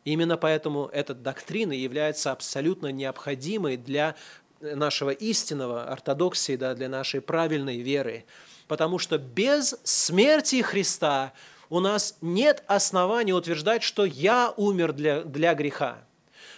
Именно 0.03 0.37
поэтому 0.37 0.87
эта 0.87 1.13
доктрина 1.13 1.73
является 1.73 2.31
абсолютно 2.31 2.91
необходимой 2.91 3.77
для 3.77 4.15
нашего 4.61 5.09
истинного 5.09 5.85
ортодоксии, 5.85 6.55
да, 6.55 6.73
для 6.73 6.89
нашей 6.89 7.21
правильной 7.21 7.79
веры. 7.79 8.25
Потому 8.67 8.99
что 8.99 9.17
без 9.17 9.75
смерти 9.83 10.61
Христа 10.61 11.33
у 11.69 11.79
нас 11.79 12.17
нет 12.21 12.63
оснований 12.67 13.33
утверждать, 13.33 13.83
что 13.83 14.05
я 14.05 14.53
умер 14.57 14.93
для, 14.93 15.21
для 15.21 15.53
греха. 15.53 16.03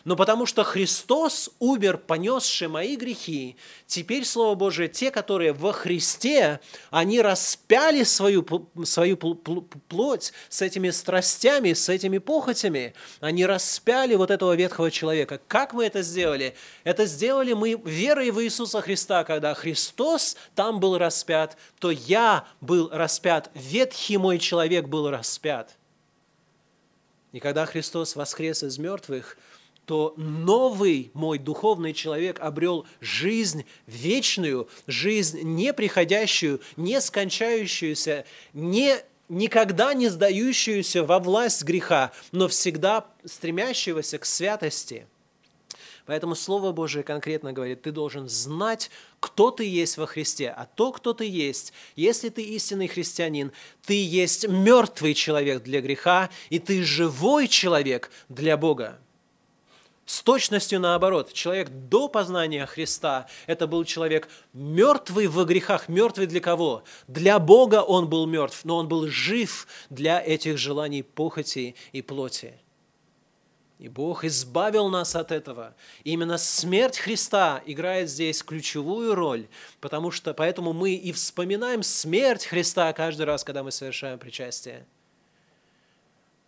Но 0.05 0.17
потому 0.17 0.45
что 0.45 0.65
Христос 0.65 1.49
умер, 1.59 1.97
понесший 1.97 2.67
мои 2.67 2.97
грехи, 2.97 3.55
теперь, 3.87 4.25
Слово 4.25 4.55
Божие, 4.55 4.89
те, 4.89 5.11
которые 5.11 5.53
во 5.53 5.71
Христе, 5.71 6.59
они 6.91 7.21
распяли 7.21 8.03
свою, 8.03 8.45
свою 8.83 9.15
плоть 9.15 10.33
с 10.49 10.61
этими 10.61 10.89
страстями, 10.89 11.71
с 11.71 11.87
этими 11.87 12.17
похотями. 12.17 12.93
Они 13.21 13.45
распяли 13.45 14.15
вот 14.15 14.29
этого 14.29 14.55
ветхого 14.55 14.91
человека. 14.91 15.39
Как 15.47 15.71
мы 15.71 15.85
это 15.85 16.01
сделали? 16.01 16.53
Это 16.83 17.05
сделали 17.05 17.53
мы 17.53 17.81
верой 17.85 18.31
в 18.31 18.43
Иисуса 18.43 18.81
Христа, 18.81 19.23
когда 19.23 19.53
Христос 19.53 20.35
там 20.53 20.81
был 20.81 20.97
распят, 20.97 21.57
то 21.79 21.91
я 21.91 22.45
был 22.59 22.89
распят, 22.91 23.51
ветхий 23.53 24.17
мой 24.17 24.37
человек 24.37 24.87
был 24.89 25.09
распят. 25.09 25.77
И 27.31 27.39
когда 27.39 27.65
Христос 27.65 28.17
воскрес 28.17 28.63
из 28.63 28.77
мертвых– 28.77 29.37
то 29.85 30.13
новый 30.17 31.11
мой 31.13 31.37
духовный 31.37 31.93
человек 31.93 32.39
обрел 32.39 32.85
жизнь 33.01 33.65
вечную, 33.85 34.69
жизнь 34.87 35.41
неприходящую, 35.41 36.61
не 36.77 37.01
скончающуюся, 37.01 38.25
не, 38.53 38.95
никогда 39.27 39.93
не 39.93 40.09
сдающуюся 40.09 41.03
во 41.03 41.19
власть 41.19 41.63
греха, 41.63 42.11
но 42.31 42.47
всегда 42.47 43.05
стремящегося 43.25 44.17
к 44.19 44.25
святости. 44.25 45.05
Поэтому 46.05 46.35
Слово 46.35 46.73
Божие 46.73 47.03
конкретно 47.03 47.53
говорит, 47.53 47.83
ты 47.83 47.91
должен 47.91 48.27
знать, 48.27 48.91
кто 49.21 49.51
ты 49.51 49.63
есть 49.63 49.97
во 49.97 50.05
Христе. 50.05 50.49
А 50.49 50.65
то, 50.65 50.91
кто 50.91 51.13
ты 51.13 51.25
есть, 51.25 51.71
если 51.95 52.27
ты 52.27 52.43
истинный 52.43 52.89
христианин, 52.89 53.53
ты 53.85 54.03
есть 54.05 54.47
мертвый 54.47 55.13
человек 55.13 55.63
для 55.63 55.79
греха, 55.79 56.29
и 56.49 56.59
ты 56.59 56.83
живой 56.83 57.47
человек 57.47 58.11
для 58.27 58.57
Бога. 58.57 58.99
С 60.05 60.21
точностью 60.21 60.81
наоборот, 60.81 61.31
человек 61.31 61.69
до 61.69 62.09
познания 62.09 62.65
Христа– 62.65 63.27
это 63.47 63.67
был 63.67 63.85
человек 63.85 64.27
мертвый 64.51 65.27
в 65.27 65.45
грехах. 65.45 65.87
Мертвый 65.87 66.27
для 66.27 66.41
кого? 66.41 66.83
Для 67.07 67.39
Бога 67.39 67.81
он 67.81 68.09
был 68.09 68.25
мертв, 68.25 68.65
но 68.65 68.77
он 68.77 68.89
был 68.89 69.07
жив 69.07 69.65
для 69.89 70.21
этих 70.21 70.57
желаний 70.57 71.03
похоти 71.03 71.75
и 71.93 72.01
плоти. 72.01 72.53
И 73.79 73.87
Бог 73.87 74.25
избавил 74.25 74.89
нас 74.89 75.15
от 75.15 75.31
этого. 75.31 75.73
И 76.03 76.11
именно 76.11 76.37
смерть 76.37 76.97
Христа 76.97 77.61
играет 77.65 78.09
здесь 78.09 78.43
ключевую 78.43 79.15
роль, 79.15 79.47
потому 79.79 80.11
что 80.11 80.33
поэтому 80.33 80.73
мы 80.73 80.95
и 80.95 81.13
вспоминаем 81.13 81.81
смерть 81.81 82.45
Христа 82.45 82.91
каждый 82.91 83.25
раз, 83.25 83.43
когда 83.45 83.63
мы 83.63 83.71
совершаем 83.71 84.19
причастие 84.19 84.85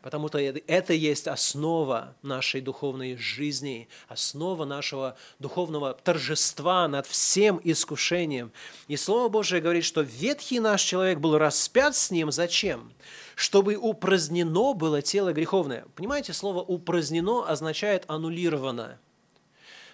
потому 0.06 0.28
что 0.28 0.38
это 0.38 0.94
есть 0.94 1.28
основа 1.28 2.16
нашей 2.22 2.62
духовной 2.62 3.18
жизни, 3.18 3.90
основа 4.08 4.64
нашего 4.64 5.18
духовного 5.40 5.96
торжества 5.96 6.88
над 6.88 7.08
всем 7.08 7.60
искушением. 7.64 8.52
И 8.88 8.98
Слово 8.98 9.30
Божие 9.30 9.64
говорит, 9.64 9.84
что 9.84 10.02
ветхий 10.02 10.60
наш 10.60 10.84
человек 10.84 11.18
был 11.18 11.40
распят 11.40 11.96
с 11.96 12.12
ним. 12.12 12.32
Зачем? 12.32 12.94
Чтобы 13.34 13.78
упразднено 13.78 14.76
было 14.76 15.02
тело 15.02 15.34
греховное. 15.34 15.88
Понимаете, 15.96 16.34
слово 16.34 16.62
«упразднено» 16.62 17.50
означает 17.50 18.04
«аннулировано». 18.08 19.00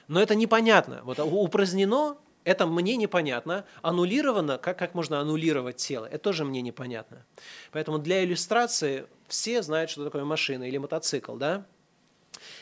Но 0.09 0.21
это 0.21 0.35
непонятно. 0.35 0.99
Вот 1.05 1.19
упразднено 1.19 2.17
это 2.43 2.65
мне 2.65 2.95
непонятно. 2.95 3.65
Аннулировано, 3.81 4.57
как, 4.57 4.77
как 4.77 4.95
можно 4.95 5.19
аннулировать 5.19 5.77
тело, 5.77 6.05
это 6.05 6.19
тоже 6.19 6.45
мне 6.45 6.61
непонятно. 6.61 7.25
Поэтому 7.71 7.99
для 7.99 8.23
иллюстрации 8.23 9.05
все 9.27 9.61
знают, 9.61 9.89
что 9.89 10.03
такое 10.03 10.23
машина 10.23 10.63
или 10.63 10.77
мотоцикл, 10.77 11.35
да? 11.35 11.65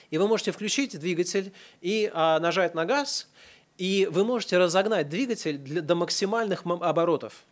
И 0.09 0.17
вы 0.17 0.27
можете 0.27 0.51
включить 0.51 0.99
двигатель 0.99 1.53
и 1.81 2.11
а, 2.13 2.39
нажать 2.39 2.75
на 2.75 2.85
газ, 2.85 3.29
и 3.77 4.07
вы 4.11 4.25
можете 4.25 4.57
разогнать 4.57 5.07
двигатель 5.07 5.57
для, 5.57 5.81
до 5.81 5.95
максимальных 5.95 6.65
оборотов, 6.65 7.45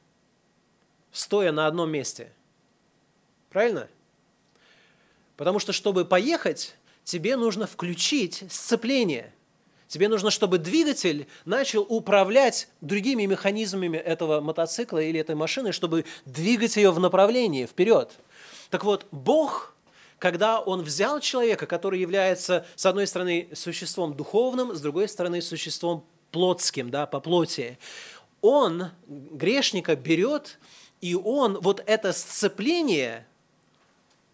стоя 1.11 1.51
на 1.51 1.67
одном 1.67 1.89
месте. 1.89 2.33
Правильно? 3.49 3.87
Потому 5.37 5.59
что, 5.59 5.71
чтобы 5.71 6.03
поехать, 6.03 6.75
тебе 7.03 7.37
нужно 7.37 7.67
включить 7.67 8.43
сцепление– 8.49 9.33
Тебе 9.87 10.09
нужно, 10.09 10.31
чтобы 10.31 10.57
двигатель 10.57 11.27
начал 11.45 11.81
управлять 11.81 12.67
другими 12.81 13.25
механизмами 13.25 13.97
этого 13.97 14.41
мотоцикла 14.41 14.99
или 14.99 15.19
этой 15.19 15.35
машины, 15.35 15.71
чтобы 15.71 16.05
двигать 16.25 16.75
ее 16.75 16.91
в 16.91 16.99
направлении 16.99 17.65
вперед. 17.65 18.11
Так 18.69 18.83
вот, 18.83 19.05
Бог, 19.11 19.73
когда 20.19 20.59
Он 20.59 20.81
взял 20.81 21.21
человека, 21.21 21.65
который 21.67 22.01
является, 22.01 22.65
с 22.75 22.85
одной 22.85 23.07
стороны, 23.07 23.47
существом 23.53 24.13
духовным, 24.13 24.75
с 24.75 24.81
другой 24.81 25.07
стороны, 25.07 25.41
существом 25.41 26.05
плотским, 26.31 26.89
да, 26.89 27.05
по 27.05 27.21
плоти, 27.21 27.79
Он 28.41 28.91
грешника 29.07 29.95
берет, 29.95 30.59
и 30.99 31.15
Он 31.15 31.59
вот 31.61 31.81
это 31.85 32.11
сцепление 32.11 33.25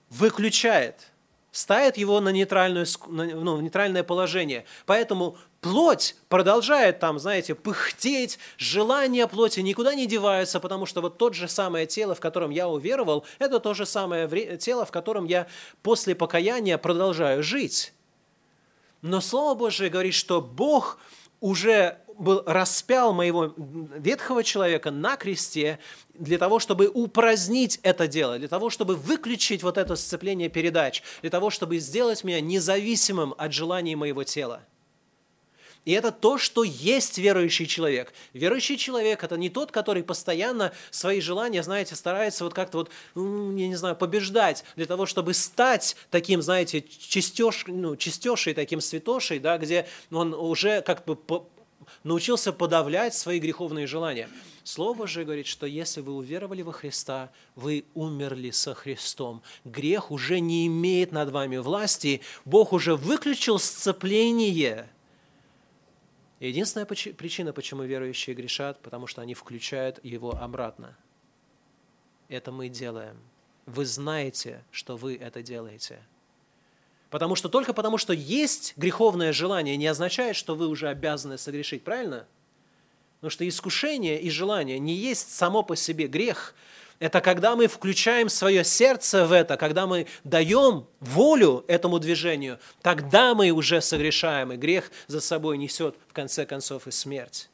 выключает– 0.10 0.96
ставит 1.54 1.98
его 1.98 2.20
на, 2.20 2.30
нейтральную, 2.30 2.86
ну, 3.08 3.62
нейтральное 3.62 4.04
положение. 4.04 4.66
Поэтому 4.88 5.38
плоть 5.62 6.16
продолжает 6.28 7.00
там, 7.00 7.20
знаете, 7.20 7.54
пыхтеть, 7.54 8.40
желания 8.58 9.28
плоти 9.28 9.60
никуда 9.62 9.94
не 9.94 10.08
деваются, 10.08 10.60
потому 10.60 10.88
что 10.88 11.02
вот 11.02 11.20
тот 11.20 11.36
же 11.36 11.48
самое 11.48 11.86
тело, 11.86 12.16
в 12.16 12.20
котором 12.20 12.50
я 12.50 12.68
уверовал, 12.68 13.24
это 13.38 13.60
то 13.60 13.76
же 13.76 13.86
самое 13.86 14.28
тело, 14.58 14.86
в 14.86 14.92
котором 14.92 15.26
я 15.26 15.48
после 15.84 16.16
покаяния 16.16 16.80
продолжаю 16.80 17.44
жить. 17.44 17.94
Но 19.04 19.22
Слово 19.22 19.54
Божие 19.54 19.92
говорит, 19.92 20.16
что 20.16 20.42
Бог 20.42 20.98
уже 21.40 22.00
был 22.18 22.44
распял 22.46 23.14
моего 23.14 23.54
ветхого 23.58 24.44
человека 24.44 24.92
на 24.92 25.16
кресте 25.18 25.80
для 26.14 26.38
того, 26.38 26.60
чтобы 26.60 26.90
упразднить 26.94 27.80
это 27.84 28.08
дело, 28.08 28.38
для 28.38 28.48
того, 28.48 28.70
чтобы 28.70 28.96
выключить 28.96 29.64
вот 29.64 29.78
это 29.78 29.96
сцепление 29.96 30.50
передач, 30.50 31.04
для 31.22 31.30
того, 31.30 31.50
чтобы 31.50 31.80
сделать 31.80 32.24
меня 32.24 32.42
независимым 32.42 33.34
от 33.38 33.54
желаний 33.54 33.96
моего 33.96 34.24
тела. 34.24 34.62
И 35.86 35.92
это 35.92 36.12
то, 36.12 36.38
что 36.38 36.64
есть 36.64 37.18
верующий 37.18 37.66
человек. 37.66 38.14
Верующий 38.32 38.78
человек– 38.78 39.24
это 39.26 39.36
не 39.36 39.50
тот, 39.50 39.72
который 39.72 40.02
постоянно 40.02 40.72
свои 40.92 41.20
желания, 41.20 41.62
знаете, 41.62 41.96
старается 41.96 42.46
вот 42.46 42.54
как-то 42.54 42.78
вот, 42.80 42.90
я 43.16 43.68
не 43.68 43.76
знаю, 43.76 43.96
побеждать 43.96 44.64
для 44.78 44.86
того, 44.86 45.06
чтобы 45.06 45.34
стать 45.34 45.98
таким, 46.10 46.42
знаете, 46.42 46.82
чистеж, 46.82 47.66
ну, 47.68 47.98
чистешей, 47.98 48.54
таким 48.54 48.80
святошей, 48.80 49.40
да, 49.40 49.58
где 49.58 49.86
он 50.10 50.34
уже 50.34 50.82
как 50.82 51.04
бы 51.04 51.18
научился 52.04 52.54
подавлять 52.54 53.14
свои 53.14 53.40
греховные 53.40 53.88
желания. 53.88 54.30
Слово 54.64 55.08
же 55.08 55.24
говорит, 55.24 55.48
что 55.48 55.66
если 55.66 56.02
вы 56.02 56.14
уверовали 56.14 56.62
во 56.62 56.72
Христа, 56.72 57.32
вы 57.56 57.86
умерли 57.94 58.52
со 58.52 58.74
Христом. 58.74 59.42
Грех 59.66 60.12
уже 60.12 60.40
не 60.40 60.68
имеет 60.68 61.12
над 61.12 61.32
вами 61.32 61.58
власти. 61.58 62.22
Бог 62.46 62.74
уже 62.74 62.96
выключил 62.96 63.60
сцепление. 63.60 64.90
Единственная 66.40 66.86
причина, 66.86 67.54
почему 67.54 67.84
верующие 67.84 68.36
грешат, 68.36 68.82
потому 68.82 69.08
что 69.08 69.22
они 69.22 69.34
включают 69.34 70.04
его 70.04 70.32
обратно. 70.32 70.98
Это 72.30 72.52
мы 72.52 72.70
делаем. 72.70 73.18
Вы 73.66 73.86
знаете, 73.86 74.64
что 74.72 74.98
вы 74.98 75.16
это 75.16 75.42
делаете– 75.42 76.02
Потому 77.14 77.36
что 77.36 77.48
только 77.48 77.74
потому, 77.74 78.00
что 78.00 78.12
есть 78.12 78.74
греховное 78.76 79.34
желание, 79.34 79.78
не 79.78 79.86
означает, 79.86 80.36
что 80.36 80.56
вы 80.56 80.68
уже 80.68 80.90
обязаны 80.90 81.38
согрешить, 81.38 81.84
правильно? 81.84 82.26
Потому 83.20 83.30
что 83.30 83.48
искушение 83.48 84.20
и 84.20 84.32
желание 84.32 84.80
не 84.80 84.96
есть 84.96 85.32
само 85.32 85.62
по 85.62 85.76
себе 85.76 86.08
грех. 86.08 86.56
Это 86.98 87.22
когда 87.22 87.56
мы 87.56 87.68
включаем 87.68 88.30
свое 88.30 88.64
сердце 88.64 89.28
в 89.28 89.32
это, 89.32 89.58
когда 89.58 89.86
мы 89.86 90.08
даем 90.24 90.88
волю 91.02 91.64
этому 91.68 92.00
движению, 92.00 92.58
тогда 92.82 93.36
мы 93.36 93.52
уже 93.52 93.80
согрешаем, 93.80 94.52
и 94.52 94.58
грех 94.58 94.90
за 95.06 95.22
собой 95.22 95.60
несет 95.60 95.96
в 96.10 96.14
конце 96.14 96.48
концов 96.48 96.88
и 96.88 96.92
смерть. 96.92 97.48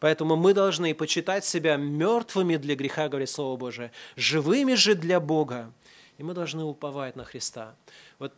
Поэтому 0.00 0.34
мы 0.34 0.54
должны 0.54 0.92
почитать 0.92 1.44
себя 1.44 1.76
мертвыми 1.76 2.56
для 2.56 2.74
греха, 2.74 3.08
говорит 3.08 3.30
Слово 3.30 3.56
Божие, 3.56 3.92
живыми 4.16 4.74
же 4.74 4.96
для 4.96 5.20
Бога. 5.20 5.72
И 6.16 6.24
мы 6.24 6.34
должны 6.34 6.64
уповать 6.64 7.14
на 7.14 7.22
Христа. 7.22 7.76
Вот 8.18 8.32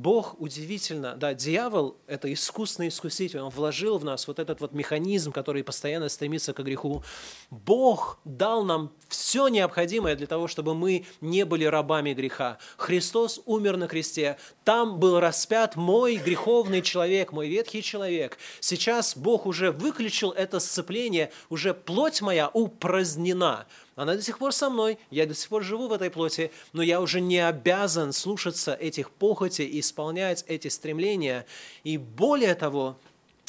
Бог 0.00 0.40
удивительно, 0.40 1.14
да, 1.14 1.34
дьявол– 1.34 1.98
это 2.06 2.32
искусный 2.32 2.88
искуситель, 2.88 3.40
он 3.40 3.50
вложил 3.50 3.98
в 3.98 4.04
нас 4.04 4.26
вот 4.26 4.38
этот 4.38 4.62
вот 4.62 4.72
механизм, 4.72 5.30
который 5.30 5.62
постоянно 5.62 6.08
стремится 6.08 6.54
к 6.54 6.62
греху. 6.62 7.04
Бог 7.50 8.18
дал 8.24 8.64
нам 8.64 8.92
все 9.08 9.48
необходимое 9.48 10.16
для 10.16 10.26
того, 10.26 10.48
чтобы 10.48 10.74
мы 10.74 11.04
не 11.20 11.44
были 11.44 11.66
рабами 11.66 12.14
греха. 12.14 12.56
Христос 12.78 13.42
умер 13.44 13.76
на 13.76 13.88
кресте, 13.88 14.38
там 14.64 14.98
был 14.98 15.20
распят 15.20 15.76
мой 15.76 16.16
греховный 16.16 16.80
человек, 16.80 17.32
мой 17.32 17.48
ветхий 17.48 17.82
человек. 17.82 18.38
Сейчас 18.60 19.14
Бог 19.14 19.44
уже 19.44 19.70
выключил 19.70 20.30
это 20.30 20.60
сцепление, 20.60 21.30
уже 21.50 21.74
плоть 21.74 22.22
моя 22.22 22.48
упразднена. 22.48 23.66
Она 24.00 24.14
до 24.14 24.22
сих 24.22 24.38
пор 24.38 24.54
со 24.54 24.70
мной, 24.70 24.98
я 25.10 25.26
до 25.26 25.34
сих 25.34 25.50
пор 25.50 25.62
живу 25.62 25.86
в 25.86 25.92
этой 25.92 26.08
плоти, 26.08 26.50
но 26.72 26.80
я 26.80 27.02
уже 27.02 27.20
не 27.20 27.38
обязан 27.38 28.14
слушаться 28.14 28.72
этих 28.72 29.10
похотей 29.10 29.66
и 29.66 29.80
исполнять 29.80 30.42
эти 30.48 30.68
стремления. 30.68 31.44
И 31.84 31.98
более 31.98 32.54
того, 32.54 32.96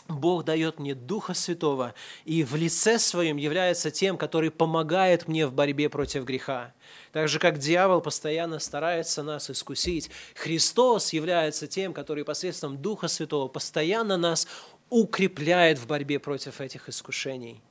Бог 0.09 0.43
дает 0.43 0.77
мне 0.77 0.93
Духа 0.93 1.33
Святого 1.35 1.93
и 2.25 2.43
в 2.43 2.57
лице 2.57 2.99
своем 2.99 3.37
является 3.37 3.91
тем, 3.91 4.17
который 4.17 4.51
помогает 4.51 5.29
мне 5.29 5.47
в 5.47 5.53
борьбе 5.53 5.87
против 5.87 6.25
греха. 6.25 6.73
Так 7.13 7.29
же, 7.29 7.39
как 7.39 7.57
дьявол 7.57 8.01
постоянно 8.01 8.59
старается 8.59 9.23
нас 9.23 9.49
искусить, 9.49 10.11
Христос 10.35 11.13
является 11.13 11.65
тем, 11.65 11.93
который 11.93 12.25
посредством 12.25 12.77
Духа 12.77 13.07
Святого 13.07 13.47
постоянно 13.47 14.17
нас 14.17 14.49
укрепляет 14.89 15.79
в 15.79 15.87
борьбе 15.87 16.19
против 16.19 16.59
этих 16.59 16.89
искушений. 16.89 17.61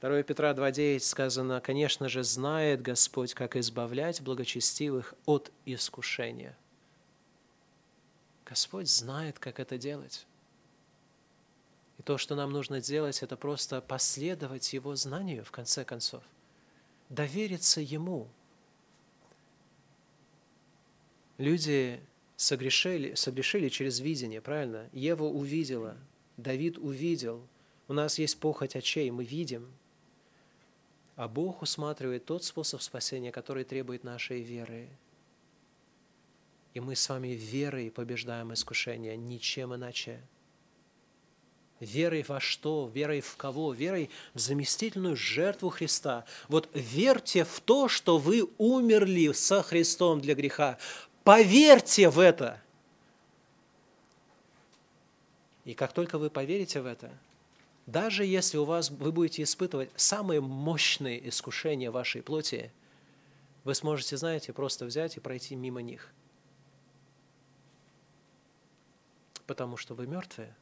2 0.00 0.22
Петра 0.22 0.52
2.9 0.52 0.98
сказано, 1.00 1.60
конечно 1.60 2.08
же, 2.08 2.24
знает 2.24 2.80
Господь, 2.80 3.34
как 3.34 3.54
избавлять 3.56 4.22
благочестивых 4.22 5.14
от 5.26 5.52
искушения. 5.66 6.56
Господь 8.46 8.88
знает, 8.88 9.38
как 9.38 9.60
это 9.60 9.76
делать. 9.76 10.26
И 11.98 12.02
то, 12.02 12.16
что 12.16 12.34
нам 12.34 12.50
нужно 12.50 12.80
делать, 12.80 13.22
это 13.22 13.36
просто 13.36 13.82
последовать 13.82 14.72
Его 14.72 14.96
знанию, 14.96 15.44
в 15.44 15.50
конце 15.50 15.84
концов. 15.84 16.24
Довериться 17.10 17.82
Ему. 17.82 18.26
Люди 21.36 22.00
согрешили, 22.36 23.14
согрешили 23.16 23.68
через 23.68 24.00
видение, 24.00 24.40
правильно? 24.40 24.88
Ева 24.92 25.24
увидела, 25.24 25.98
Давид 26.38 26.78
увидел. 26.78 27.46
У 27.86 27.92
нас 27.92 28.18
есть 28.18 28.40
похоть 28.40 28.76
очей, 28.76 29.10
мы 29.10 29.24
видим– 29.24 29.70
а 31.20 31.28
Бог 31.28 31.60
усматривает 31.60 32.24
тот 32.24 32.44
способ 32.44 32.80
спасения, 32.80 33.30
который 33.30 33.64
требует 33.64 34.04
нашей 34.04 34.40
веры. 34.40 34.88
И 36.72 36.80
мы 36.80 36.96
с 36.96 37.06
вами 37.10 37.28
верой 37.28 37.90
побеждаем 37.90 38.54
искушение, 38.54 39.18
ничем 39.18 39.74
иначе. 39.74 40.22
Верой 41.78 42.24
во 42.26 42.40
что? 42.40 42.90
Верой 42.94 43.20
в 43.20 43.36
кого? 43.36 43.74
Верой 43.74 44.08
в 44.32 44.38
заместительную 44.38 45.14
жертву 45.14 45.68
Христа. 45.68 46.24
Вот 46.48 46.70
верьте 46.72 47.44
в 47.44 47.60
то, 47.60 47.86
что 47.88 48.16
вы 48.16 48.48
умерли 48.56 49.32
со 49.32 49.62
Христом 49.62 50.22
для 50.22 50.34
греха. 50.34 50.78
Поверьте 51.22 52.08
в 52.08 52.18
это. 52.18 52.62
И 55.66 55.74
как 55.74 55.92
только 55.92 56.16
вы 56.16 56.30
поверите 56.30 56.80
в 56.80 56.86
это– 56.86 57.12
даже 57.90 58.24
если 58.24 58.56
у 58.56 58.64
вас 58.64 58.90
вы 58.90 59.12
будете 59.12 59.42
испытывать 59.42 59.90
самые 59.96 60.40
мощные 60.40 61.28
искушения 61.28 61.90
вашей 61.90 62.22
плоти, 62.22 62.72
вы 63.64 63.74
сможете, 63.74 64.16
знаете, 64.16 64.52
просто 64.52 64.86
взять 64.86 65.16
и 65.16 65.20
пройти 65.20 65.56
мимо 65.56 65.82
них. 65.82 66.12
Потому 69.46 69.76
что 69.76 69.94
вы 69.94 70.06
мертвые. 70.06 70.54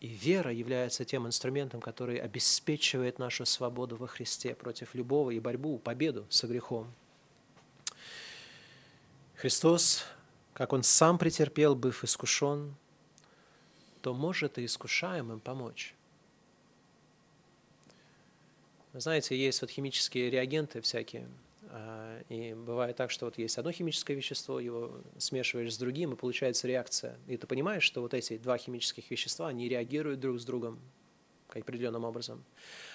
И 0.00 0.08
вера 0.08 0.52
является 0.52 1.06
тем 1.06 1.26
инструментом, 1.26 1.80
который 1.80 2.18
обеспечивает 2.18 3.18
нашу 3.18 3.46
свободу 3.46 3.96
во 3.96 4.06
Христе 4.06 4.54
против 4.54 4.94
любого 4.94 5.30
и 5.30 5.40
борьбу, 5.40 5.78
победу 5.78 6.26
со 6.28 6.46
грехом. 6.46 6.92
Христос, 9.36 10.04
как 10.52 10.74
Он 10.74 10.82
сам 10.82 11.16
претерпел, 11.16 11.74
быв 11.74 12.04
искушен, 12.04 12.74
то 14.04 14.12
может 14.12 14.58
и 14.58 14.66
искушаемым 14.66 15.40
помочь. 15.40 15.94
Вы 18.92 19.00
знаете, 19.00 19.34
есть 19.34 19.62
вот 19.62 19.70
химические 19.70 20.28
реагенты 20.28 20.82
всякие, 20.82 21.26
а, 21.70 22.20
и 22.28 22.52
бывает 22.52 22.96
так, 22.96 23.10
что 23.10 23.24
вот 23.24 23.38
есть 23.38 23.56
одно 23.56 23.72
химическое 23.72 24.12
вещество, 24.12 24.60
его 24.60 25.00
смешиваешь 25.16 25.72
с 25.72 25.78
другим, 25.78 26.12
и 26.12 26.16
получается 26.16 26.68
реакция. 26.68 27.16
И 27.28 27.38
ты 27.38 27.46
понимаешь, 27.46 27.82
что 27.82 28.02
вот 28.02 28.12
эти 28.12 28.36
два 28.36 28.58
химических 28.58 29.10
вещества, 29.10 29.48
они 29.48 29.70
реагируют 29.70 30.20
друг 30.20 30.38
с 30.38 30.44
другом 30.44 30.78
определенным 31.48 32.04
образом. 32.04 32.44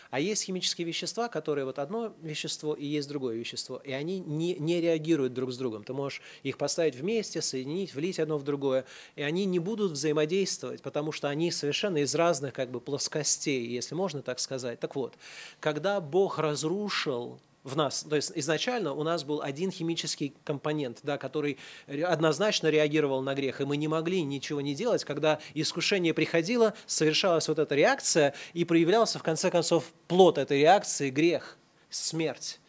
А 0.09 0.19
есть 0.19 0.43
химические 0.43 0.87
вещества, 0.87 1.27
которые 1.27 1.65
вот 1.65 1.77
одно 1.77 2.15
вещество 2.21 2.73
и 2.73 2.85
есть 2.85 3.07
другое 3.07 3.35
вещество, 3.35 3.77
и 3.83 3.91
они 3.91 4.19
не, 4.19 4.55
не 4.55 4.81
реагируют 4.81 5.33
друг 5.33 5.51
с 5.51 5.57
другом. 5.57 5.83
Ты 5.83 5.93
можешь 5.93 6.21
их 6.41 6.57
поставить 6.57 6.95
вместе, 6.95 7.41
соединить, 7.41 7.93
влить 7.93 8.19
одно 8.19 8.37
в 8.37 8.43
другое, 8.43 8.85
и 9.15 9.21
они 9.21 9.45
не 9.45 9.59
будут 9.59 9.91
взаимодействовать, 9.91 10.81
потому 10.81 11.11
что 11.11 11.29
они 11.29 11.51
совершенно 11.51 11.97
из 11.97 12.15
разных 12.15 12.53
как 12.53 12.71
бы 12.71 12.81
плоскостей, 12.81 13.67
если 13.67 13.93
можно 13.93 14.21
так 14.21 14.39
сказать. 14.39 14.79
Так 14.79 14.95
вот, 14.95 15.15
когда 15.59 16.01
Бог 16.01 16.39
разрушил 16.39 17.39
в 17.69 17.77
нас. 17.77 18.05
То 18.09 18.15
есть 18.17 18.33
изначально 18.35 18.93
у 18.93 19.03
нас 19.03 19.23
был 19.23 19.41
один 19.41 19.71
химический 19.71 20.33
компонент, 20.43 20.99
да, 21.03 21.17
который 21.17 21.57
однозначно 21.87 22.67
реагировал 22.67 23.21
на 23.21 23.33
грех, 23.33 23.61
и 23.61 23.65
мы 23.65 23.77
не 23.77 23.87
могли 23.87 24.21
ничего 24.21 24.59
не 24.59 24.75
делать. 24.75 25.05
Когда 25.05 25.39
искушение 25.53 26.13
приходило, 26.13 26.73
совершалась 26.85 27.47
вот 27.47 27.59
эта 27.59 27.75
реакция, 27.75 28.33
и 28.53 28.65
проявлялся 28.65 29.19
в 29.19 29.23
конце 29.23 29.49
концов 29.49 29.85
плод 30.07 30.37
этой 30.37 30.59
реакции– 30.59 31.09
грех, 31.11 31.57
смерть. 31.89 32.59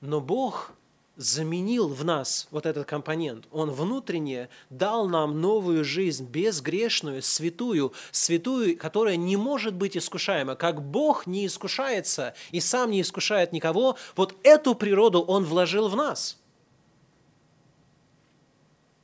Но 0.00 0.20
Бог 0.20 0.72
заменил 1.16 1.88
в 1.88 2.04
нас 2.04 2.48
вот 2.50 2.66
этот 2.66 2.86
компонент. 2.86 3.46
Он 3.50 3.70
внутренне 3.70 4.48
дал 4.70 5.08
нам 5.08 5.40
новую 5.40 5.84
жизнь, 5.84 6.26
безгрешную, 6.26 7.22
святую, 7.22 7.92
святую, 8.10 8.76
которая 8.76 9.16
не 9.16 9.36
может 9.36 9.74
быть 9.74 9.96
искушаема. 9.96 10.56
Как 10.56 10.82
Бог 10.82 11.26
не 11.26 11.46
искушается 11.46 12.34
и 12.50 12.60
сам 12.60 12.90
не 12.90 13.00
искушает 13.00 13.52
никого, 13.52 13.96
вот 14.16 14.34
эту 14.42 14.74
природу 14.74 15.22
Он 15.22 15.44
вложил 15.44 15.88
в 15.88 15.96
нас. 15.96 16.38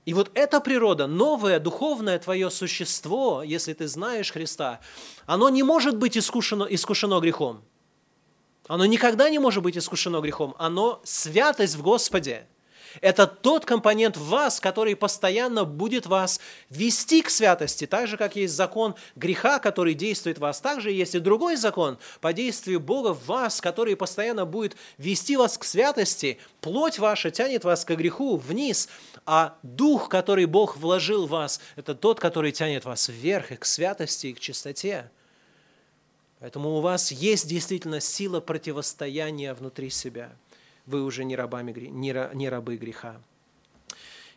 И 0.07 0.15
вот 0.15 0.31
эта 0.35 0.61
природа, 0.61 1.07
новое 1.07 1.61
духовное 1.61 2.19
твое 2.19 2.51
существо, 2.51 3.43
если 3.45 3.75
ты 3.75 3.87
знаешь 3.87 4.33
Христа, 4.33 4.81
оно 5.27 5.49
не 5.51 5.63
может 5.63 5.97
быть 5.99 6.19
искушено, 6.19 6.67
искушено 6.69 7.21
грехом. 7.21 7.63
Оно 8.71 8.87
никогда 8.87 9.29
не 9.29 9.41
может 9.41 9.65
быть 9.65 9.77
искушено 9.77 10.21
грехом. 10.21 10.55
Оно 10.57 11.01
святость 11.03 11.75
в 11.75 11.83
Господе. 11.83 12.47
Это 13.01 13.27
тот 13.27 13.65
компонент 13.65 14.17
в 14.17 14.29
вас, 14.29 14.61
который 14.61 14.95
постоянно 14.95 15.65
будет 15.65 16.07
вас 16.07 16.39
вести 16.69 17.21
к 17.21 17.31
святости. 17.31 17.89
Так 17.89 18.07
же, 18.07 18.17
как 18.17 18.37
есть 18.37 18.55
закон 18.55 18.95
греха, 19.17 19.59
который 19.59 19.95
действует 19.95 20.39
в 20.39 20.43
вас, 20.43 20.61
так 20.61 20.81
же 20.81 20.93
есть 20.93 21.17
и 21.17 21.19
другой 21.19 21.57
закон 21.57 21.99
по 22.21 22.33
действию 22.33 22.79
Бога 22.79 23.13
в 23.13 23.27
вас, 23.27 23.61
который 23.61 23.97
постоянно 23.97 24.47
будет 24.47 24.77
вести 24.99 25.37
вас 25.37 25.59
к 25.59 25.65
святости. 25.65 26.39
Плоть 26.61 27.01
ваша 27.01 27.33
тянет 27.33 27.65
вас 27.65 27.85
к 27.85 27.93
греху 27.97 28.37
вниз, 28.37 28.89
а 29.27 29.57
дух, 29.65 30.09
который 30.09 30.47
Бог 30.47 30.77
вложил 30.77 31.27
в 31.27 31.31
вас, 31.31 31.61
это 31.75 31.97
тот, 31.97 32.21
который 32.21 32.53
тянет 32.53 32.85
вас 32.85 33.09
вверх 33.09 33.51
и 33.51 33.57
к 33.57 33.65
святости, 33.65 34.29
и 34.29 34.33
к 34.33 34.39
чистоте. 34.39 35.11
Поэтому 36.41 36.71
у 36.71 36.81
вас 36.81 37.13
есть 37.13 37.47
действительно 37.47 38.01
сила 38.01 38.41
противостояния 38.41 39.55
внутри 39.55 39.91
себя. 39.91 40.33
Вы 40.87 41.05
уже 41.05 41.25
не, 41.25 41.37
рабами, 41.37 41.73
не 41.73 42.49
рабы 42.49 42.77
греха. 42.77 43.21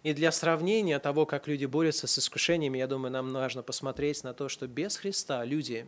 И 0.04 0.14
для 0.14 0.34
сравнения 0.34 1.00
того, 1.00 1.26
как 1.26 1.48
люди 1.48 1.66
борются 1.66 2.08
с 2.08 2.20
искушениями, 2.20 2.78
я 2.78 2.88
думаю, 2.88 3.12
нам 3.12 3.32
нужно 3.32 3.64
посмотреть 3.64 4.24
на 4.26 4.34
то, 4.34 4.50
что 4.50 4.68
без 4.68 4.98
Христа 4.98 5.46
люди, 5.46 5.88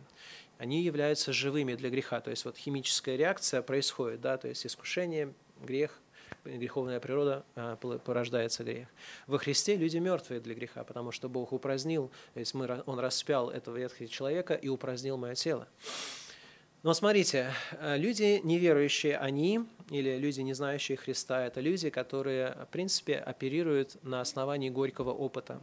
они 0.56 0.82
являются 0.82 1.34
живыми 1.34 1.74
для 1.74 1.90
греха. 1.90 2.20
То 2.22 2.30
есть 2.30 2.46
вот 2.46 2.56
химическая 2.56 3.16
реакция 3.16 3.60
происходит, 3.60 4.22
да, 4.22 4.38
то 4.38 4.48
есть 4.48 4.66
искушение, 4.66 5.34
грех, 5.62 6.00
греховная 6.46 7.00
природа 7.00 7.44
а, 7.54 7.76
порождается 7.76 8.64
грех. 8.64 8.88
Во 9.26 9.38
Христе 9.38 9.76
люди 9.76 9.98
мертвые 9.98 10.40
для 10.40 10.54
греха, 10.54 10.84
потому 10.84 11.12
что 11.12 11.28
Бог 11.28 11.52
упразднил, 11.52 12.10
то 12.34 12.40
есть 12.40 12.54
мы, 12.54 12.82
Он 12.86 12.98
распял 12.98 13.50
этого 13.50 13.76
ветхого 13.76 14.08
человека 14.08 14.54
и 14.54 14.68
упразднил 14.68 15.16
мое 15.16 15.34
тело. 15.34 15.68
Но 16.82 16.94
смотрите, 16.94 17.52
э, 17.72 17.96
люди 17.96 18.40
неверующие, 18.44 19.16
они, 19.18 19.64
или 19.90 20.16
люди, 20.18 20.40
не 20.42 20.54
знающие 20.54 20.96
Христа, 20.96 21.44
это 21.44 21.60
люди, 21.60 21.90
которые, 21.90 22.52
в 22.52 22.68
принципе, 22.70 23.16
оперируют 23.16 24.02
на 24.04 24.20
основании 24.20 24.70
горького 24.70 25.10
опыта. 25.10 25.60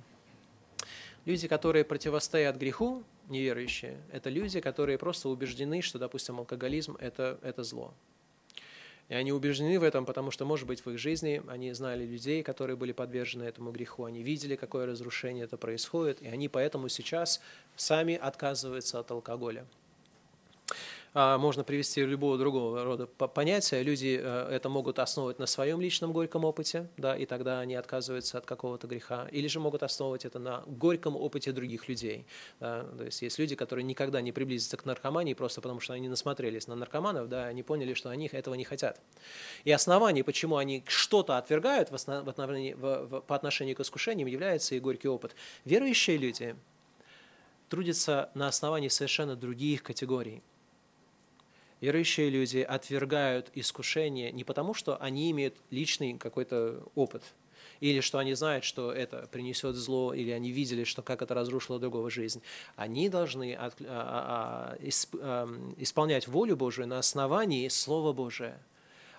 Люди, 1.25 1.47
которые 1.47 1.85
противостоят 1.85 2.57
греху, 2.57 3.03
неверующие, 3.29 3.97
это 4.11 4.29
люди, 4.29 4.59
которые 4.59 4.97
просто 4.97 5.29
убеждены, 5.29 5.81
что, 5.81 5.97
допустим, 5.97 6.39
алкоголизм 6.39 6.97
это,– 6.99 7.39
это 7.41 7.63
зло. 7.63 7.93
И 9.13 9.15
они 9.15 9.31
убеждены 9.31 9.79
в 9.79 9.83
этом, 9.83 10.07
потому 10.07 10.31
что, 10.31 10.43
может 10.43 10.65
быть, 10.65 10.83
в 10.83 10.89
их 10.89 10.97
жизни 10.97 11.39
они 11.47 11.71
знали 11.73 12.03
людей, 12.03 12.41
которые 12.41 12.75
были 12.75 12.93
подвержены 12.93 13.43
этому 13.43 13.71
греху, 13.71 14.05
они 14.05 14.23
видели, 14.23 14.55
какое 14.55 14.87
разрушение 14.87 15.43
это 15.43 15.55
происходит, 15.55 16.19
и 16.23 16.27
они 16.27 16.49
поэтому 16.49 16.89
сейчас 16.89 17.39
сами 17.75 18.15
отказываются 18.15 18.99
от 18.99 19.11
алкоголя. 19.11 19.67
А, 21.15 21.37
можно 21.37 21.63
привести 21.63 22.03
любого 22.03 22.37
другого 22.37 22.83
рода 22.83 23.05
понятия. 23.05 23.83
Люди 23.83 24.19
э, 24.21 24.49
это 24.49 24.67
могут 24.69 24.97
основывать 24.97 25.37
на 25.37 25.45
своем 25.45 25.79
личном 25.79 26.11
горьком 26.11 26.43
опыте, 26.43 26.89
да, 26.97 27.15
и 27.15 27.27
тогда 27.27 27.59
они 27.59 27.75
отказываются 27.75 28.39
от 28.39 28.45
какого-то 28.45 28.87
греха, 28.87 29.27
или 29.31 29.47
же 29.47 29.59
могут 29.59 29.83
основывать 29.83 30.25
это 30.25 30.39
на 30.39 30.63
горьком 30.65 31.15
опыте 31.15 31.51
других 31.51 31.87
людей. 31.87 32.25
Да. 32.59 32.83
То 32.97 33.05
есть 33.05 33.21
есть 33.21 33.37
люди, 33.37 33.55
которые 33.55 33.83
никогда 33.83 34.21
не 34.21 34.31
приблизятся 34.31 34.75
к 34.75 34.85
наркомании 34.85 35.35
просто 35.35 35.61
потому, 35.61 35.79
что 35.79 35.93
они 35.93 36.09
насмотрелись 36.09 36.67
на 36.67 36.75
наркоманов, 36.75 37.29
да, 37.29 37.45
они 37.45 37.61
поняли, 37.61 37.93
что 37.93 38.09
они 38.09 38.27
этого 38.31 38.55
не 38.55 38.63
хотят. 38.63 38.99
И 39.65 39.71
основание, 39.71 40.23
почему 40.23 40.57
они 40.57 40.83
что-то 40.87 41.37
отвергают 41.37 41.91
в 41.91 41.95
основ... 41.95 42.25
в... 42.25 42.33
В... 42.35 43.21
по 43.21 43.35
отношению 43.35 43.75
к 43.75 43.81
искушениям, 43.81 44.27
является 44.27 44.73
и 44.73 44.79
горький 44.79 45.09
опыт. 45.09 45.35
Верующие 45.63 46.17
люди 46.17 46.55
трудятся 47.69 48.31
на 48.33 48.47
основании 48.47 48.87
совершенно 48.87 49.35
других 49.35 49.83
категорий– 49.83 50.41
Верующие 51.83 52.29
люди 52.29 52.59
отвергают 52.59 53.51
искушение 53.55 54.31
не 54.31 54.45
потому, 54.45 54.73
что 54.73 54.95
они 55.01 55.29
имеют 55.31 55.57
личный 55.69 56.17
какой-то 56.17 56.81
опыт, 56.95 57.23
или 57.81 57.99
что 57.99 58.19
они 58.19 58.35
знают, 58.35 58.63
что 58.63 58.93
это 58.93 59.27
принесет 59.29 59.75
зло, 59.75 60.13
или 60.13 60.31
они 60.31 60.51
видели, 60.51 60.85
что 60.85 61.01
как 61.01 61.21
это 61.21 61.33
разрушило 61.33 61.81
другого 61.81 62.09
жизнь. 62.09 62.41
Они 62.77 63.09
должны 63.09 63.53
от, 63.53 63.81
а, 63.81 64.77
а, 64.77 64.77
исп, 64.79 65.13
а, 65.19 65.49
исполнять 65.75 66.25
волю 66.29 66.55
Божию 66.55 66.87
на 66.87 66.99
основании 66.99 67.67
Слова 67.67 68.13
Божия. 68.13 68.57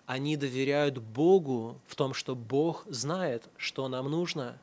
Они 0.06 0.38
доверяют 0.38 0.96
Богу 0.96 1.78
в 1.86 1.94
том, 1.96 2.14
что 2.14 2.34
Бог 2.34 2.86
знает, 2.88 3.44
что 3.58 3.88
нам 3.88 4.10
нужно. 4.10 4.58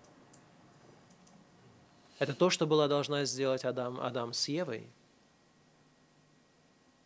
Это 2.17 2.33
то, 2.33 2.49
что 2.49 2.65
была 2.65 2.87
должна 2.87 3.25
сделать 3.25 3.63
Адам, 3.63 3.99
Адам 4.01 4.33
с 4.33 4.47
Евой– 4.47 4.87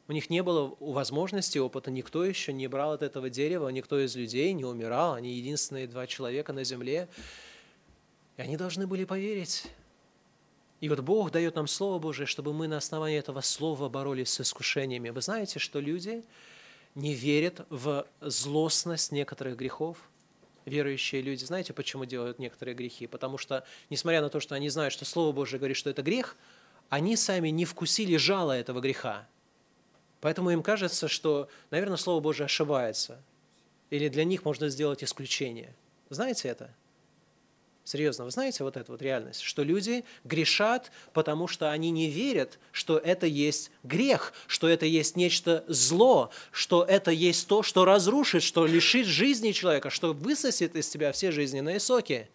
у 0.08 0.12
них 0.12 0.30
не 0.30 0.44
было 0.44 0.76
возможности, 0.80 1.58
опыта, 1.58 1.90
никто 1.90 2.24
еще 2.24 2.54
не 2.54 2.68
брал 2.68 2.94
от 2.94 3.02
этого 3.02 3.30
дерева, 3.30 3.70
никто 3.70 4.00
из 4.00 4.16
людей 4.16 4.54
не 4.54 4.64
умирал, 4.64 5.14
они 5.16 5.34
единственные 5.34 5.88
два 5.88 6.06
человека 6.06 6.54
на 6.54 6.64
земле, 6.64 7.08
и 8.38 8.42
они 8.42 8.56
должны 8.56 8.86
были 8.86 9.04
поверить. 9.04 9.66
И 10.82 10.90
вот 10.90 11.00
Бог 11.00 11.32
дает 11.32 11.56
нам 11.56 11.68
Слово 11.68 12.00
Божие, 12.00 12.28
чтобы 12.28 12.54
мы 12.54 12.68
на 12.68 12.78
основании 12.78 13.18
этого 13.18 13.42
Слова 13.42 13.90
боролись 13.90 14.30
с 14.30 14.42
искушениями. 14.42 15.10
Вы 15.10 15.22
знаете, 15.22 15.58
что 15.58 15.80
люди 15.80 16.24
не 16.94 17.16
верят 17.16 17.66
в 17.70 18.06
злостность 18.22 19.12
некоторых 19.12 19.58
грехов, 19.58 19.98
верующие 20.66 21.22
люди, 21.22 21.44
знаете, 21.46 21.74
почему 21.74 22.06
делают 22.06 22.40
некоторые 22.40 22.76
грехи? 22.76 23.08
Потому 23.08 23.38
что, 23.38 23.66
несмотря 23.90 24.22
на 24.22 24.30
то, 24.30 24.40
что 24.40 24.54
они 24.56 24.70
знают, 24.70 24.94
что 24.94 25.06
Слово 25.06 25.32
Божие 25.32 25.60
говорит, 25.60 25.78
что 25.78 25.90
это 25.90 26.04
грех, 26.04 26.36
они 26.90 27.16
сами 27.16 27.50
не 27.50 27.66
вкусили 27.66 28.18
жало 28.18 28.52
этого 28.52 28.80
греха. 28.80 29.28
Поэтому 30.22 30.50
им 30.52 30.64
кажется, 30.64 31.08
что, 31.08 31.50
наверное, 31.72 31.98
Слово 31.98 32.20
Божие 32.20 32.46
ошибается. 32.46 33.22
Или 33.90 34.10
для 34.10 34.24
них 34.24 34.46
можно 34.46 34.70
сделать 34.70 35.04
исключение. 35.04 35.76
Знаете 36.10 36.50
это? 36.50 36.74
Серьезно, 37.86 38.26
вы 38.26 38.32
знаете 38.32 38.64
вот 38.64 38.78
эту 38.78 38.94
вот 38.94 39.02
реальность, 39.04 39.42
что 39.42 39.62
люди 39.62 40.06
грешат, 40.24 40.92
потому 41.14 41.48
что 41.48 41.70
они 41.72 41.92
не 41.92 42.10
верят, 42.10 42.58
что 42.72 42.98
это 42.98 43.28
есть 43.28 43.70
грех, 43.84 44.34
что 44.48 44.68
это 44.68 44.88
есть 44.88 45.16
нечто 45.16 45.64
зло, 45.68 46.32
что 46.52 46.84
это 46.84 47.12
есть 47.12 47.48
то, 47.48 47.62
что 47.62 47.86
разрушит, 47.86 48.42
что 48.42 48.66
лишит 48.66 49.06
жизни 49.06 49.52
человека, 49.52 49.92
что 49.92 50.14
высосет 50.14 50.76
из 50.76 50.90
тебя 50.90 51.12
все 51.12 51.32
жизненные 51.32 51.80
соки. 51.80 52.28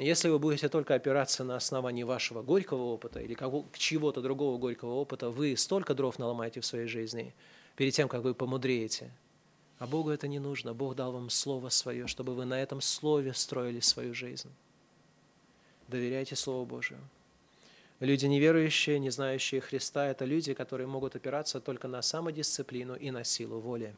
Если 0.00 0.30
вы 0.30 0.38
будете 0.38 0.70
только 0.70 0.94
опираться 0.94 1.44
на 1.44 1.56
основании 1.56 2.04
вашего 2.04 2.40
горького 2.40 2.84
опыта 2.84 3.20
или 3.20 3.36
чего-то 3.74 4.22
другого 4.22 4.56
горького 4.56 4.94
опыта, 4.94 5.28
вы 5.28 5.54
столько 5.58 5.92
дров 5.92 6.18
наломаете 6.18 6.62
в 6.62 6.66
своей 6.66 6.86
жизни 6.86 7.34
перед 7.76 7.92
тем, 7.92 8.08
как 8.08 8.22
вы 8.22 8.32
помудреете. 8.32 9.10
А 9.78 9.86
Богу 9.86 10.08
это 10.08 10.26
не 10.26 10.38
нужно. 10.38 10.72
Бог 10.72 10.94
дал 10.94 11.12
вам 11.12 11.28
Слово 11.28 11.68
Свое, 11.68 12.06
чтобы 12.06 12.34
вы 12.34 12.46
на 12.46 12.62
этом 12.62 12.80
Слове 12.80 13.34
строили 13.34 13.80
свою 13.80 14.14
жизнь. 14.14 14.50
Доверяйте 15.86 16.34
Слову 16.34 16.64
Божию. 16.64 17.00
Люди 17.98 18.24
неверующие, 18.24 18.98
не 18.98 19.10
знающие 19.10 19.60
Христа, 19.60 20.06
это 20.06 20.24
люди, 20.24 20.54
которые 20.54 20.86
могут 20.86 21.14
опираться 21.14 21.60
только 21.60 21.88
на 21.88 22.00
самодисциплину 22.00 22.94
и 22.94 23.10
на 23.10 23.22
силу 23.22 23.60
воли 23.60 23.94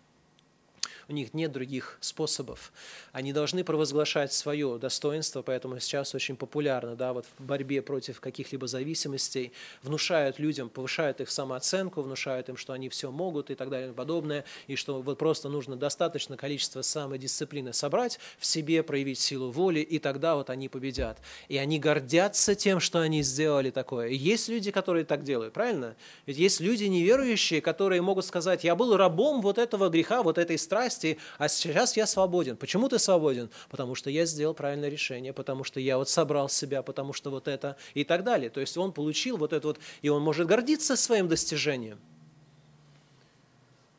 у 1.09 1.13
них 1.13 1.35
нет 1.35 1.53
других 1.53 1.99
способов. 2.01 2.73
Они 3.13 3.33
должны 3.33 3.65
провозглашать 3.65 4.33
свое 4.33 4.79
достоинство, 4.79 5.43
поэтому 5.43 5.79
сейчас 5.81 6.15
очень 6.15 6.37
популярно 6.37 6.97
да, 6.97 7.13
вот 7.13 7.27
в 7.39 7.43
борьбе 7.43 7.83
против 7.83 8.21
каких-либо 8.21 8.67
зависимостей, 8.67 9.53
внушают 9.83 10.39
людям, 10.39 10.69
повышают 10.69 11.21
их 11.21 11.31
самооценку, 11.31 12.03
внушают 12.03 12.49
им, 12.49 12.57
что 12.57 12.73
они 12.73 12.89
все 12.89 13.11
могут 13.11 13.51
и 13.51 13.55
так 13.55 13.71
далее 13.71 13.91
и 13.91 13.95
подобное, 13.95 14.45
и 14.67 14.77
что 14.77 15.01
вот 15.03 15.19
просто 15.19 15.49
нужно 15.49 15.77
достаточно 15.77 16.37
количество 16.37 16.83
самодисциплины 16.83 17.73
собрать 17.73 18.19
в 18.39 18.47
себе, 18.47 18.83
проявить 18.83 19.19
силу 19.19 19.51
воли, 19.51 19.81
и 19.81 19.99
тогда 19.99 20.35
вот 20.35 20.51
они 20.51 20.69
победят. 20.69 21.19
И 21.49 21.57
они 21.57 21.79
гордятся 21.79 22.55
тем, 22.55 22.81
что 22.81 23.01
они 23.01 23.23
сделали 23.23 23.71
такое. 23.71 24.09
И 24.09 24.17
есть 24.17 24.49
люди, 24.49 24.71
которые 24.71 25.05
так 25.05 25.25
делают, 25.25 25.53
правильно? 25.53 25.97
Ведь 26.27 26.39
есть 26.39 26.61
люди 26.61 26.85
неверующие, 26.85 27.61
которые 27.61 28.03
могут 28.03 28.25
сказать, 28.25 28.65
я 28.65 28.75
был 28.75 28.97
рабом 28.97 29.43
вот 29.43 29.59
этого 29.59 29.89
греха, 29.89 30.23
вот 30.23 30.39
этой 30.39 30.59
страсти, 30.59 30.82
страсти, 30.83 31.19
а 31.39 31.49
сейчас 31.49 31.97
я 31.97 32.07
свободен. 32.07 32.57
Почему 32.57 32.89
ты 32.89 32.99
свободен? 32.99 33.51
Потому 33.71 33.95
что 33.95 34.11
я 34.11 34.27
сделал 34.27 34.55
правильное 34.55 34.89
решение, 34.89 35.33
потому 35.33 35.65
что 35.65 35.81
я 35.81 35.97
вот 35.97 36.09
собрал 36.09 36.49
себя, 36.49 36.83
потому 36.83 37.13
что 37.13 37.31
вот 37.31 37.49
это 37.49 37.77
и 37.95 38.05
так 38.05 38.25
далее. 38.25 38.51
То 38.51 38.61
есть 38.61 38.77
он 38.77 38.93
получил 38.93 39.37
вот 39.37 39.53
это 39.53 39.69
вот, 39.69 39.79
и 40.03 40.09
он 40.09 40.23
может 40.23 40.47
гордиться 40.47 40.97
своим 40.97 41.29
достижением. 41.29 42.01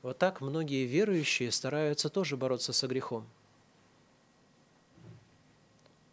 Вот 0.02 0.18
так 0.18 0.42
многие 0.42 0.86
верующие 0.86 1.52
стараются 1.52 2.10
тоже 2.10 2.36
бороться 2.36 2.74
со 2.74 2.88
грехом. 2.88 3.26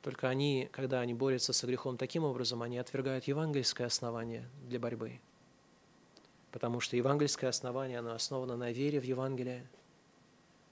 Только 0.03 0.29
они, 0.29 0.69
когда 0.73 1.01
они 1.01 1.13
борются 1.13 1.53
со 1.53 1.67
грехом 1.67 1.97
таким 1.97 2.25
образом, 2.25 2.63
они 2.63 2.79
отвергают 2.79 3.25
евангельское 3.25 3.87
основание 3.87 4.49
для 4.69 4.79
борьбы. 4.79 5.21
Потому 6.53 6.81
что 6.81 6.97
евангельское 6.97 7.51
основание, 7.51 7.99
оно 7.99 8.13
основано 8.13 8.57
на 8.57 8.71
вере 8.71 9.01
в 9.01 9.05
Евангелие– 9.05 9.67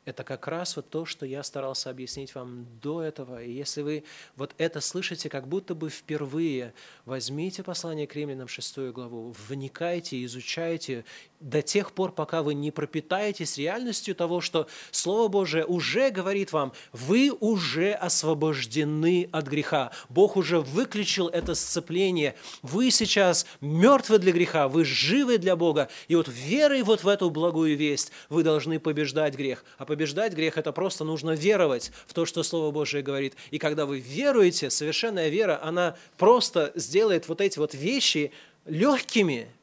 это 0.09 0.25
как 0.25 0.49
раз 0.49 0.75
вот 0.77 0.89
то, 0.89 1.05
что 1.05 1.27
я 1.27 1.43
старался 1.43 1.91
объяснить 1.91 2.35
вам 2.35 2.67
до 2.81 3.03
этого. 3.03 3.43
И 3.43 3.53
если 3.53 3.83
вы 3.83 4.05
вот 4.37 4.55
это 4.57 4.81
слышите 4.81 5.29
как 5.29 5.47
будто 5.47 5.75
бы 5.75 5.91
впервые, 5.91 6.73
возьмите 7.05 7.63
послание 7.63 8.07
к 8.07 8.15
римлянам 8.17 8.49
6 8.49 8.79
главу, 8.91 9.35
вникайте, 9.49 10.25
изучайте 10.25 11.05
до 11.41 11.61
тех 11.63 11.93
пор, 11.93 12.13
пока 12.13 12.43
вы 12.43 12.55
не 12.55 12.71
пропитаетесь 12.71 13.59
реальностью 13.59 14.15
того, 14.15 14.41
что 14.41 14.67
Слово 14.91 15.29
Божие 15.29 15.67
уже 15.67 16.11
говорит 16.11 16.53
вам, 16.53 16.73
вы 16.93 17.31
уже 17.31 17.93
освобождены 17.93 19.29
от 19.31 19.47
греха. 19.47 19.93
Бог 20.09 20.37
уже 20.37 20.61
выключил 20.61 21.29
это 21.29 21.55
сцепление. 21.55 22.35
Вы 22.63 22.91
сейчас 22.91 23.47
мертвы 23.61 24.19
для 24.19 24.33
греха, 24.33 24.69
вы 24.69 24.85
живы 24.85 25.39
для 25.39 25.55
Бога. 25.55 25.91
И 26.09 26.17
вот 26.17 26.29
верой 26.29 26.83
вот 26.83 27.05
в 27.05 27.09
эту 27.09 27.31
благую 27.31 27.77
весть 27.77 28.11
вы 28.31 28.43
должны 28.43 28.81
побеждать 28.81 29.35
грех. 29.37 29.65
А 29.77 29.85
побеждать 29.85 29.98
грех– 30.05 30.57
это 30.59 30.73
просто 30.73 31.05
нужно 31.05 31.33
веровать 31.33 31.93
в 32.07 32.15
то, 32.15 32.27
что 32.27 32.43
Слово 32.43 32.71
Божие 32.71 33.03
говорит. 33.03 33.35
И 33.51 33.59
когда 33.59 33.87
вы 33.87 34.01
веруете, 34.01 34.71
совершенная 34.71 35.29
вера, 35.29 35.61
она 35.63 35.97
просто 36.17 36.73
сделает 36.75 37.29
вот 37.29 37.41
эти 37.41 37.59
вот 37.59 37.75
вещи 37.75 38.33
легкими– 38.67 39.49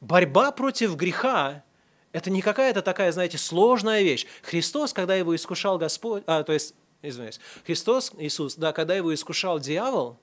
борьба 0.00 0.52
против 0.52 0.96
греха– 0.96 1.62
это 2.12 2.30
не 2.30 2.40
какая-то 2.40 2.82
такая, 2.82 3.12
знаете, 3.12 3.38
сложная 3.38 4.02
вещь. 4.02 4.26
Христос, 4.42 4.92
когда 4.92 5.14
его 5.14 5.34
искушал 5.36 5.78
Господь, 5.78 6.22
а, 6.26 6.42
то 6.42 6.52
есть, 6.52 6.74
извиняюсь, 7.02 7.38
Христос, 7.66 8.12
Иисус, 8.18 8.54
да, 8.56 8.72
когда 8.72 8.94
его 8.94 9.12
искушал 9.12 9.60
дьявол, 9.60 10.16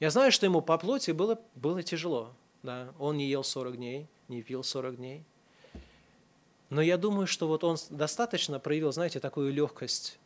я 0.00 0.10
знаю, 0.10 0.30
что 0.30 0.44
ему 0.44 0.60
по 0.60 0.76
плоти 0.76 1.12
было, 1.12 1.40
было 1.54 1.82
тяжело. 1.82 2.32
Да. 2.62 2.92
Он 2.98 3.16
не 3.16 3.26
ел 3.26 3.44
40 3.44 3.76
дней, 3.76 4.06
не 4.28 4.42
пил 4.42 4.62
40 4.62 4.96
дней. 4.96 5.24
Но 6.74 6.82
я 6.82 6.98
думаю, 6.98 7.28
что 7.28 7.46
вот 7.46 7.62
он 7.62 7.76
достаточно 7.90 8.58
проявил, 8.58 8.90
знаете, 8.90 9.20
такую 9.20 9.52
легкость. 9.52 10.18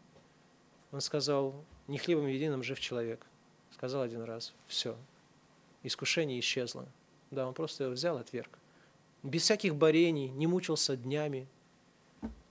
Он 0.92 1.02
сказал, 1.02 1.54
не 1.88 1.98
хлебом 1.98 2.26
единым 2.26 2.62
жив 2.62 2.80
человек. 2.80 3.26
Сказал 3.70 4.00
один 4.00 4.22
раз, 4.22 4.54
все, 4.66 4.96
искушение 5.82 6.40
исчезло. 6.40 6.88
Да, 7.30 7.46
он 7.46 7.52
просто 7.52 7.84
его 7.84 7.92
взял 7.92 8.16
отверг. 8.16 8.58
Без 9.22 9.42
всяких 9.42 9.74
борений, 9.74 10.28
не 10.30 10.46
мучился 10.46 10.96
днями. 10.96 11.46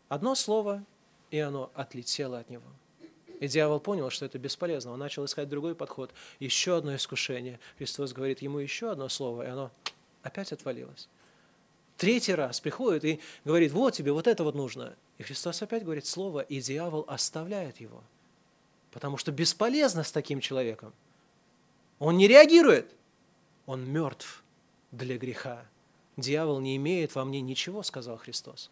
Одно 0.09 0.35
слово, 0.35 0.85
и 1.31 1.39
оно 1.39 1.71
отлетело 1.73 2.37
от 2.37 2.51
него. 2.51 2.67
И 3.39 3.47
дьявол 3.47 3.79
понял, 3.79 4.11
что 4.11 4.25
это 4.27 4.37
бесполезно. 4.37 4.91
Он 4.91 4.99
начал 4.99 5.25
искать 5.25 5.49
другой 5.49 5.73
подход. 5.73 6.13
Еще 6.37 6.77
одно 6.77 6.95
искушение. 6.95 7.59
Христос 7.79 8.13
говорит 8.13 8.43
ему 8.43 8.59
еще 8.59 8.91
одно 8.91 9.09
слово, 9.09 9.47
и 9.47 9.49
оно 9.49 9.71
опять 10.21 10.51
отвалилось. 10.51 11.09
Третий 11.97 12.33
раз 12.33 12.59
приходит 12.59 13.03
и 13.03 13.19
говорит, 13.43 13.71
вот 13.71 13.93
тебе 13.93 14.11
вот 14.11 14.27
это 14.27 14.43
вот 14.43 14.55
нужно. 14.55 14.95
И 15.17 15.23
Христос 15.23 15.61
опять 15.61 15.83
говорит 15.83 16.05
слово, 16.05 16.41
и 16.41 16.61
дьявол 16.61 17.05
оставляет 17.07 17.81
его. 17.81 18.03
Потому 18.91 19.17
что 19.17 19.31
бесполезно 19.31 20.03
с 20.03 20.11
таким 20.11 20.39
человеком. 20.39 20.93
Он 21.99 22.17
не 22.17 22.27
реагирует. 22.27 22.93
Он 23.65 23.89
мертв 23.89 24.43
для 24.91 25.17
греха. 25.17 25.65
Дьявол 26.15 26.59
не 26.59 26.75
имеет 26.77 27.13
во 27.15 27.25
мне 27.25 27.41
ничего, 27.41 27.83
сказал 27.83 28.17
Христос. 28.17 28.71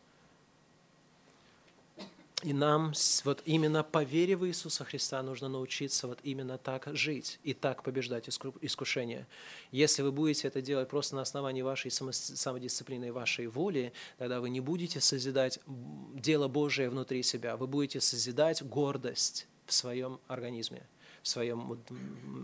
И 2.46 2.54
нам 2.54 2.94
вот 3.24 3.42
именно 3.46 3.84
по 3.84 4.04
вере 4.04 4.38
в 4.38 4.46
Иисуса 4.46 4.86
Христа 4.86 5.24
нужно 5.24 5.50
научиться 5.50 6.06
вот 6.08 6.20
именно 6.22 6.60
так 6.60 6.88
жить 6.94 7.40
и 7.44 7.56
так 7.56 7.82
побеждать 7.82 8.30
искушение. 8.62 9.26
Если 9.72 10.04
вы 10.04 10.12
будете 10.12 10.48
это 10.48 10.62
делать 10.62 10.88
просто 10.88 11.16
на 11.16 11.24
основании 11.24 11.64
вашей 11.64 11.90
самодисциплины 11.90 13.08
и 13.08 13.10
вашей 13.10 13.48
воли, 13.48 13.94
тогда 14.20 14.42
вы 14.42 14.52
не 14.52 14.60
будете 14.60 15.02
созидать 15.02 15.60
дело 15.66 16.48
Божие 16.48 16.92
внутри 16.92 17.24
себя, 17.24 17.58
вы 17.58 17.66
будете 17.66 18.00
созидать 18.00 18.62
гордость 18.62 19.48
в 19.66 19.74
своем 19.74 20.20
организме, 20.28 20.86
в 21.24 21.28
своем, 21.28 21.84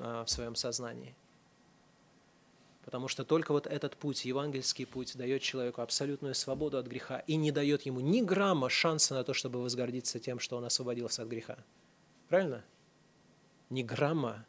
а, 0.01 0.25
в 0.25 0.31
своем 0.31 0.55
сознании. 0.55 1.15
Потому 2.83 3.07
что 3.07 3.23
только 3.23 3.51
вот 3.51 3.67
этот 3.67 3.95
путь, 3.95 4.25
евангельский 4.25 4.85
путь, 4.85 5.15
дает 5.15 5.41
человеку 5.41 5.81
абсолютную 5.81 6.33
свободу 6.33 6.77
от 6.77 6.87
греха 6.87 7.19
и 7.27 7.35
не 7.35 7.51
дает 7.51 7.83
ему 7.83 7.99
ни 7.99 8.21
грамма 8.21 8.69
шанса 8.69 9.13
на 9.13 9.23
то, 9.23 9.33
чтобы 9.33 9.61
возгордиться 9.61 10.19
тем, 10.19 10.39
что 10.39 10.57
он 10.57 10.65
освободился 10.65 11.21
от 11.21 11.27
греха. 11.27 11.57
Правильно? 12.27 12.63
Ни 13.69 13.83
грамма. 13.83 14.45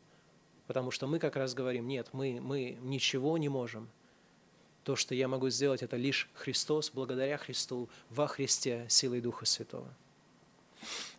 Потому 0.67 0.91
что 0.91 1.07
мы 1.07 1.19
как 1.19 1.37
раз 1.37 1.53
говорим, 1.53 1.87
нет, 1.87 2.09
мы, 2.13 2.41
мы 2.41 2.79
ничего 2.81 3.37
не 3.37 3.51
можем. 3.51 3.91
То, 4.85 4.97
что 4.97 5.15
я 5.15 5.29
могу 5.29 5.51
сделать, 5.51 5.83
это 5.83 5.97
лишь 5.97 6.29
Христос, 6.35 6.91
благодаря 6.93 7.37
Христу, 7.37 7.89
во 8.09 8.27
Христе, 8.27 8.87
силой 8.89 9.21
Духа 9.21 9.45
Святого. 9.45 9.93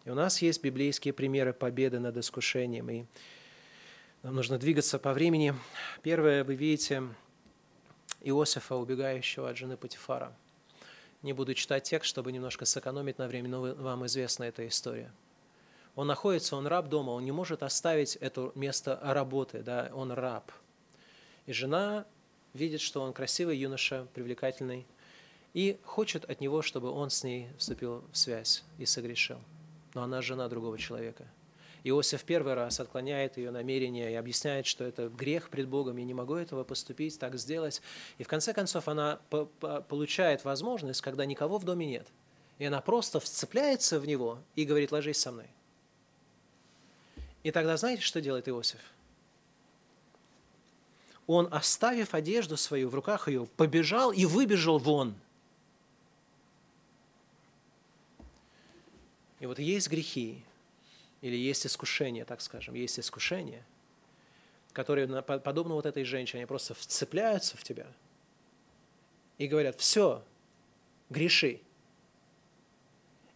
И 0.05 0.09
у 0.09 0.16
нас 0.16 0.41
есть 0.41 0.61
библейские 0.61 1.14
примеры 1.14 1.53
победы 1.53 1.99
над 1.99 2.18
искушением. 2.18 2.89
И 2.89 3.05
нам 4.24 4.36
нужно 4.36 4.57
двигаться 4.57 4.99
по 4.99 5.11
времени. 5.11 5.53
Первое, 6.01 6.45
вы 6.45 6.55
видите 6.55 7.03
Иосифа, 8.21 8.76
убегающего 8.78 9.49
от 9.49 9.57
жены 9.57 9.76
Патифара. 9.76 10.34
Не 11.21 11.34
буду 11.34 11.53
читать 11.53 11.84
текст, 11.84 12.09
чтобы 12.09 12.32
немножко 12.32 12.63
сэкономить 12.63 13.17
на 13.17 13.28
время, 13.28 13.49
но 13.49 13.61
вам 13.61 14.05
известна 14.05 14.45
эта 14.45 14.65
история. 14.65 15.11
Он 15.95 16.07
находится, 16.07 16.55
он 16.55 16.67
раб 16.67 16.88
дома, 16.88 17.11
он 17.11 17.26
не 17.26 17.34
может 17.34 17.63
оставить 17.63 18.15
это 18.15 18.51
место 18.55 18.97
работы, 19.03 19.61
да, 19.61 19.91
он 19.93 20.13
раб. 20.13 20.51
И 21.45 21.51
жена 21.51 22.05
видит, 22.53 22.80
что 22.80 23.01
он 23.01 23.11
красивый 23.11 23.57
юноша, 23.57 24.07
привлекательный, 24.13 24.88
и 25.53 25.78
хочет 25.84 26.24
от 26.26 26.39
него, 26.39 26.61
чтобы 26.61 26.89
он 26.91 27.09
с 27.09 27.24
ней 27.24 27.49
вступил 27.57 28.03
в 28.11 28.17
связь 28.17 28.63
и 28.80 28.86
согрешил. 28.86 29.39
Но 29.93 30.03
она 30.03 30.21
жена 30.21 30.47
другого 30.47 30.78
человека– 30.78 31.28
Иосиф 31.86 32.23
первый 32.23 32.53
раз 32.53 32.79
отклоняет 32.79 33.38
ее 33.38 33.51
намерение 33.51 34.11
и 34.11 34.15
объясняет, 34.15 34.65
что 34.65 34.86
это 34.86 35.09
грех 35.09 35.49
пред 35.49 35.67
Богом, 35.67 35.97
я 35.97 36.05
не 36.05 36.13
могу 36.13 36.36
этого 36.36 36.63
поступить, 36.63 37.19
так 37.19 37.38
сделать. 37.38 37.81
И 38.17 38.23
в 38.23 38.27
конце 38.27 38.53
концов 38.53 38.88
она 38.88 39.19
получает 39.29 40.45
возможность, 40.45 41.01
когда 41.01 41.25
никого 41.25 41.57
в 41.57 41.65
доме 41.65 41.86
нет. 41.86 42.07
И 42.57 42.65
она 42.65 42.79
просто 42.79 43.19
вцепляется 43.19 43.99
в 43.99 44.07
него 44.07 44.39
и 44.55 44.63
говорит, 44.63 44.93
ложись 44.93 45.17
со 45.17 45.31
мной. 45.31 45.47
И 47.43 47.51
тогда 47.51 47.75
знаете, 47.75 48.01
что 48.01 48.21
делает 48.21 48.47
Иосиф? 48.47 48.79
Он, 51.27 51.49
оставив 51.51 52.13
одежду 52.13 52.55
свою 52.55 52.88
в 52.88 52.95
руках 52.95 53.27
ее, 53.27 53.45
побежал 53.57 54.13
и 54.13 54.25
выбежал 54.25 54.79
вон. 54.79 55.15
И 59.41 59.45
вот 59.45 59.59
есть 59.59 59.89
грехи, 59.89 60.41
или 61.24 61.38
есть 61.38 61.65
искушение, 61.65 62.26
так 62.26 62.41
скажем, 62.41 62.76
есть 62.76 62.99
искушение, 62.99 63.65
которые, 64.74 65.07
подобно 65.21 65.76
вот 65.76 65.86
этой 65.86 66.03
женщине, 66.03 66.41
они 66.41 66.47
просто 66.47 66.74
вцепляются 66.74 67.55
в 67.55 67.63
тебя 67.63 67.88
и 69.38 69.47
говорят, 69.47 69.80
все, 69.80 70.21
греши. 71.09 71.61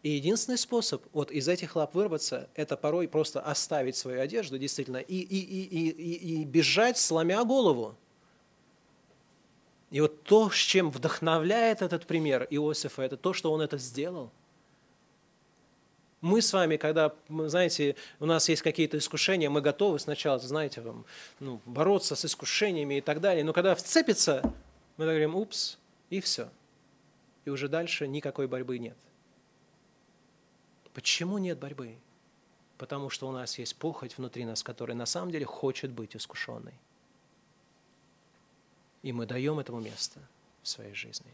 И 0.04 0.10
единственный 0.10 0.58
способ 0.58 1.02
вот 1.14 1.32
из 1.32 1.48
этих 1.48 1.78
лап 1.78 1.96
вырваться, 1.96 2.50
это 2.56 2.76
порой 2.76 3.08
просто 3.08 3.40
оставить 3.40 3.96
свою 3.96 4.20
одежду, 4.20 4.58
действительно, 4.60 4.98
и, 4.98 5.16
и, 5.22 5.40
и, 5.40 5.64
и, 5.64 5.90
и, 5.90 6.42
и 6.42 6.44
бежать, 6.44 6.98
сломя 6.98 7.46
голову. 7.46 7.96
И 9.92 10.02
вот 10.02 10.24
то, 10.24 10.50
с 10.50 10.56
чем 10.56 10.92
вдохновляет 10.92 11.82
этот 11.82 12.06
пример 12.06 12.48
Иосифа, 12.50 13.04
это 13.04 13.16
то, 13.16 13.32
что 13.32 13.54
он 13.54 13.62
это 13.62 13.78
сделал– 13.78 14.30
мы 16.28 16.42
с 16.42 16.52
вами, 16.52 16.76
когда, 16.76 17.16
знаете, 17.30 17.96
у 18.20 18.26
нас 18.26 18.50
есть 18.50 18.62
какие-то 18.62 18.98
искушения, 18.98 19.50
мы 19.50 19.62
готовы 19.62 19.98
сначала, 19.98 20.38
знаете, 20.40 20.82
вам, 20.82 21.06
ну, 21.40 21.62
бороться 21.66 22.16
с 22.16 22.26
искушениями 22.26 22.98
и 22.98 23.02
так 23.02 23.22
далее. 23.22 23.44
Но 23.44 23.54
когда 23.54 23.74
вцепится, 23.76 24.42
мы 24.98 25.06
говорим, 25.06 25.36
упс, 25.36 25.78
и 26.10 26.20
все. 26.20 26.50
И 27.46 27.50
уже 27.50 27.70
дальше 27.70 28.08
никакой 28.08 28.48
борьбы 28.48 28.78
нет. 28.78 28.98
Почему 30.94 31.38
нет 31.38 31.58
борьбы? 31.60 31.96
Потому 32.78 33.10
что 33.10 33.28
у 33.28 33.32
нас 33.32 33.58
есть 33.58 33.76
похоть 33.78 34.18
внутри 34.18 34.44
нас, 34.46 34.64
которая 34.64 34.98
на 34.98 35.06
самом 35.06 35.32
деле 35.32 35.46
хочет 35.46 35.92
быть 35.92 36.16
искушенной. 36.16 36.74
И 39.02 39.14
мы 39.14 39.26
даем 39.26 39.60
этому 39.60 39.80
место 39.80 40.20
в 40.62 40.68
своей 40.68 40.94
жизни. 40.94 41.32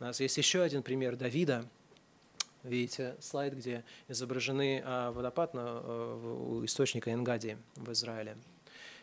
У 0.00 0.04
нас 0.04 0.20
есть 0.20 0.38
еще 0.38 0.62
один 0.62 0.82
пример 0.82 1.16
Давида– 1.16 1.66
Видите 2.62 3.16
слайд, 3.20 3.54
где 3.54 3.84
изображены 4.08 4.82
а, 4.84 5.10
водопад 5.10 5.52
на, 5.52 5.80
э, 5.82 6.36
у 6.38 6.64
источника 6.64 7.12
Энгади 7.12 7.58
в 7.74 7.90
Израиле. 7.90 8.36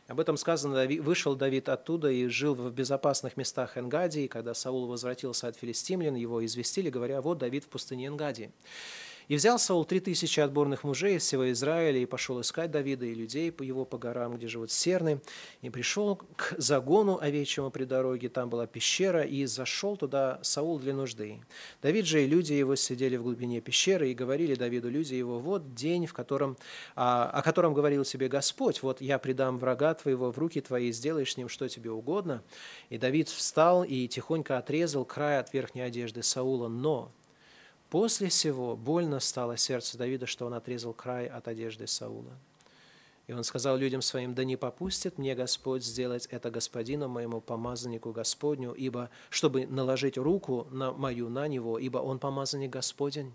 Об 0.08 0.20
этом 0.20 0.38
сказано, 0.38 0.88
вышел 1.02 1.36
Давид 1.36 1.70
оттуда 1.70 2.10
и 2.10 2.26
жил 2.28 2.56
в 2.56 2.72
безопасных 2.72 3.38
местах 3.38 3.78
Энгадии. 3.78 4.26
Когда 4.28 4.56
Саул 4.56 4.88
возвратился 4.88 5.48
от 5.48 5.56
филистимлян, 5.56 6.16
его 6.16 6.44
известили, 6.46 6.90
говоря, 6.90 7.22
вот 7.22 7.38
Давид 7.38 7.66
в 7.66 7.68
пустыне 7.68 8.08
Энгадии. 8.08 8.52
И 9.30 9.36
взял 9.36 9.60
Саул 9.60 9.86
три 9.86 10.00
тысячи 10.00 10.40
отборных 10.40 10.84
мужей 10.84 11.18
из 11.18 11.22
всего 11.22 11.52
Израиля 11.52 12.00
и 12.00 12.08
пошел 12.08 12.42
искать 12.42 12.72
Давида 12.72 13.06
и 13.06 13.14
людей 13.14 13.52
по 13.52 13.62
его 13.62 13.86
по 13.86 14.00
горам, 14.00 14.36
где 14.36 14.48
живут 14.48 14.72
серны, 14.72 15.22
и 15.62 15.70
пришел 15.70 16.16
к 16.16 16.56
загону 16.58 17.20
овечьему 17.22 17.70
при 17.70 17.84
дороге, 17.84 18.30
там 18.30 18.50
была 18.50 18.66
пещера, 18.66 19.22
и 19.22 19.46
зашел 19.46 19.98
туда 19.98 20.40
Саул 20.42 20.80
для 20.80 20.96
нужды. 20.96 21.42
Давид 21.84 22.08
же 22.08 22.24
и 22.24 22.28
люди 22.28 22.54
его 22.54 22.76
сидели 22.76 23.18
в 23.18 23.24
глубине 23.24 23.62
пещеры 23.62 24.10
и 24.10 24.16
говорили 24.16 24.56
Давиду 24.56 24.90
люди 24.90 25.14
его, 25.14 25.38
вот 25.38 25.76
день, 25.76 26.08
в 26.08 26.14
котором, 26.14 26.58
о, 26.96 27.30
о 27.30 27.44
котором 27.44 27.76
говорил 27.76 28.04
себе 28.04 28.30
Господь, 28.30 28.82
вот 28.82 29.00
я 29.00 29.20
предам 29.20 29.60
врага 29.60 29.94
твоего 29.94 30.32
в 30.32 30.40
руки 30.40 30.60
твои, 30.60 30.92
сделаешь 30.92 31.34
с 31.34 31.38
ним 31.38 31.50
что 31.50 31.70
тебе 31.70 31.92
угодно. 31.92 32.42
И 32.90 32.98
Давид 32.98 33.30
встал 33.30 33.84
и 33.84 34.08
тихонько 34.08 34.58
отрезал 34.58 35.06
край 35.06 35.38
от 35.38 35.54
верхней 35.54 35.82
одежды 35.82 36.24
Саула, 36.24 36.68
но 36.68 37.12
После 37.90 38.30
всего 38.30 38.76
больно 38.76 39.20
стало 39.20 39.58
сердце 39.58 39.98
Давида, 39.98 40.28
что 40.28 40.46
он 40.46 40.54
отрезал 40.54 40.94
край 40.94 41.28
от 41.28 41.48
одежды 41.48 41.88
Саула. 41.88 42.38
И 43.26 43.34
он 43.34 43.44
сказал 43.44 43.78
людям 43.78 44.02
своим, 44.02 44.34
да 44.34 44.44
не 44.44 44.56
попустит 44.56 45.18
мне 45.18 45.36
Господь 45.36 45.84
сделать 45.84 46.28
это 46.32 46.50
господину 46.50 47.08
моему 47.08 47.42
помазаннику 47.42 48.12
Господню, 48.12 48.74
ибо 48.74 49.10
чтобы 49.30 49.68
наложить 49.68 50.18
руку 50.18 50.68
на 50.72 50.92
мою 50.92 51.30
на 51.30 51.48
него, 51.48 51.78
ибо 51.78 52.00
он 52.00 52.18
помазанник 52.18 52.72
Господень. 52.72 53.34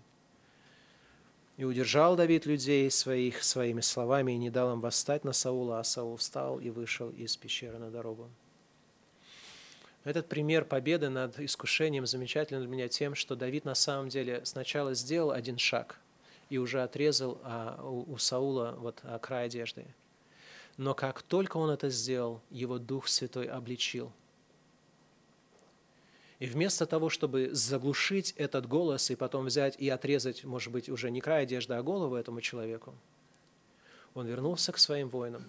И 1.57 1.63
удержал 1.63 2.17
Давид 2.17 2.45
людей 2.45 2.91
своих 2.91 3.41
своими 3.41 3.79
словами 3.79 4.33
и 4.33 4.37
не 4.37 4.49
дал 4.49 4.73
им 4.73 4.81
восстать 4.81 5.23
на 5.23 5.31
Саула, 5.31 5.79
а 5.79 5.83
Саул 5.85 6.17
встал 6.17 6.59
и 6.59 6.69
вышел 6.69 7.09
из 7.11 7.37
пещеры 7.37 7.77
на 7.77 7.89
дорогу. 7.89 8.29
Этот 10.05 10.29
пример 10.29 10.65
победы 10.65 11.09
над 11.09 11.39
искушением 11.39 12.05
замечателен 12.05 12.61
для 12.61 12.69
меня 12.69 12.87
тем, 12.87 13.15
что 13.15 13.35
Давид 13.35 13.65
на 13.65 13.73
самом 13.73 14.09
деле 14.09 14.45
сначала 14.45 14.93
сделал 14.93 15.31
один 15.31 15.57
шаг 15.57 15.99
и 16.51 16.59
уже 16.59 16.83
отрезал 16.83 17.41
а, 17.43 17.81
у, 17.83 18.13
у 18.13 18.17
Саула 18.19 18.75
вот, 18.77 18.99
а, 19.01 19.17
край 19.17 19.47
одежды. 19.47 19.83
Но 20.77 20.93
как 20.93 21.23
только 21.23 21.57
он 21.57 21.71
это 21.71 21.89
сделал, 21.89 22.39
его 22.51 22.77
Дух 22.77 23.07
Святой 23.07 23.47
обличил. 23.47 24.11
И 26.37 26.45
вместо 26.45 26.85
того, 26.85 27.09
чтобы 27.09 27.49
заглушить 27.53 28.33
этот 28.37 28.67
голос 28.67 29.09
и 29.09 29.15
потом 29.15 29.45
взять 29.45 29.75
и 29.79 29.89
отрезать, 29.89 30.43
может 30.43 30.71
быть, 30.71 30.87
уже 30.87 31.09
не 31.09 31.19
край 31.19 31.43
одежды, 31.43 31.73
а 31.73 31.81
голову 31.81 32.15
этому 32.15 32.41
человеку, 32.41 32.93
он 34.13 34.27
вернулся 34.27 34.71
к 34.71 34.77
своим 34.77 35.09
воинам, 35.09 35.45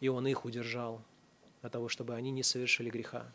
и 0.00 0.08
он 0.08 0.26
их 0.26 0.46
удержал– 0.46 1.02
для 1.66 1.70
того, 1.70 1.88
чтобы 1.88 2.14
они 2.14 2.30
не 2.30 2.44
совершили 2.44 2.90
греха. 2.90 3.26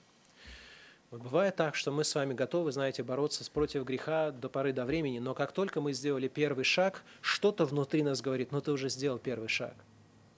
Вот 1.09 1.21
бывает 1.21 1.57
так, 1.57 1.75
что 1.75 1.91
мы 1.91 2.05
с 2.05 2.15
вами 2.15 2.33
готовы, 2.33 2.71
знаете, 2.71 3.03
бороться 3.03 3.43
против 3.51 3.83
греха 3.83 4.31
до 4.31 4.47
поры 4.47 4.71
до 4.71 4.85
времени, 4.85 5.19
но 5.19 5.33
как 5.33 5.51
только 5.51 5.81
мы 5.81 5.91
сделали 5.91 6.29
первый 6.29 6.63
шаг, 6.63 7.03
что-то 7.19 7.65
внутри 7.65 8.03
нас 8.03 8.21
говорит, 8.21 8.53
ну 8.53 8.61
ты 8.61 8.71
уже 8.71 8.87
сделал 8.87 9.19
первый 9.19 9.49
шаг, 9.49 9.75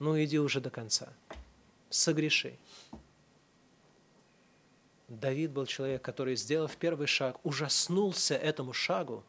ну 0.00 0.20
иди 0.20 0.40
уже 0.40 0.60
до 0.60 0.70
конца, 0.70 1.12
согреши. 1.88 2.58
Давид 5.06 5.52
был 5.52 5.66
человек, 5.66 6.02
который, 6.02 6.34
сделав 6.34 6.76
первый 6.76 7.06
шаг, 7.06 7.38
ужаснулся 7.44 8.34
этому 8.34 8.72
шагу 8.72 9.22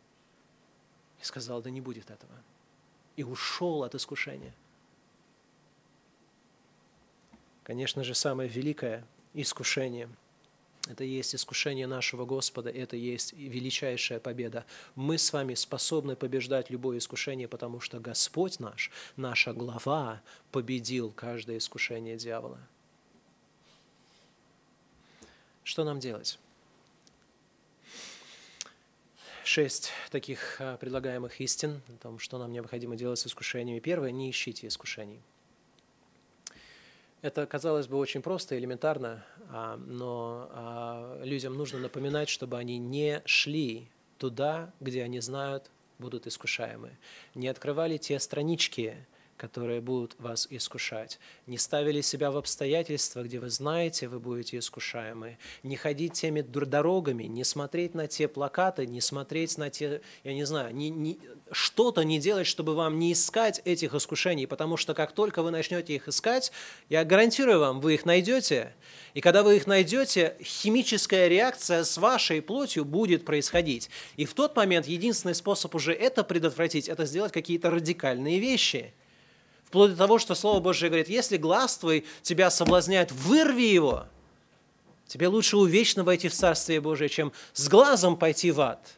и 1.22 1.24
сказал, 1.24 1.61
да 1.61 1.70
не 1.70 1.82
будет 1.82 2.09
этого. 2.09 2.34
И 3.16 3.24
ушел 3.24 3.84
от 3.84 3.93
искушения. 3.93 4.55
Конечно 7.66 8.03
же, 8.03 8.16
самое 8.16 8.47
великое 8.47 9.03
искушение– 9.34 10.07
это 10.88 11.03
есть 11.03 11.34
искушение 11.34 11.88
нашего 11.88 12.26
Господа, 12.26 12.70
это 12.70 12.95
есть 12.95 13.34
величайшая 13.34 14.20
победа. 14.20 14.66
Мы 14.93 15.18
с 15.18 15.34
вами 15.34 15.55
способны 15.55 16.16
побеждать 16.16 16.70
любое 16.70 16.99
искушение, 16.99 17.47
потому 17.47 17.80
что 17.80 17.99
Господь 17.99 18.59
наш, 18.59 18.91
наша 19.16 19.51
глава, 19.51 20.22
победил 20.51 21.11
каждое 21.11 21.57
искушение 21.57 22.18
дьявола. 22.18 22.59
Что 25.63 25.84
нам 25.84 25.99
делать? 25.99 26.38
Шесть 29.43 29.89
таких 30.11 30.57
а, 30.59 30.78
предлагаемых 30.78 31.41
истин 31.41 31.82
о 31.88 31.97
том, 31.97 32.20
что 32.20 32.38
нам 32.38 32.51
необходимо 32.51 32.95
делать 32.95 33.18
с 33.18 33.26
искушениями. 33.26 33.80
Первое– 33.80 34.11
не 34.11 34.30
ищите 34.30 34.68
искушений. 34.68 35.20
Это, 37.22 37.45
казалось 37.45 37.88
бы, 37.88 37.97
очень 37.97 38.22
просто, 38.22 38.57
элементарно, 38.57 39.26
а, 39.49 39.78
но 39.78 40.49
а, 40.51 41.22
людям 41.24 41.55
нужно 41.57 41.80
напоминать, 41.80 42.30
чтобы 42.30 42.57
они 42.57 42.78
не 42.78 43.22
шли 43.26 43.89
туда, 44.18 44.72
где 44.80 45.03
они 45.03 45.20
знают, 45.20 45.72
будут 45.97 46.28
искушаемы. 46.28 46.97
Не 47.34 47.47
открывали 47.47 47.97
те 47.97 48.20
странички, 48.20 49.07
которые 49.38 49.82
будут 49.82 50.16
вас 50.18 50.48
искушать. 50.50 51.20
Не 51.46 51.58
ставили 51.58 52.02
себя 52.02 52.32
в 52.32 52.38
обстоятельства, 52.38 53.24
где 53.24 53.40
вы 53.40 53.50
знаете, 53.50 54.08
вы 54.08 54.20
будете 54.20 54.58
искушаемы. 54.58 55.38
Не 55.64 55.76
ходить 55.76 56.14
теми 56.14 56.42
дорогами, 56.42 57.26
не 57.26 57.44
смотреть 57.44 57.96
на 57.96 58.08
те 58.08 58.28
плакаты, 58.28 58.88
не 58.88 59.02
смотреть 59.02 59.58
на 59.58 59.70
те, 59.70 60.02
я 60.24 60.34
не 60.34 60.46
знаю, 60.46 60.74
не, 60.74 60.90
не, 60.90 61.20
что-то 61.52 62.04
не 62.04 62.20
делать, 62.20 62.48
чтобы 62.48 62.76
вам 62.76 62.98
не 62.98 63.12
искать 63.12 63.62
этих 63.66 63.94
искушений, 63.94 64.48
потому 64.48 64.78
что 64.78 64.94
как 64.94 65.12
только 65.12 65.44
вы 65.44 65.52
начнете 65.52 65.96
их 65.96 66.08
искать, 66.08 66.54
я 66.90 67.04
гарантирую 67.04 67.60
вам, 67.60 67.82
вы 67.82 67.96
их 67.96 68.06
найдете, 68.06 68.74
и 69.14 69.22
когда 69.22 69.44
вы 69.44 69.58
их 69.58 69.68
найдете, 69.68 70.38
химическая 70.42 71.28
реакция 71.28 71.84
с 71.84 71.98
вашей 71.98 72.42
плотью 72.42 72.86
будет 72.86 73.26
происходить. 73.26 73.90
И 74.16 74.26
в 74.26 74.34
тот 74.34 74.56
момент 74.56 74.88
единственный 74.88 75.36
способ 75.36 75.76
уже 75.76 75.94
это 75.94 76.24
предотвратить, 76.24 76.88
это 76.88 77.06
сделать 77.06 77.34
какие-то 77.34 77.70
радикальные 77.70 78.40
вещи– 78.40 78.94
Вплоть 79.66 79.91
до 79.91 79.97
того, 79.97 80.20
что 80.20 80.36
Слово 80.36 80.59
Божье 80.59 80.89
говорит, 80.89 81.09
если 81.09 81.38
глаз 81.38 81.78
твой 81.78 82.05
тебя 82.22 82.49
соблазняет, 82.49 83.11
вырви 83.11 83.63
его. 83.63 84.07
Тебе 85.07 85.28
лучше 85.28 85.57
увечно 85.57 86.03
войти 86.03 86.30
в 86.30 86.34
Царствие 86.34 86.82
Божие, 86.82 87.09
чем 87.09 87.32
с 87.53 87.68
глазом 87.68 88.18
пойти 88.18 88.51
в 88.51 88.61
ад. 88.61 88.95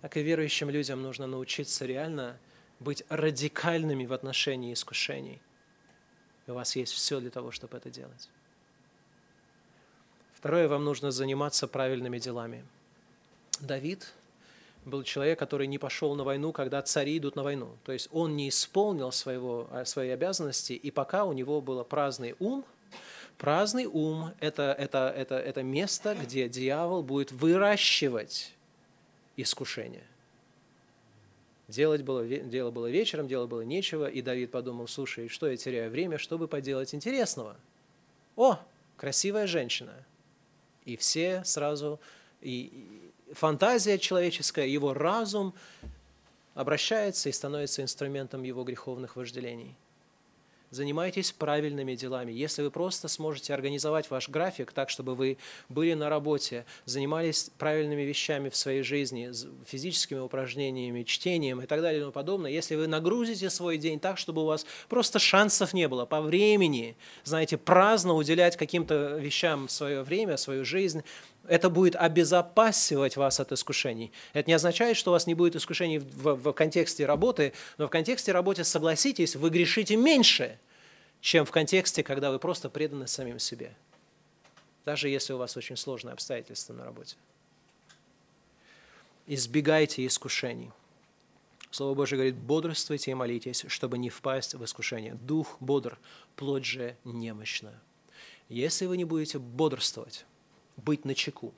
Так 0.00 0.16
и 0.16 0.22
верующим 0.22 0.68
людям 0.68 1.02
нужно 1.02 1.26
научиться 1.26 1.86
реально 1.86 2.36
быть 2.80 3.04
радикальными 3.08 4.04
в 4.04 4.12
отношении 4.12 4.72
искушений. 4.72 5.40
И 6.46 6.50
у 6.50 6.54
вас 6.54 6.74
есть 6.76 6.92
все 6.92 7.20
для 7.20 7.30
того, 7.30 7.52
чтобы 7.52 7.76
это 7.76 7.88
делать. 7.88 8.28
Второе, 10.34 10.66
вам 10.66 10.84
нужно 10.84 11.12
заниматься 11.12 11.68
правильными 11.68 12.18
делами. 12.18 12.64
Давид 13.60 14.12
был 14.84 15.02
человек, 15.02 15.38
который 15.38 15.66
не 15.66 15.78
пошел 15.78 16.14
на 16.14 16.24
войну, 16.24 16.52
когда 16.52 16.82
цари 16.82 17.18
идут 17.18 17.36
на 17.36 17.42
войну. 17.42 17.76
То 17.84 17.92
есть 17.92 18.08
он 18.10 18.36
не 18.36 18.48
исполнил 18.48 19.12
своего, 19.12 19.68
а, 19.70 19.84
своей 19.84 20.12
обязанности, 20.12 20.72
и 20.72 20.90
пока 20.90 21.24
у 21.24 21.32
него 21.32 21.60
был 21.60 21.82
праздный 21.84 22.34
ум, 22.38 22.64
праздный 23.38 23.86
ум 23.86 24.32
это, 24.40 24.74
это, 24.78 25.12
это, 25.16 25.36
это 25.36 25.62
место, 25.62 26.16
где 26.20 26.48
дьявол 26.48 27.02
будет 27.02 27.32
выращивать 27.32 28.52
искушение. 29.36 30.04
Делать 31.68 32.02
было, 32.02 32.26
дело 32.26 32.70
было 32.70 32.90
вечером, 32.90 33.28
дело 33.28 33.46
было 33.46 33.62
нечего, 33.62 34.06
и 34.06 34.20
Давид 34.20 34.50
подумал, 34.50 34.88
слушай, 34.88 35.28
что 35.28 35.48
я 35.48 35.56
теряю 35.56 35.90
время, 35.90 36.18
чтобы 36.18 36.48
поделать 36.48 36.94
интересного? 36.94 37.56
О, 38.36 38.58
красивая 38.96 39.46
женщина. 39.46 39.94
И 40.84 40.96
все 40.96 41.44
сразу, 41.44 42.00
и, 42.40 43.01
фантазия 43.34 43.98
человеческая, 43.98 44.66
его 44.66 44.94
разум 44.94 45.54
обращается 46.54 47.28
и 47.28 47.32
становится 47.32 47.82
инструментом 47.82 48.42
его 48.42 48.64
греховных 48.64 49.16
вожделений. 49.16 49.74
Занимайтесь 50.72 51.32
правильными 51.32 51.94
делами. 51.94 52.32
Если 52.32 52.62
вы 52.62 52.70
просто 52.70 53.06
сможете 53.08 53.52
организовать 53.52 54.10
ваш 54.10 54.30
график 54.30 54.72
так, 54.72 54.88
чтобы 54.88 55.14
вы 55.14 55.36
были 55.68 55.92
на 55.92 56.08
работе, 56.08 56.64
занимались 56.86 57.50
правильными 57.58 58.00
вещами 58.00 58.48
в 58.48 58.56
своей 58.56 58.82
жизни, 58.82 59.30
физическими 59.66 60.20
упражнениями, 60.20 61.02
чтением 61.02 61.60
и 61.60 61.66
так 61.66 61.82
далее 61.82 61.98
и 61.98 62.00
тому 62.00 62.12
подобное, 62.12 62.50
если 62.50 62.74
вы 62.74 62.86
нагрузите 62.86 63.50
свой 63.50 63.76
день 63.76 64.00
так, 64.00 64.16
чтобы 64.16 64.44
у 64.44 64.46
вас 64.46 64.64
просто 64.88 65.18
шансов 65.18 65.74
не 65.74 65.88
было 65.88 66.06
по 66.06 66.22
времени, 66.22 66.96
знаете, 67.22 67.58
праздно 67.58 68.14
уделять 68.14 68.56
каким-то 68.56 69.18
вещам 69.18 69.68
свое 69.68 70.02
время, 70.02 70.38
свою 70.38 70.64
жизнь, 70.64 71.04
это 71.48 71.70
будет 71.70 71.96
обезопасивать 71.96 73.16
вас 73.16 73.40
от 73.40 73.52
искушений. 73.52 74.12
Это 74.32 74.48
не 74.48 74.54
означает, 74.54 74.96
что 74.96 75.10
у 75.10 75.12
вас 75.12 75.26
не 75.26 75.34
будет 75.34 75.56
искушений 75.56 75.98
в, 75.98 76.34
в 76.34 76.52
контексте 76.52 77.06
работы, 77.06 77.52
но 77.78 77.86
в 77.86 77.90
контексте 77.90 78.32
работы, 78.32 78.64
согласитесь, 78.64 79.36
вы 79.36 79.50
грешите 79.50 79.96
меньше, 79.96 80.58
чем 81.20 81.44
в 81.44 81.50
контексте, 81.50 82.02
когда 82.02 82.30
вы 82.30 82.38
просто 82.38 82.70
преданы 82.70 83.06
самим 83.06 83.38
себе. 83.38 83.74
Даже 84.84 85.08
если 85.08 85.32
у 85.32 85.38
вас 85.38 85.56
очень 85.56 85.76
сложные 85.76 86.12
обстоятельства 86.12 86.72
на 86.72 86.84
работе. 86.84 87.16
Избегайте 89.26 90.04
искушений. 90.06 90.70
Слово 91.70 91.94
Божье 91.94 92.16
говорит, 92.16 92.34
бодрствуйте 92.34 93.12
и 93.12 93.14
молитесь, 93.14 93.64
чтобы 93.68 93.96
не 93.96 94.10
впасть 94.10 94.54
в 94.54 94.64
искушение. 94.64 95.14
Дух 95.14 95.56
бодр, 95.60 95.98
плоть 96.36 96.66
же 96.66 96.96
немощна. 97.04 97.72
Если 98.48 98.84
вы 98.84 98.96
не 98.98 99.04
будете 99.04 99.38
бодрствовать, 99.38 100.26
быть 100.76 101.04
на 101.04 101.14
чеку. 101.14 101.52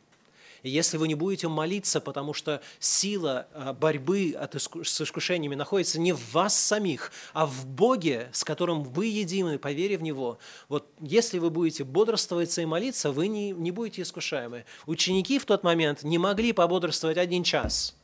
И 0.62 0.70
если 0.70 0.96
вы 0.96 1.08
не 1.08 1.14
будете 1.14 1.46
молиться, 1.46 2.00
потому 2.00 2.32
что 2.32 2.62
сила 2.78 3.46
а, 3.52 3.74
борьбы 3.74 4.34
от 4.38 4.54
иску... 4.54 4.82
с 4.82 4.98
искушениями 4.98 5.54
находится 5.54 6.00
не 6.00 6.12
в 6.12 6.32
вас 6.32 6.58
самих, 6.58 7.12
а 7.34 7.44
в 7.44 7.66
Боге, 7.66 8.30
с 8.32 8.44
которым 8.44 8.82
вы 8.82 9.06
едины, 9.06 9.58
поверив 9.58 10.00
в 10.00 10.02
Него, 10.02 10.38
вот 10.70 10.88
если 11.00 11.38
вы 11.38 11.50
будете 11.50 11.84
бодрствовать 11.84 12.56
и 12.56 12.64
молиться, 12.64 13.12
вы 13.12 13.28
не, 13.28 13.50
не 13.50 13.72
будете 13.72 14.02
искушаемы. 14.02 14.64
Ученики 14.86 15.38
в 15.38 15.44
тот 15.44 15.64
момент 15.64 16.02
не 16.02 16.16
могли 16.16 16.52
пободрствовать 16.52 17.18
один 17.18 17.44
час. 17.44 17.94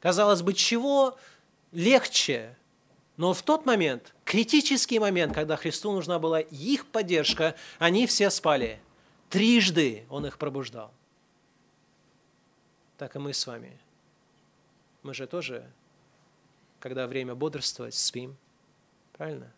Казалось 0.00 0.42
бы, 0.42 0.54
чего 0.54 1.16
легче 1.70 2.56
но 3.18 3.34
в 3.34 3.42
тот 3.42 3.66
момент, 3.66 4.14
критический 4.24 5.00
момент, 5.00 5.34
когда 5.34 5.56
Христу 5.56 5.90
нужна 5.92 6.20
была 6.20 6.38
их 6.38 6.86
поддержка, 6.86 7.56
они 7.80 8.06
все 8.06 8.30
спали. 8.30 8.78
Трижды 9.28 10.06
Он 10.08 10.26
их 10.26 10.38
пробуждал. 10.38 10.92
Так 12.96 13.14
и 13.14 13.18
мы 13.18 13.34
с 13.34 13.46
вами. 13.46 13.78
Мы 15.02 15.14
же 15.14 15.26
тоже, 15.26 15.70
когда 16.80 17.06
время 17.06 17.34
бодрствовать, 17.34 17.94
спим. 17.94 18.36
Правильно? 19.12 19.52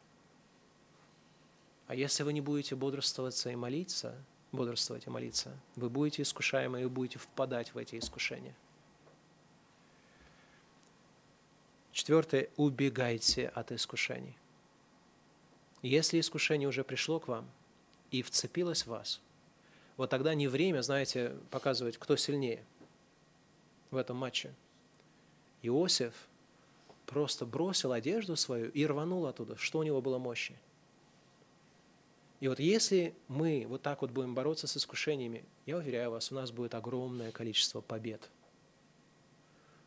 А 1.86 1.94
если 1.94 2.22
вы 2.22 2.32
не 2.32 2.40
будете 2.40 2.74
бодрствоваться 2.74 3.50
и 3.50 3.56
молиться, 3.56 4.14
бодрствовать 4.52 5.06
и 5.06 5.10
молиться, 5.10 5.56
вы 5.76 5.88
будете 5.88 6.22
искушаемы 6.22 6.82
и 6.82 6.86
будете 6.86 7.18
впадать 7.18 7.72
в 7.72 7.78
эти 7.78 7.98
искушения. 7.98 8.54
Четвертое. 11.92 12.48
Убегайте 12.56 13.48
от 13.48 13.72
искушений. 13.72 14.36
Если 15.82 16.20
искушение 16.20 16.68
уже 16.68 16.84
пришло 16.84 17.20
к 17.20 17.28
вам 17.28 17.48
и 18.10 18.22
вцепилось 18.22 18.82
в 18.82 18.88
вас– 18.88 19.20
вот 20.00 20.08
тогда 20.08 20.32
не 20.32 20.48
время, 20.48 20.80
знаете, 20.80 21.36
показывать, 21.50 21.98
кто 21.98 22.16
сильнее 22.16 22.64
в 23.90 23.98
этом 23.98 24.16
матче. 24.16 24.54
Иосиф 25.60 26.14
просто 27.04 27.44
бросил 27.44 27.92
одежду 27.92 28.34
свою 28.34 28.70
и 28.70 28.86
рванул 28.86 29.26
оттуда, 29.26 29.58
что 29.58 29.80
у 29.80 29.82
него 29.82 30.00
было 30.00 30.16
мощи. 30.16 30.56
И 32.40 32.48
вот 32.48 32.58
если 32.60 33.14
мы 33.28 33.66
вот 33.68 33.82
так 33.82 34.00
вот 34.00 34.10
будем 34.10 34.34
бороться 34.34 34.66
с 34.66 34.74
искушениями, 34.74 35.44
я 35.66 35.76
уверяю 35.76 36.12
вас, 36.12 36.32
у 36.32 36.34
нас 36.34 36.50
будет 36.50 36.74
огромное 36.74 37.30
количество 37.30 37.82
побед– 37.82 38.30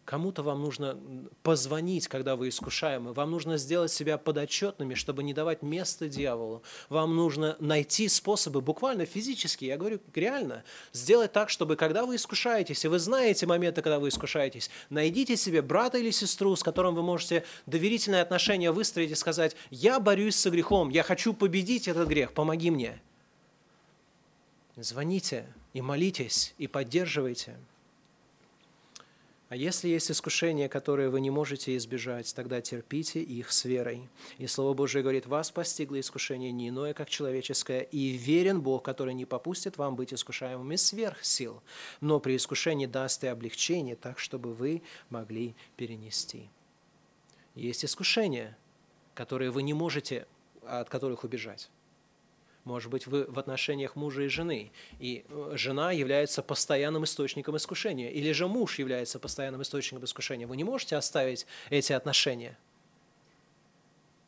Кому-то 0.05 0.43
вам 0.43 0.61
нужно 0.61 0.99
позвонить, 1.43 2.09
когда 2.09 2.35
вы 2.35 2.49
искушаемы. 2.49 3.13
Вам 3.13 3.31
нужно 3.31 3.57
сделать 3.57 3.91
себя 3.91 4.17
подотчетными, 4.17 4.95
чтобы 4.95 5.23
не 5.23 5.33
давать 5.33 5.61
место 5.61 6.09
дьяволу. 6.09 6.61
Вам 6.89 7.15
нужно 7.15 7.55
найти 7.59 8.09
способы, 8.09 8.59
буквально 8.59 9.05
физически, 9.05 9.63
я 9.63 9.77
говорю 9.77 10.01
реально, 10.13 10.65
сделать 10.91 11.31
так, 11.31 11.49
чтобы 11.49 11.77
когда 11.77 12.05
вы 12.05 12.17
искушаетесь, 12.17 12.83
и 12.83 12.89
вы 12.89 12.99
знаете 12.99 13.45
моменты, 13.45 13.81
когда 13.81 13.99
вы 13.99 14.09
искушаетесь, 14.09 14.69
найдите 14.89 15.37
себе 15.37 15.61
брата 15.61 15.97
или 15.97 16.11
сестру, 16.11 16.53
с 16.57 16.63
которым 16.63 16.95
вы 16.95 17.01
можете 17.01 17.45
доверительные 17.65 18.21
отношения 18.21 18.71
выстроить 18.71 19.11
и 19.11 19.15
сказать, 19.15 19.55
я 19.69 20.01
борюсь 20.01 20.35
со 20.35 20.49
грехом, 20.49 20.89
я 20.89 21.03
хочу 21.03 21.33
победить 21.33 21.87
этот 21.87 22.09
грех, 22.09 22.33
помоги 22.33 22.71
мне. 22.71 23.01
Звоните 24.75 25.45
и 25.73 25.81
молитесь, 25.81 26.53
и 26.57 26.67
поддерживайте. 26.67 27.55
А 29.53 29.55
если 29.55 29.87
есть 29.87 30.09
искушения, 30.09 30.67
которые 30.67 31.11
вы 31.11 31.21
не 31.21 31.29
можете 31.29 31.77
избежать, 31.77 32.33
тогда 32.33 32.59
терпите 32.59 33.21
их 33.21 33.51
с 33.51 33.65
верой. 33.65 34.09
И 34.39 34.47
Слово 34.47 34.73
Божие 34.73 35.03
говорит, 35.03 35.27
вас 35.27 35.51
постигло 35.51 35.99
искушение 35.99 36.51
не 36.51 36.69
иное, 36.69 36.95
как 36.95 37.07
человеческое, 37.07 37.81
и 37.81 38.17
верен 38.17 38.61
Бог, 38.61 38.81
который 38.81 39.13
не 39.13 39.25
попустит 39.25 39.77
вам 39.77 39.95
быть 39.95 40.11
искушаемыми 40.11 40.75
сверх 40.75 41.23
сил, 41.23 41.61
но 42.01 42.19
при 42.19 42.35
искушении 42.35 42.87
даст 42.87 43.23
и 43.25 43.27
облегчение, 43.27 43.95
так, 43.95 44.17
чтобы 44.17 44.55
вы 44.55 44.81
могли 45.11 45.53
перенести. 45.77 46.49
Есть 47.53 47.85
искушения, 47.85 48.57
которые 49.13 49.51
вы 49.51 49.61
не 49.61 49.75
можете, 49.75 50.25
от 50.63 50.89
которых 50.89 51.25
убежать. 51.25 51.69
Может 52.63 52.89
быть, 52.89 53.07
вы 53.07 53.25
в 53.25 53.39
отношениях 53.39 53.95
мужа 53.97 54.23
и 54.23 54.27
жены, 54.29 54.71
и 54.99 55.25
э, 55.27 55.51
жена 55.55 55.91
является 55.91 56.41
постоянным 56.41 57.03
источником 57.03 57.57
искушения, 57.57 58.09
или 58.09 58.31
же 58.31 58.47
муж 58.47 58.79
является 58.79 59.19
постоянным 59.19 59.61
источником 59.61 60.05
искушения. 60.05 60.47
Вы 60.47 60.55
не 60.55 60.63
можете 60.63 60.95
оставить 60.95 61.45
эти 61.69 61.91
отношения. 61.91 62.57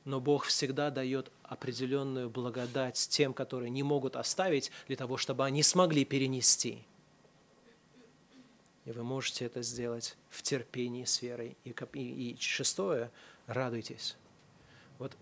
Но 0.04 0.20
Бог 0.20 0.46
всегда 0.46 0.92
дает 0.92 1.32
определенную 1.44 2.30
благодать 2.30 3.08
тем, 3.10 3.34
которые 3.34 3.70
не 3.70 3.84
могут 3.84 4.18
оставить, 4.18 4.70
для 4.88 4.98
того, 4.98 5.16
чтобы 5.16 5.46
они 5.46 5.64
смогли 5.64 6.04
перенести. 6.04 6.84
И 8.84 8.92
вы 8.92 9.04
можете 9.04 9.46
это 9.46 9.62
сделать 9.62 10.18
в 10.30 10.44
терпении 10.44 11.06
с 11.06 11.22
верой. 11.22 11.56
И, 11.64 11.74
и, 11.94 12.32
и 12.32 12.38
шестое, 12.40 13.10
радуйтесь. 13.48 14.18
Вот 15.00 15.14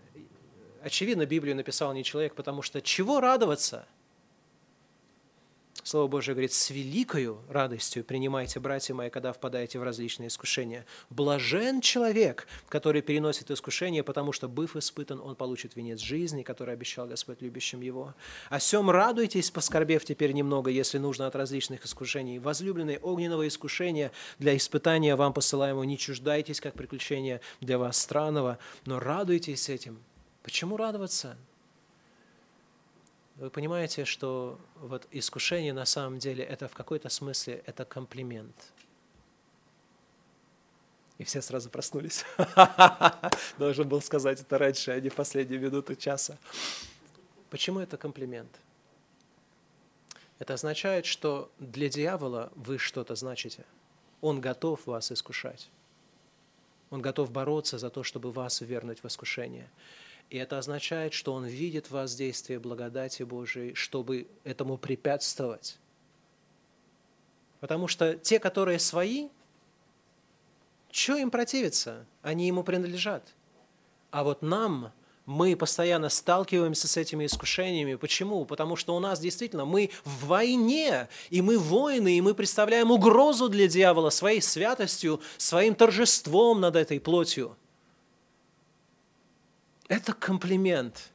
очевидно, 0.84 1.26
Библию 1.26 1.56
написал 1.56 1.92
не 1.94 2.04
человек, 2.04 2.34
потому 2.34 2.62
что 2.62 2.80
чего 2.80 3.20
радоваться? 3.20 3.86
Слово 5.84 6.06
Божие 6.08 6.34
говорит, 6.34 6.54
с 6.54 6.70
великою 6.70 7.42
радостью 7.50 8.04
принимайте, 8.04 8.58
братья 8.58 8.94
мои, 8.94 9.10
когда 9.10 9.34
впадаете 9.34 9.78
в 9.78 9.82
различные 9.82 10.28
искушения. 10.28 10.86
Блажен 11.10 11.82
человек, 11.82 12.48
который 12.70 13.02
переносит 13.02 13.50
искушения, 13.50 14.02
потому 14.02 14.32
что, 14.32 14.48
быв 14.48 14.76
испытан, 14.76 15.20
он 15.20 15.36
получит 15.36 15.76
венец 15.76 16.00
жизни, 16.00 16.42
который 16.42 16.72
обещал 16.72 17.06
Господь 17.06 17.42
любящим 17.42 17.82
его. 17.82 18.14
О 18.48 18.60
сем 18.60 18.88
радуйтесь, 18.88 19.50
поскорбев 19.50 20.06
теперь 20.06 20.32
немного, 20.32 20.70
если 20.70 20.96
нужно 20.96 21.26
от 21.26 21.36
различных 21.36 21.84
искушений. 21.84 22.38
Возлюбленные 22.38 22.98
огненного 22.98 23.46
искушения 23.46 24.10
для 24.38 24.56
испытания 24.56 25.16
вам 25.16 25.34
посылаемого 25.34 25.82
не 25.82 25.98
чуждайтесь, 25.98 26.62
как 26.62 26.72
приключения 26.72 27.42
для 27.60 27.76
вас 27.76 27.98
странного, 27.98 28.58
но 28.86 29.00
радуйтесь 29.00 29.68
этим, 29.68 29.98
Почему 30.44 30.76
радоваться? 30.76 31.38
Вы 33.36 33.48
понимаете, 33.48 34.04
что 34.04 34.60
вот 34.76 35.08
искушение 35.10 35.72
на 35.72 35.86
самом 35.86 36.18
деле 36.18 36.44
это 36.44 36.68
в 36.68 36.74
какой-то 36.74 37.08
смысле 37.08 37.62
это 37.66 37.86
комплимент. 37.86 38.54
И 41.16 41.24
все 41.24 41.40
сразу 41.40 41.70
проснулись. 41.70 42.24
Должен 43.58 43.88
был 43.88 44.02
сказать 44.02 44.40
это 44.40 44.58
раньше, 44.58 44.90
а 44.90 45.00
не 45.00 45.08
в 45.08 45.14
последние 45.14 45.58
минуты 45.58 45.96
часа. 45.96 46.38
Почему 47.48 47.80
это 47.80 47.96
комплимент? 47.96 48.60
Это 50.38 50.54
означает, 50.54 51.06
что 51.06 51.50
для 51.58 51.88
дьявола 51.88 52.52
вы 52.54 52.76
что-то 52.76 53.14
значите. 53.14 53.64
Он 54.20 54.42
готов 54.42 54.86
вас 54.86 55.10
искушать. 55.10 55.70
Он 56.90 57.00
готов 57.00 57.30
бороться 57.30 57.78
за 57.78 57.88
то, 57.88 58.02
чтобы 58.02 58.30
вас 58.30 58.60
вернуть 58.60 59.02
в 59.02 59.06
искушение. 59.06 59.70
И 60.30 60.36
это 60.36 60.58
означает, 60.58 61.12
что 61.12 61.32
Он 61.34 61.46
видит 61.46 61.90
воздействие 61.90 62.58
благодати 62.58 63.22
Божией, 63.22 63.74
чтобы 63.74 64.26
этому 64.42 64.76
препятствовать. 64.76 65.78
Потому 67.60 67.88
что 67.88 68.14
те, 68.14 68.38
которые 68.38 68.78
свои, 68.78 69.28
что 70.90 71.16
им 71.16 71.30
противиться? 71.30 72.04
Они 72.22 72.46
ему 72.46 72.62
принадлежат. 72.62 73.22
А 74.10 74.22
вот 74.22 74.42
нам, 74.42 74.92
мы 75.26 75.56
постоянно 75.56 76.08
сталкиваемся 76.08 76.88
с 76.88 76.96
этими 76.96 77.26
искушениями. 77.26 77.94
Почему? 77.94 78.44
Потому 78.44 78.76
что 78.76 78.94
у 78.94 79.00
нас 79.00 79.18
действительно, 79.18 79.64
мы 79.64 79.90
в 80.04 80.26
войне, 80.26 81.08
и 81.30 81.42
мы 81.42 81.58
воины, 81.58 82.18
и 82.18 82.20
мы 82.20 82.34
представляем 82.34 82.90
угрозу 82.90 83.48
для 83.48 83.66
дьявола 83.66 84.10
своей 84.10 84.42
святостью, 84.42 85.20
своим 85.36 85.74
торжеством 85.74 86.60
над 86.60 86.76
этой 86.76 87.00
плотью– 87.00 87.56
это 89.88 90.12
комплимент. 90.12 91.10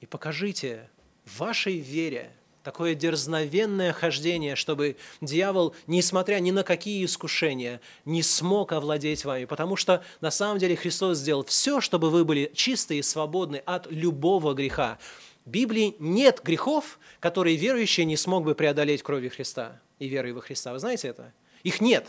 И 0.00 0.06
покажите 0.06 0.88
в 1.24 1.38
вашей 1.38 1.78
вере 1.78 2.32
такое 2.62 2.94
дерзновенное 2.94 3.92
хождение, 3.92 4.54
чтобы 4.54 4.96
дьявол, 5.20 5.74
несмотря 5.86 6.38
ни 6.38 6.50
на 6.50 6.64
какие 6.64 7.04
искушения, 7.04 7.80
не 8.04 8.22
смог 8.22 8.72
овладеть 8.72 9.24
вами. 9.24 9.46
Потому 9.46 9.76
что 9.76 10.04
на 10.20 10.30
самом 10.30 10.58
деле 10.58 10.76
Христос 10.76 11.18
сделал 11.18 11.44
все, 11.44 11.80
чтобы 11.80 12.10
вы 12.10 12.24
были 12.24 12.50
чисты 12.54 12.98
и 12.98 13.02
свободны 13.02 13.62
от 13.64 13.90
любого 13.90 14.54
греха. 14.54 14.98
В 15.46 15.50
Библии 15.50 15.96
нет 15.98 16.42
грехов, 16.44 16.98
которые 17.20 17.56
верующий 17.56 18.04
не 18.04 18.18
смог 18.18 18.44
бы 18.44 18.54
преодолеть 18.54 19.02
кровью 19.02 19.30
Христа 19.30 19.80
и 19.98 20.06
верой 20.06 20.32
во 20.32 20.42
Христа. 20.42 20.72
Вы 20.72 20.78
знаете 20.78 21.08
это? 21.08 21.32
Их 21.62 21.80
нет. 21.80 22.06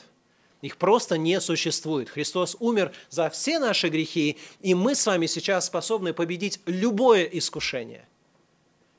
Их 0.62 0.78
просто 0.78 1.18
не 1.18 1.40
существует. 1.40 2.10
Христос 2.10 2.58
умер 2.60 2.94
за 3.10 3.30
все 3.30 3.60
наши 3.60 3.88
грехи, 3.88 4.38
и 4.60 4.74
мы 4.74 4.94
с 4.94 5.06
вами 5.06 5.26
сейчас 5.26 5.68
способны 5.68 6.14
победить 6.14 6.60
любое 6.66 7.24
искушение. 7.24 8.06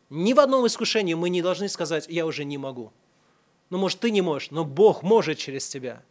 Ни 0.08 0.32
в 0.32 0.40
одном 0.40 0.66
искушении 0.66 1.14
мы 1.14 1.28
не 1.28 1.42
должны 1.42 1.68
сказать 1.68 2.06
«я 2.08 2.24
уже 2.24 2.44
не 2.44 2.56
могу». 2.56 2.92
Ну, 3.68 3.78
может, 3.78 4.00
ты 4.00 4.10
не 4.10 4.22
можешь, 4.22 4.50
но 4.50 4.64
Бог 4.64 5.02
может 5.02 5.38
через 5.38 5.68
тебя. 5.68 6.02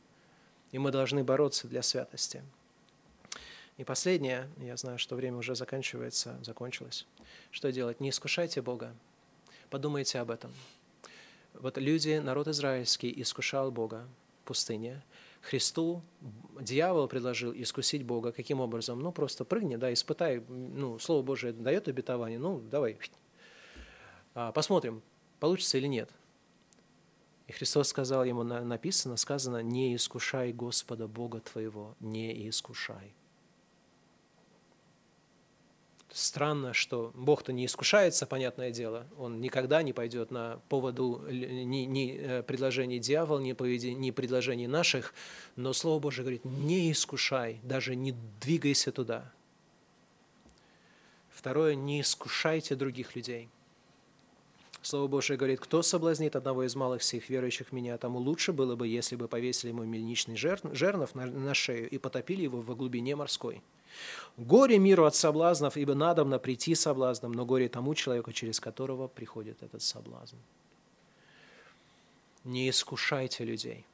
И 0.72 0.78
мы 0.78 0.92
должны 0.92 1.24
бороться 1.24 1.68
для 1.68 1.82
святости. 1.82 2.44
И 3.78 3.84
последнее, 3.84 4.50
я 4.60 4.78
знаю, 4.78 5.00
что 5.00 5.16
время 5.16 5.38
уже 5.38 5.56
заканчивается, 5.56 6.38
закончилось. 6.44 7.06
Что 7.52 7.72
делать? 7.72 8.00
Не 8.00 8.12
искушайте 8.12 8.62
Бога. 8.62 8.94
Подумайте 9.70 10.20
об 10.20 10.32
этом. 10.32 10.54
Вот 11.54 11.78
люди, 11.78 12.22
народ 12.24 12.48
израильский, 12.48 13.12
искушал 13.20 13.72
Бога 13.72 14.08
в 14.44 14.48
пустыне– 14.48 15.02
Христу 15.42 16.02
дьявол 16.60 17.08
предложил 17.08 17.54
искусить 17.54 18.04
Бога. 18.04 18.32
Каким 18.32 18.60
образом? 18.60 19.00
Ну, 19.00 19.12
просто 19.12 19.46
прыгни, 19.46 19.78
да, 19.78 19.92
испытай. 19.94 20.44
Ну, 20.48 21.00
Слово 21.00 21.24
Божие 21.24 21.54
дает 21.54 21.88
обетование, 21.88 22.40
ну, 22.40 22.60
давай. 22.60 22.98
А, 24.34 24.52
посмотрим, 24.52 25.02
получится 25.40 25.78
или 25.78 25.88
нет. 25.88 26.10
И 27.48 27.52
Христос 27.52 27.88
сказал 27.88 28.26
ему, 28.26 28.44
написано, 28.44 29.18
сказано, 29.18 29.64
не 29.64 29.96
искушай 29.96 30.54
Господа 30.54 31.08
Бога 31.08 31.40
твоего, 31.40 31.96
не 32.00 32.48
искушай. 32.48 33.16
Странно, 36.12 36.74
что 36.74 37.12
Бог-то 37.14 37.54
не 37.54 37.68
искушается, 37.68 38.26
понятное 38.26 38.72
дело. 38.72 39.06
Он 39.18 39.40
никогда 39.42 39.84
не 39.84 39.94
пойдет 39.94 40.32
на 40.32 40.60
поводу 40.68 41.24
ни, 41.30 41.86
ни 41.86 42.18
э, 42.18 42.44
предложений 42.44 43.00
дьявола, 43.00 43.40
ни, 43.40 43.54
поведи, 43.54 43.94
ни 43.94 44.10
предложений 44.10 44.68
наших. 44.68 45.14
Но 45.56 45.72
Слово 45.72 46.00
Божие 46.00 46.24
говорит, 46.24 46.46
не 46.46 46.92
искушай, 46.92 47.60
даже 47.62 47.96
не 47.96 48.16
двигайся 48.42 48.92
туда. 48.92 49.32
Второе, 51.30 51.76
не 51.76 52.02
искушайте 52.02 52.76
других 52.76 53.16
людей. 53.16 53.48
Слово 54.82 55.08
Божие 55.08 55.38
говорит, 55.38 55.60
кто 55.60 55.84
соблазнит 55.84 56.36
одного 56.36 56.64
из 56.64 56.76
малых 56.76 57.02
всех 57.02 57.30
верующих 57.30 57.68
в 57.68 57.72
меня, 57.72 57.98
тому 57.98 58.18
лучше 58.18 58.52
было 58.52 58.76
бы, 58.76 58.88
если 58.88 59.16
бы 59.16 59.28
повесили 59.28 59.70
ему 59.70 59.84
мельничный 59.84 60.38
жернов 60.38 61.14
на, 61.16 61.28
на 61.28 61.54
шею 61.54 61.88
и 61.90 61.98
потопили 61.98 62.44
его 62.44 62.62
во 62.62 62.76
глубине 62.76 63.16
морской. 63.16 63.62
Горе 64.38 64.80
миру 64.80 65.06
от 65.06 65.16
соблазнов, 65.16 65.76
ибо 65.76 65.96
надобно 65.96 66.40
прийти 66.40 66.76
соблазном, 66.76 67.34
но 67.34 67.46
горе 67.46 67.68
тому 67.68 67.94
человеку, 67.96 68.32
через 68.32 68.60
которого 68.60 69.08
приходит 69.08 69.62
этот 69.64 69.82
соблазн. 69.82 70.38
Не 72.46 72.70
искушайте 72.70 73.44
людей. 73.44 73.86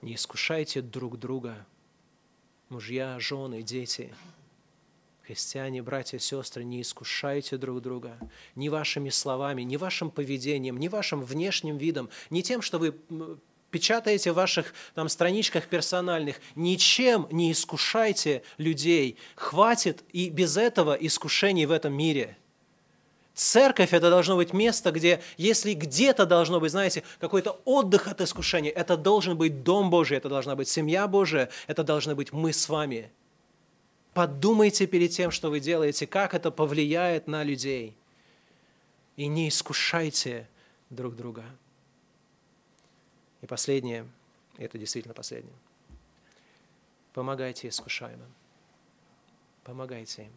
Не 0.00 0.16
искушайте 0.16 0.82
друг 0.82 1.18
друга. 1.18 1.64
Мужья, 2.68 3.18
жены, 3.20 3.62
дети. 3.62 4.12
Христиане, 5.22 5.82
братья, 5.82 6.18
сестры, 6.18 6.64
не 6.64 6.82
искушайте 6.82 7.56
друг 7.56 7.80
друга 7.80 8.18
ни 8.56 8.68
вашими 8.68 9.08
словами, 9.08 9.62
ни 9.62 9.76
вашим 9.76 10.10
поведением, 10.10 10.78
ни 10.78 10.88
вашим 10.88 11.22
внешним 11.22 11.78
видом, 11.78 12.10
не 12.30 12.42
тем, 12.42 12.60
что 12.60 12.78
вы 12.78 12.94
печатаете 13.72 14.30
в 14.30 14.36
ваших 14.36 14.72
там, 14.94 15.08
страничках 15.08 15.66
персональных, 15.66 16.36
ничем 16.54 17.26
не 17.32 17.50
искушайте 17.50 18.42
людей. 18.58 19.18
Хватит 19.34 20.04
и 20.12 20.28
без 20.28 20.56
этого 20.56 20.92
искушений 20.94 21.66
в 21.66 21.72
этом 21.72 21.92
мире. 21.92 22.36
Церковь– 23.34 23.92
это 23.92 24.10
должно 24.10 24.36
быть 24.36 24.52
место, 24.52 24.92
где, 24.92 25.20
если 25.36 25.72
где-то 25.72 26.24
должно 26.24 26.60
быть, 26.60 26.70
знаете, 26.70 27.02
какой-то 27.18 27.60
отдых 27.64 28.06
от 28.06 28.20
искушения, 28.20 28.70
это 28.70 28.96
должен 28.96 29.36
быть 29.36 29.64
Дом 29.64 29.90
Божий, 29.90 30.18
это 30.18 30.28
должна 30.28 30.54
быть 30.54 30.68
семья 30.68 31.08
Божия, 31.08 31.48
это 31.66 31.82
должны 31.82 32.14
быть 32.14 32.32
мы 32.32 32.52
с 32.52 32.68
вами. 32.68 33.10
Подумайте 34.14 34.86
перед 34.86 35.10
тем, 35.10 35.32
что 35.32 35.50
вы 35.50 35.58
делаете, 35.58 36.06
как 36.06 36.34
это 36.34 36.52
повлияет 36.52 37.26
на 37.26 37.42
людей– 37.42 37.96
и 39.16 39.26
не 39.26 39.48
искушайте 39.48 40.48
друг 40.90 41.16
друга. 41.16 41.44
И 43.42 43.46
последнее, 43.46 44.08
и 44.56 44.62
это 44.62 44.78
действительно 44.78 45.14
последнее. 45.14 45.54
Помогайте 47.12 47.68
искушаемым. 47.68 48.32
Помогайте 49.64 50.24
им. 50.24 50.32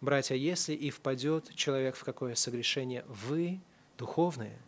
Братья, 0.00 0.34
если 0.34 0.74
и 0.74 0.90
впадет 0.90 1.54
человек 1.54 1.96
в 1.96 2.04
какое 2.04 2.34
согрешение, 2.34 3.04
вы, 3.06 3.60
духовные, 3.98 4.58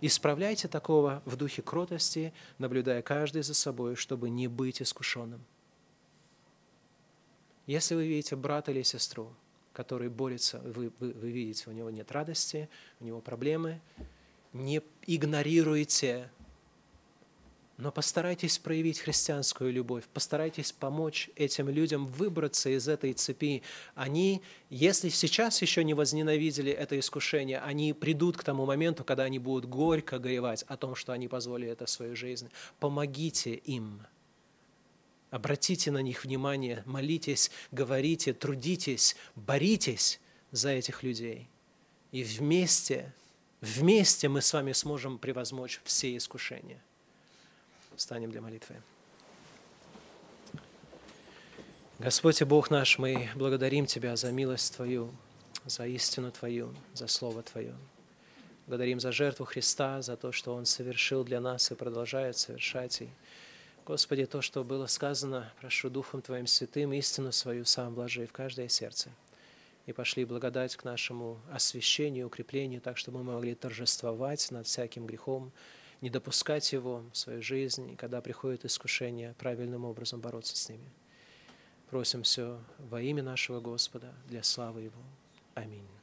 исправляйте 0.00 0.68
такого 0.68 1.22
в 1.26 1.36
духе 1.36 1.60
кротости, 1.62 2.32
наблюдая 2.58 3.02
каждый 3.02 3.42
за 3.42 3.54
собой, 3.54 3.96
чтобы 3.96 4.30
не 4.30 4.48
быть 4.48 4.80
искушенным. 4.80 5.44
Если 7.66 7.94
вы 7.94 8.06
видите 8.06 8.34
брата 8.34 8.70
или 8.70 8.82
сестру, 8.82 9.34
который 9.74 10.08
борется, 10.08 10.58
вы, 10.60 10.90
вы, 11.00 11.12
вы 11.12 11.30
видите, 11.30 11.68
у 11.68 11.72
него 11.72 11.90
нет 11.90 12.10
радости, 12.12 12.70
у 13.00 13.04
него 13.04 13.20
проблемы, 13.20 13.80
не 14.58 14.82
игнорируйте 15.06 16.30
но 17.78 17.92
постарайтесь 17.92 18.58
проявить 18.58 18.98
христианскую 18.98 19.72
любовь, 19.72 20.02
постарайтесь 20.12 20.72
помочь 20.72 21.30
этим 21.36 21.68
людям 21.68 22.08
выбраться 22.08 22.70
из 22.70 22.88
этой 22.88 23.12
цепи. 23.12 23.62
Они, 23.94 24.42
если 24.68 25.08
сейчас 25.10 25.62
еще 25.62 25.84
не 25.84 25.94
возненавидели 25.94 26.72
это 26.72 26.98
искушение, 26.98 27.60
они 27.60 27.92
придут 27.92 28.36
к 28.36 28.42
тому 28.42 28.66
моменту, 28.66 29.04
когда 29.04 29.22
они 29.22 29.38
будут 29.38 29.70
горько 29.70 30.18
горевать 30.18 30.64
о 30.64 30.76
том, 30.76 30.96
что 30.96 31.12
они 31.12 31.28
позволили 31.28 31.70
это 31.70 31.86
в 31.86 31.90
свою 31.90 32.16
жизнь. 32.16 32.50
Помогите 32.80 33.54
им. 33.54 34.02
Обратите 35.30 35.92
на 35.92 36.02
них 36.02 36.24
внимание, 36.24 36.82
молитесь, 36.84 37.52
говорите, 37.70 38.32
трудитесь, 38.32 39.14
боритесь 39.36 40.20
за 40.50 40.70
этих 40.70 41.04
людей. 41.04 41.48
И 42.10 42.24
вместе, 42.24 43.14
вместе 43.60 44.28
мы 44.28 44.40
с 44.40 44.52
вами 44.52 44.72
сможем 44.72 45.18
превозмочь 45.18 45.80
все 45.84 46.16
искушения. 46.16 46.80
Встанем 47.96 48.30
для 48.30 48.40
молитвы. 48.40 48.76
Господь 51.98 52.40
и 52.40 52.44
Бог 52.44 52.70
наш, 52.70 52.96
мы 52.98 53.28
благодарим 53.34 53.86
Тебя 53.86 54.14
за 54.14 54.30
милость 54.30 54.76
Твою, 54.76 55.10
за 55.66 55.84
истину 55.88 56.30
Твою, 56.30 56.72
за 56.94 57.08
Слово 57.08 57.42
Твое. 57.42 57.74
Благодарим 58.68 59.00
за 59.00 59.10
жертву 59.10 59.46
Христа, 59.46 60.00
за 60.00 60.16
то, 60.16 60.30
что 60.30 60.54
Он 60.54 60.64
совершил 60.64 61.24
для 61.24 61.40
нас 61.40 61.72
и 61.72 61.74
продолжает 61.74 62.38
совершать. 62.38 63.02
И, 63.02 63.08
Господи, 63.84 64.26
то, 64.26 64.42
что 64.42 64.62
было 64.62 64.86
сказано, 64.86 65.52
прошу 65.60 65.90
Духом 65.90 66.22
Твоим 66.22 66.46
Святым, 66.46 66.92
истину 66.92 67.32
свою 67.32 67.64
сам 67.64 67.94
вложи 67.94 68.26
в 68.26 68.32
каждое 68.32 68.68
сердце. 68.68 69.10
И 69.88 69.92
пошли 69.94 70.26
благодать 70.26 70.76
к 70.76 70.84
нашему 70.84 71.40
освящению, 71.50 72.26
укреплению, 72.26 72.82
так, 72.82 72.98
чтобы 72.98 73.22
мы 73.22 73.32
могли 73.32 73.54
торжествовать 73.54 74.50
над 74.50 74.66
всяким 74.66 75.06
грехом, 75.06 75.50
не 76.02 76.10
допускать 76.10 76.74
его 76.74 77.04
в 77.10 77.16
свою 77.16 77.40
жизнь, 77.40 77.92
и 77.92 77.96
когда 77.96 78.20
приходит 78.20 78.66
искушение, 78.66 79.34
правильным 79.38 79.86
образом 79.86 80.20
бороться 80.20 80.58
с 80.58 80.68
ними. 80.68 80.90
Просим 81.88 82.22
все 82.22 82.60
во 82.78 83.00
имя 83.00 83.22
нашего 83.22 83.60
Господа, 83.60 84.12
для 84.26 84.42
славы 84.42 84.82
Его. 84.82 85.02
Аминь. 85.54 85.97